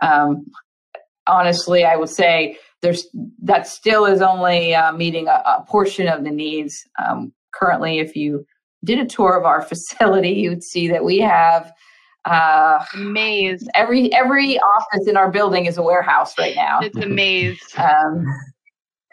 Um, 0.00 0.46
honestly, 1.26 1.84
I 1.84 1.96
would 1.96 2.08
say 2.08 2.56
there's 2.82 3.06
that 3.42 3.66
still 3.66 4.04
is 4.04 4.20
only 4.20 4.74
uh, 4.74 4.92
meeting 4.92 5.28
a, 5.28 5.42
a, 5.46 5.64
portion 5.66 6.08
of 6.08 6.24
the 6.24 6.30
needs. 6.30 6.84
Um, 7.02 7.32
currently, 7.54 8.00
if 8.00 8.16
you 8.16 8.44
did 8.84 8.98
a 8.98 9.06
tour 9.06 9.38
of 9.38 9.44
our 9.44 9.62
facility, 9.68 10.30
you'd 10.30 10.64
see 10.64 10.88
that 10.88 11.04
we 11.04 11.18
have 11.20 11.72
uh, 12.24 12.84
maze. 12.96 13.66
Every 13.74 14.12
every 14.12 14.58
office 14.58 15.06
in 15.06 15.16
our 15.16 15.30
building 15.30 15.66
is 15.66 15.78
a 15.78 15.82
warehouse 15.82 16.36
right 16.38 16.56
now. 16.56 16.80
It's 16.82 16.98
a 16.98 17.06
maze. 17.06 17.60
Um, 17.78 18.26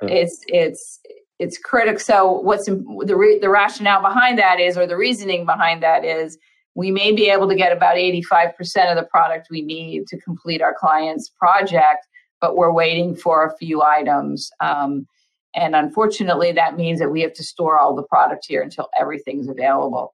it's 0.01 0.39
it's 0.47 0.99
it's 1.39 1.57
critical. 1.57 1.99
So 1.99 2.32
what's 2.32 2.65
the 2.65 3.15
re- 3.15 3.39
the 3.39 3.49
rationale 3.49 4.01
behind 4.01 4.39
that 4.39 4.59
is, 4.59 4.78
or 4.78 4.88
the 4.88 4.95
reasoning 4.95 5.45
behind 5.45 5.84
that 5.84 6.05
is, 6.05 6.38
we 6.76 6.89
may 6.89 7.11
be 7.11 7.30
able 7.30 7.49
to 7.49 7.55
get 7.55 7.76
about 7.76 7.97
eighty 7.97 8.22
five 8.22 8.55
percent 8.55 8.89
of 8.89 8.95
the 8.95 9.09
product 9.09 9.47
we 9.51 9.61
need 9.61 10.07
to 10.07 10.17
complete 10.22 10.61
our 10.61 10.74
client's 10.74 11.30
project 11.38 12.07
but 12.42 12.56
we're 12.56 12.72
waiting 12.72 13.16
for 13.16 13.46
a 13.46 13.58
few 13.58 13.82
items. 13.82 14.52
Um, 14.60 15.08
and 15.56 15.76
unfortunately, 15.76 16.52
that 16.54 16.78
means 16.78 17.00
that 17.00 17.12
we 17.12 17.22
have 17.22 17.34
to 17.34 17.44
store 17.44 17.80
all 17.80 17.96
the 17.96 18.04
product 18.04 18.46
here 18.48 18.62
until 18.62 18.90
everything's 19.00 19.48
available. 19.48 20.14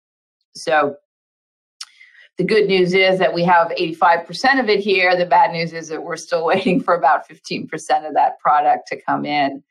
So 0.56 0.96
the 2.38 2.44
good 2.44 2.68
news 2.68 2.94
is 2.94 3.20
that 3.20 3.34
we 3.34 3.44
have 3.44 3.70
85% 3.70 4.60
of 4.60 4.70
it 4.70 4.80
here. 4.80 5.16
The 5.16 5.26
bad 5.26 5.52
news 5.52 5.74
is 5.74 5.88
that 5.90 6.04
we're 6.04 6.18
still 6.18 6.46
waiting 6.46 6.82
for 6.82 6.96
about 6.96 7.28
15% 7.30 7.70
of 8.08 8.14
that 8.14 8.40
product 8.40 8.88
to 8.88 9.02
come 9.02 9.26
in. 9.26 9.64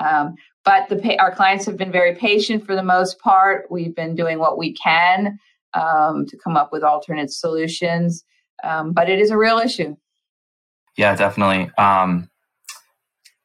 Um, 0.00 0.36
but 0.64 0.88
the 0.88 1.18
our 1.18 1.34
clients 1.34 1.64
have 1.66 1.76
been 1.76 1.90
very 1.90 2.14
patient 2.14 2.64
for 2.64 2.74
the 2.74 2.82
most 2.82 3.18
part. 3.20 3.70
We've 3.70 3.94
been 3.94 4.14
doing 4.14 4.38
what 4.38 4.58
we 4.58 4.72
can 4.74 5.38
um, 5.74 6.26
to 6.26 6.36
come 6.36 6.56
up 6.56 6.72
with 6.72 6.82
alternate 6.82 7.32
solutions, 7.32 8.24
um, 8.62 8.92
but 8.92 9.08
it 9.08 9.18
is 9.18 9.30
a 9.30 9.38
real 9.38 9.58
issue. 9.58 9.96
Yeah, 10.98 11.14
definitely. 11.14 11.70
Um, 11.78 12.28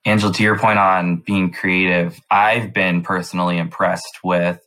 Angela, 0.06 0.34
to 0.34 0.44
your 0.44 0.58
point 0.58 0.80
on 0.80 1.18
being 1.18 1.54
creative, 1.54 2.20
I've 2.32 2.74
been 2.74 3.04
personally 3.04 3.60
impressed 3.60 4.20
with 4.24 4.60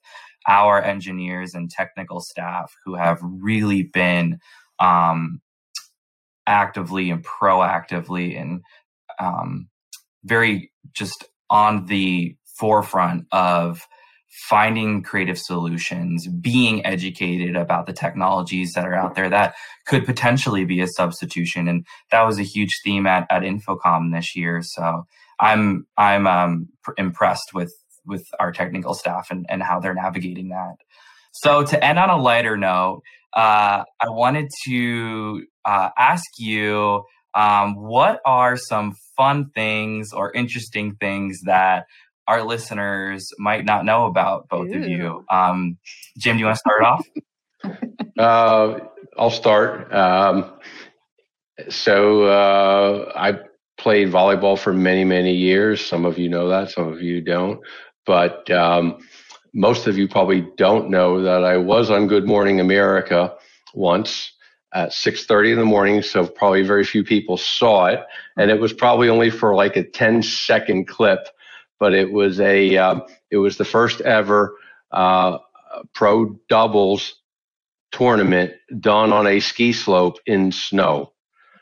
our 0.46 0.80
engineers 0.80 1.54
and 1.54 1.68
technical 1.68 2.20
staff 2.20 2.72
who 2.84 2.94
have 2.94 3.18
really 3.22 3.82
been 3.82 4.38
um, 4.78 5.40
actively 6.46 7.10
and 7.10 7.24
proactively 7.26 8.40
and 8.40 8.62
um, 9.18 9.68
very 10.24 10.70
just 10.94 11.24
on 11.50 11.86
the 11.86 12.36
forefront 12.56 13.26
of 13.32 13.84
finding 14.36 15.02
creative 15.02 15.38
solutions, 15.38 16.28
being 16.28 16.84
educated 16.84 17.56
about 17.56 17.86
the 17.86 17.92
technologies 17.92 18.72
that 18.74 18.84
are 18.84 18.94
out 18.94 19.14
there 19.14 19.30
that 19.30 19.54
could 19.86 20.04
potentially 20.04 20.64
be 20.64 20.80
a 20.80 20.86
substitution. 20.86 21.66
And 21.68 21.86
that 22.10 22.22
was 22.22 22.38
a 22.38 22.42
huge 22.42 22.80
theme 22.84 23.06
at, 23.06 23.26
at 23.30 23.42
InfoComm 23.42 24.12
this 24.12 24.36
year. 24.36 24.60
So 24.62 25.06
I'm 25.40 25.86
I'm 25.96 26.26
um, 26.26 26.68
impressed 26.98 27.54
with 27.54 27.72
with 28.04 28.26
our 28.38 28.52
technical 28.52 28.94
staff 28.94 29.30
and, 29.30 29.46
and 29.48 29.62
how 29.62 29.80
they're 29.80 29.94
navigating 29.94 30.50
that. 30.50 30.76
So 31.32 31.64
to 31.64 31.84
end 31.84 31.98
on 31.98 32.10
a 32.10 32.16
lighter 32.16 32.56
note, 32.56 33.02
uh, 33.32 33.84
I 34.00 34.08
wanted 34.08 34.50
to 34.66 35.46
uh, 35.64 35.90
ask 35.98 36.24
you 36.38 37.04
um, 37.34 37.74
what 37.74 38.20
are 38.24 38.56
some 38.56 38.94
fun 39.16 39.50
things 39.54 40.12
or 40.12 40.32
interesting 40.32 40.96
things 40.96 41.40
that 41.44 41.86
our 42.26 42.42
listeners 42.42 43.32
might 43.38 43.64
not 43.64 43.84
know 43.84 44.06
about 44.06 44.48
both 44.48 44.68
Ooh. 44.68 44.78
of 44.78 44.88
you. 44.88 45.24
Um, 45.30 45.78
Jim, 46.18 46.36
do 46.36 46.40
you 46.40 46.46
want 46.46 46.56
to 46.56 46.60
start 46.60 46.82
off? 46.82 47.06
Uh, 48.18 48.78
I'll 49.18 49.28
start. 49.28 49.92
Um, 49.92 50.54
so 51.68 52.22
uh, 52.22 53.12
I 53.14 53.40
played 53.76 54.08
volleyball 54.08 54.58
for 54.58 54.72
many, 54.72 55.04
many 55.04 55.34
years. 55.34 55.84
Some 55.84 56.06
of 56.06 56.18
you 56.18 56.30
know 56.30 56.48
that, 56.48 56.70
some 56.70 56.90
of 56.90 57.02
you 57.02 57.20
don't. 57.20 57.60
But 58.06 58.50
um, 58.50 59.06
most 59.52 59.86
of 59.86 59.98
you 59.98 60.08
probably 60.08 60.46
don't 60.56 60.88
know 60.88 61.22
that 61.22 61.44
I 61.44 61.58
was 61.58 61.90
on 61.90 62.06
Good 62.06 62.26
Morning 62.26 62.58
America 62.58 63.34
once 63.74 64.32
at 64.74 64.90
6.30 64.90 65.52
in 65.52 65.58
the 65.58 65.64
morning 65.64 66.02
so 66.02 66.26
probably 66.26 66.62
very 66.62 66.84
few 66.84 67.04
people 67.04 67.36
saw 67.36 67.86
it 67.86 68.00
and 68.36 68.50
it 68.50 68.60
was 68.60 68.72
probably 68.72 69.08
only 69.08 69.30
for 69.30 69.54
like 69.54 69.76
a 69.76 69.82
10 69.82 70.22
second 70.22 70.86
clip 70.86 71.28
but 71.78 71.94
it 71.94 72.12
was 72.12 72.40
a 72.40 72.76
um, 72.76 73.02
it 73.30 73.38
was 73.38 73.56
the 73.56 73.64
first 73.64 74.00
ever 74.00 74.56
uh, 74.90 75.38
pro 75.94 76.38
doubles 76.48 77.16
tournament 77.92 78.52
done 78.80 79.12
on 79.12 79.26
a 79.26 79.40
ski 79.40 79.72
slope 79.72 80.18
in 80.26 80.52
snow. 80.52 81.12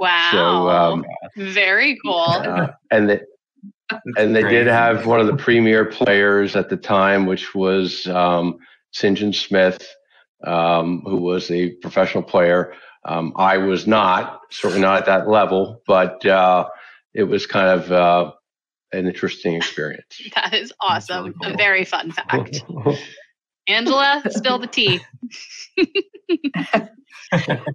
Wow! 0.00 0.30
So, 0.32 0.68
um, 0.68 1.04
very 1.36 1.98
cool. 2.04 2.14
Uh, 2.18 2.68
and 2.90 3.08
the, 3.08 3.22
and 4.16 4.34
they 4.34 4.42
did 4.42 4.66
have 4.66 5.06
one 5.06 5.20
of 5.20 5.26
the 5.26 5.36
premier 5.36 5.84
players 5.84 6.56
at 6.56 6.68
the 6.68 6.76
time, 6.76 7.26
which 7.26 7.54
was 7.54 8.06
um, 8.08 8.58
Sinjin 8.94 9.34
Smith, 9.34 9.86
um, 10.44 11.02
who 11.06 11.16
was 11.16 11.50
a 11.50 11.70
professional 11.76 12.22
player. 12.22 12.74
Um, 13.04 13.32
I 13.36 13.58
was 13.58 13.86
not, 13.86 14.40
certainly 14.50 14.80
not 14.80 14.98
at 15.00 15.06
that 15.06 15.28
level, 15.28 15.82
but 15.86 16.24
uh, 16.24 16.66
it 17.12 17.24
was 17.24 17.46
kind 17.46 17.68
of 17.68 17.92
uh, 17.92 18.32
an 18.94 19.06
interesting 19.06 19.54
experience. 19.54 20.20
that 20.34 20.54
is 20.54 20.72
awesome. 20.80 21.24
Really 21.24 21.36
cool. 21.42 21.54
A 21.54 21.56
very 21.56 21.84
fun 21.84 22.12
fact. 22.12 22.64
Angela, 23.66 24.22
spill 24.28 24.58
the 24.58 24.66
tea. 24.66 25.00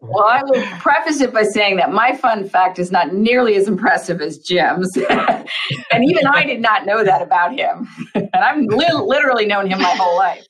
well, 0.02 0.24
I 0.24 0.44
will 0.44 0.62
preface 0.80 1.20
it 1.22 1.34
by 1.34 1.44
saying 1.44 1.78
that 1.78 1.92
my 1.92 2.16
fun 2.16 2.48
fact 2.48 2.78
is 2.80 2.92
not 2.92 3.14
nearly 3.14 3.56
as 3.56 3.68
impressive 3.68 4.22
as 4.22 4.38
Jim's. 4.38 4.96
and 5.10 6.04
even 6.06 6.28
I 6.28 6.46
did 6.46 6.62
not 6.62 6.86
know 6.86 7.04
that 7.04 7.22
about 7.22 7.58
him. 7.58 7.88
and 8.14 8.30
I've 8.36 8.60
li- 8.60 8.86
literally 8.94 9.46
known 9.46 9.68
him 9.68 9.82
my 9.82 9.96
whole 9.96 10.16
life. 10.16 10.46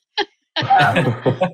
Um, 0.56 1.50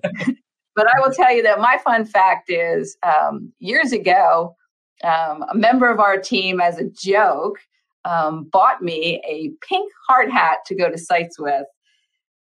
but 0.75 0.87
I 0.87 1.01
will 1.01 1.12
tell 1.12 1.33
you 1.33 1.43
that 1.45 1.61
my 1.61 1.79
fun 1.85 2.05
fact 2.05 2.51
is 2.51 2.97
um, 3.03 3.53
years 3.59 3.93
ago, 3.93 4.57
um, 5.05 5.45
a 5.51 5.55
member 5.55 5.91
of 5.91 6.01
our 6.01 6.19
team, 6.19 6.61
as 6.61 6.79
a 6.79 6.89
joke, 6.91 7.59
um, 8.07 8.45
bought 8.45 8.83
me 8.83 9.21
a 9.27 9.51
pink 9.67 9.93
hard 10.09 10.31
hat 10.31 10.59
to 10.67 10.75
go 10.75 10.89
to 10.89 10.97
sites 10.97 11.39
with, 11.39 11.67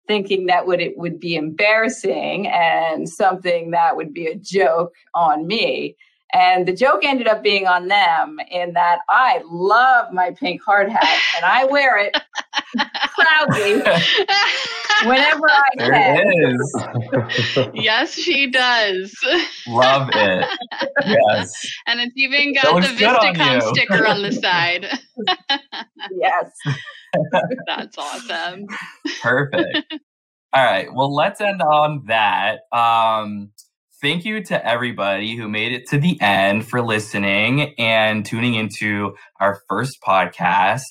thinking 0.07 0.47
that 0.47 0.67
would 0.67 0.81
it 0.81 0.97
would 0.99 1.19
be 1.19 1.35
embarrassing 1.35 2.47
and 2.49 3.09
something 3.09 3.71
that 3.71 3.97
would 3.97 4.13
be 4.13 4.27
a 4.27 4.37
joke 4.37 4.93
on 5.15 5.47
me. 5.47 5.97
And 6.33 6.67
the 6.67 6.73
joke 6.73 7.05
ended 7.05 7.29
up 7.29 7.43
being 7.43 7.67
on 7.67 7.87
them 7.87 8.39
in 8.51 8.73
that 8.73 9.01
I 9.09 9.43
love 9.49 10.13
my 10.13 10.33
pink 10.33 10.63
hard 10.63 10.91
hat 10.91 11.21
and 11.37 11.45
I 11.45 11.65
wear 11.65 11.97
it 11.99 12.17
proudly 13.15 13.75
whenever 15.09 15.49
I 15.49 15.69
there 15.77 15.93
can. 15.93 16.27
It 16.27 16.55
is. 16.55 17.69
yes, 17.75 18.15
she 18.15 18.51
does. 18.51 19.15
Love 19.69 20.09
it. 20.13 20.49
Yes. 21.07 21.73
And 21.87 22.01
it's 22.01 22.15
even 22.17 22.55
got 22.55 22.83
the 22.83 22.89
Vistacom 22.89 23.63
sticker 23.73 24.07
on 24.07 24.23
the 24.23 24.33
side. 24.33 24.87
yes. 26.11 26.51
That's 27.67 27.97
awesome. 27.97 28.67
Perfect. 29.23 29.95
All 30.53 30.65
right. 30.65 30.93
Well, 30.93 31.15
let's 31.15 31.41
end 31.41 31.63
on 31.63 32.05
that. 32.07 32.61
Um, 32.73 33.51
thank 34.05 34.27
you 34.27 34.43
to 34.45 34.69
everybody 34.69 35.35
who 35.35 35.49
made 35.49 35.73
it 35.73 35.89
to 35.89 35.97
the 35.97 36.21
end 36.21 36.69
for 36.69 36.83
listening 36.83 37.75
and 37.79 38.27
tuning 38.27 38.53
into 38.53 39.15
our 39.41 39.63
first 39.67 39.97
podcast. 40.07 40.83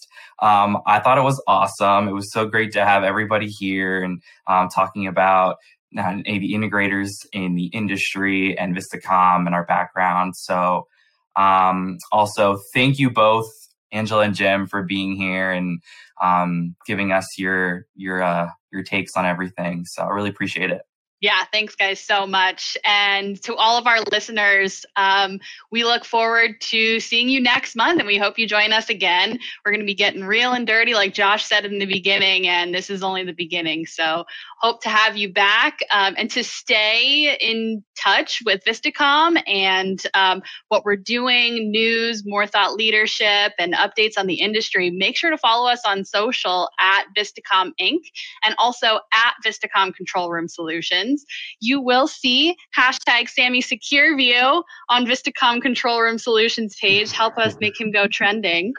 Um, 0.42 0.80
I 0.88 1.00
thought 1.00 1.20
it 1.20 1.24
was 1.24 1.40
awesome. 1.46 2.08
It 2.08 2.14
was 2.14 2.34
so 2.34 2.48
great 2.48 2.72
to 2.72 2.84
have 2.84 3.04
everybody 3.04 3.50
here 3.50 4.02
and 4.02 4.20
um, 4.48 4.68
talking 4.68 5.06
about 5.06 5.58
uh, 5.96 6.02
AV 6.02 6.42
integrators 6.42 7.12
in 7.32 7.54
the 7.54 7.66
industry 7.68 8.58
and 8.58 8.76
Vistacom 8.76 9.46
and 9.46 9.54
our 9.54 9.66
background. 9.68 10.36
So, 10.36 10.88
um, 11.36 12.00
also, 12.12 12.58
thank 12.74 12.98
you 12.98 13.12
both, 13.12 13.46
Angela 13.92 14.24
and 14.24 14.34
Jim, 14.34 14.66
for 14.66 14.82
being 14.82 15.16
here 15.16 15.52
and 15.52 15.84
um, 16.20 16.76
giving 16.88 17.12
us 17.12 17.38
your 17.38 17.86
your 17.94 18.24
uh, 18.24 18.48
your 18.72 18.82
takes 18.82 19.16
on 19.16 19.28
everything. 19.28 19.86
So, 19.86 20.02
I 20.02 20.10
really 20.10 20.32
appreciate 20.32 20.72
it. 20.72 20.82
Yeah, 21.24 21.46
thanks, 21.54 21.74
guys, 21.74 22.02
so 22.02 22.28
much. 22.28 22.78
And 22.84 23.42
to 23.44 23.56
all 23.56 23.78
of 23.78 23.88
our 23.88 24.00
listeners, 24.12 24.86
um, 24.98 25.40
we 25.72 25.86
look 25.86 26.04
forward 26.04 26.60
to 26.60 27.00
seeing 27.00 27.30
you 27.30 27.40
next 27.40 27.78
month 27.78 28.00
and 28.00 28.08
we 28.08 28.18
hope 28.18 28.38
you 28.38 28.46
join 28.46 28.74
us 28.74 28.90
again. 28.90 29.40
We're 29.64 29.72
going 29.72 29.80
to 29.80 29.86
be 29.86 29.94
getting 29.96 30.26
real 30.26 30.52
and 30.52 30.68
dirty, 30.68 30.94
like 30.94 31.14
Josh 31.14 31.46
said 31.46 31.64
in 31.64 31.80
the 31.80 31.86
beginning, 31.86 32.50
and 32.50 32.76
this 32.76 32.90
is 32.90 33.04
only 33.04 33.24
the 33.24 33.32
beginning. 33.32 33.86
So, 33.86 34.26
hope 34.60 34.82
to 34.82 34.90
have 34.90 35.16
you 35.16 35.32
back 35.32 35.80
um, 35.92 36.14
and 36.18 36.30
to 36.32 36.44
stay 36.44 37.38
in 37.40 37.84
touch 37.98 38.42
with 38.46 38.62
Vistacom 38.66 39.42
and 39.48 40.02
um, 40.14 40.42
what 40.68 40.84
we're 40.84 40.98
doing, 40.98 41.72
news, 41.72 42.24
more 42.26 42.46
thought 42.48 42.74
leadership, 42.74 43.54
and 43.60 43.74
updates 43.76 44.18
on 44.18 44.28
the 44.28 44.36
industry. 44.42 44.90
Make 44.90 45.16
sure 45.16 45.30
to 45.30 45.38
follow 45.38 45.70
us 45.70 45.84
on 45.86 46.04
social 46.04 46.70
at 46.82 47.06
Vistacom 47.18 47.72
Inc. 47.80 48.02
and 48.44 48.56
also 48.58 49.00
at 49.14 49.36
Vistacom 49.46 49.94
Control 49.96 50.30
Room 50.30 50.50
Solutions 50.50 51.13
you 51.60 51.82
will 51.82 52.08
see 52.08 52.56
hashtag 52.78 53.30
Sammy 53.30 53.62
Secure 53.62 54.16
View 54.16 54.64
on 54.90 55.06
Vistacom 55.06 55.62
Control 55.62 56.02
Room 56.02 56.18
Solutions 56.18 56.76
page. 56.80 57.12
Help 57.12 57.38
us 57.38 57.56
make 57.60 57.80
him 57.80 57.92
go 57.92 58.08
trending. 58.08 58.74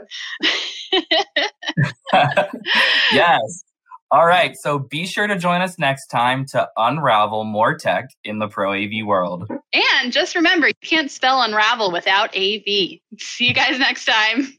yes. 3.13 3.65
All 4.11 4.27
right. 4.27 4.57
So 4.57 4.79
be 4.79 5.07
sure 5.07 5.27
to 5.27 5.37
join 5.37 5.61
us 5.61 5.79
next 5.79 6.07
time 6.07 6.47
to 6.47 6.69
unravel 6.77 7.45
more 7.45 7.77
tech 7.77 8.11
in 8.23 8.39
the 8.39 8.47
pro 8.47 8.73
AV 8.73 9.05
world. 9.05 9.51
And 9.73 10.13
just 10.13 10.37
remember, 10.37 10.69
you 10.69 10.75
can't 10.83 11.11
spell 11.11 11.43
unravel 11.43 11.91
without 11.91 12.29
AV. 12.37 12.65
See 12.67 13.01
you 13.41 13.55
guys 13.55 13.79
next 13.79 14.05
time. 14.05 14.57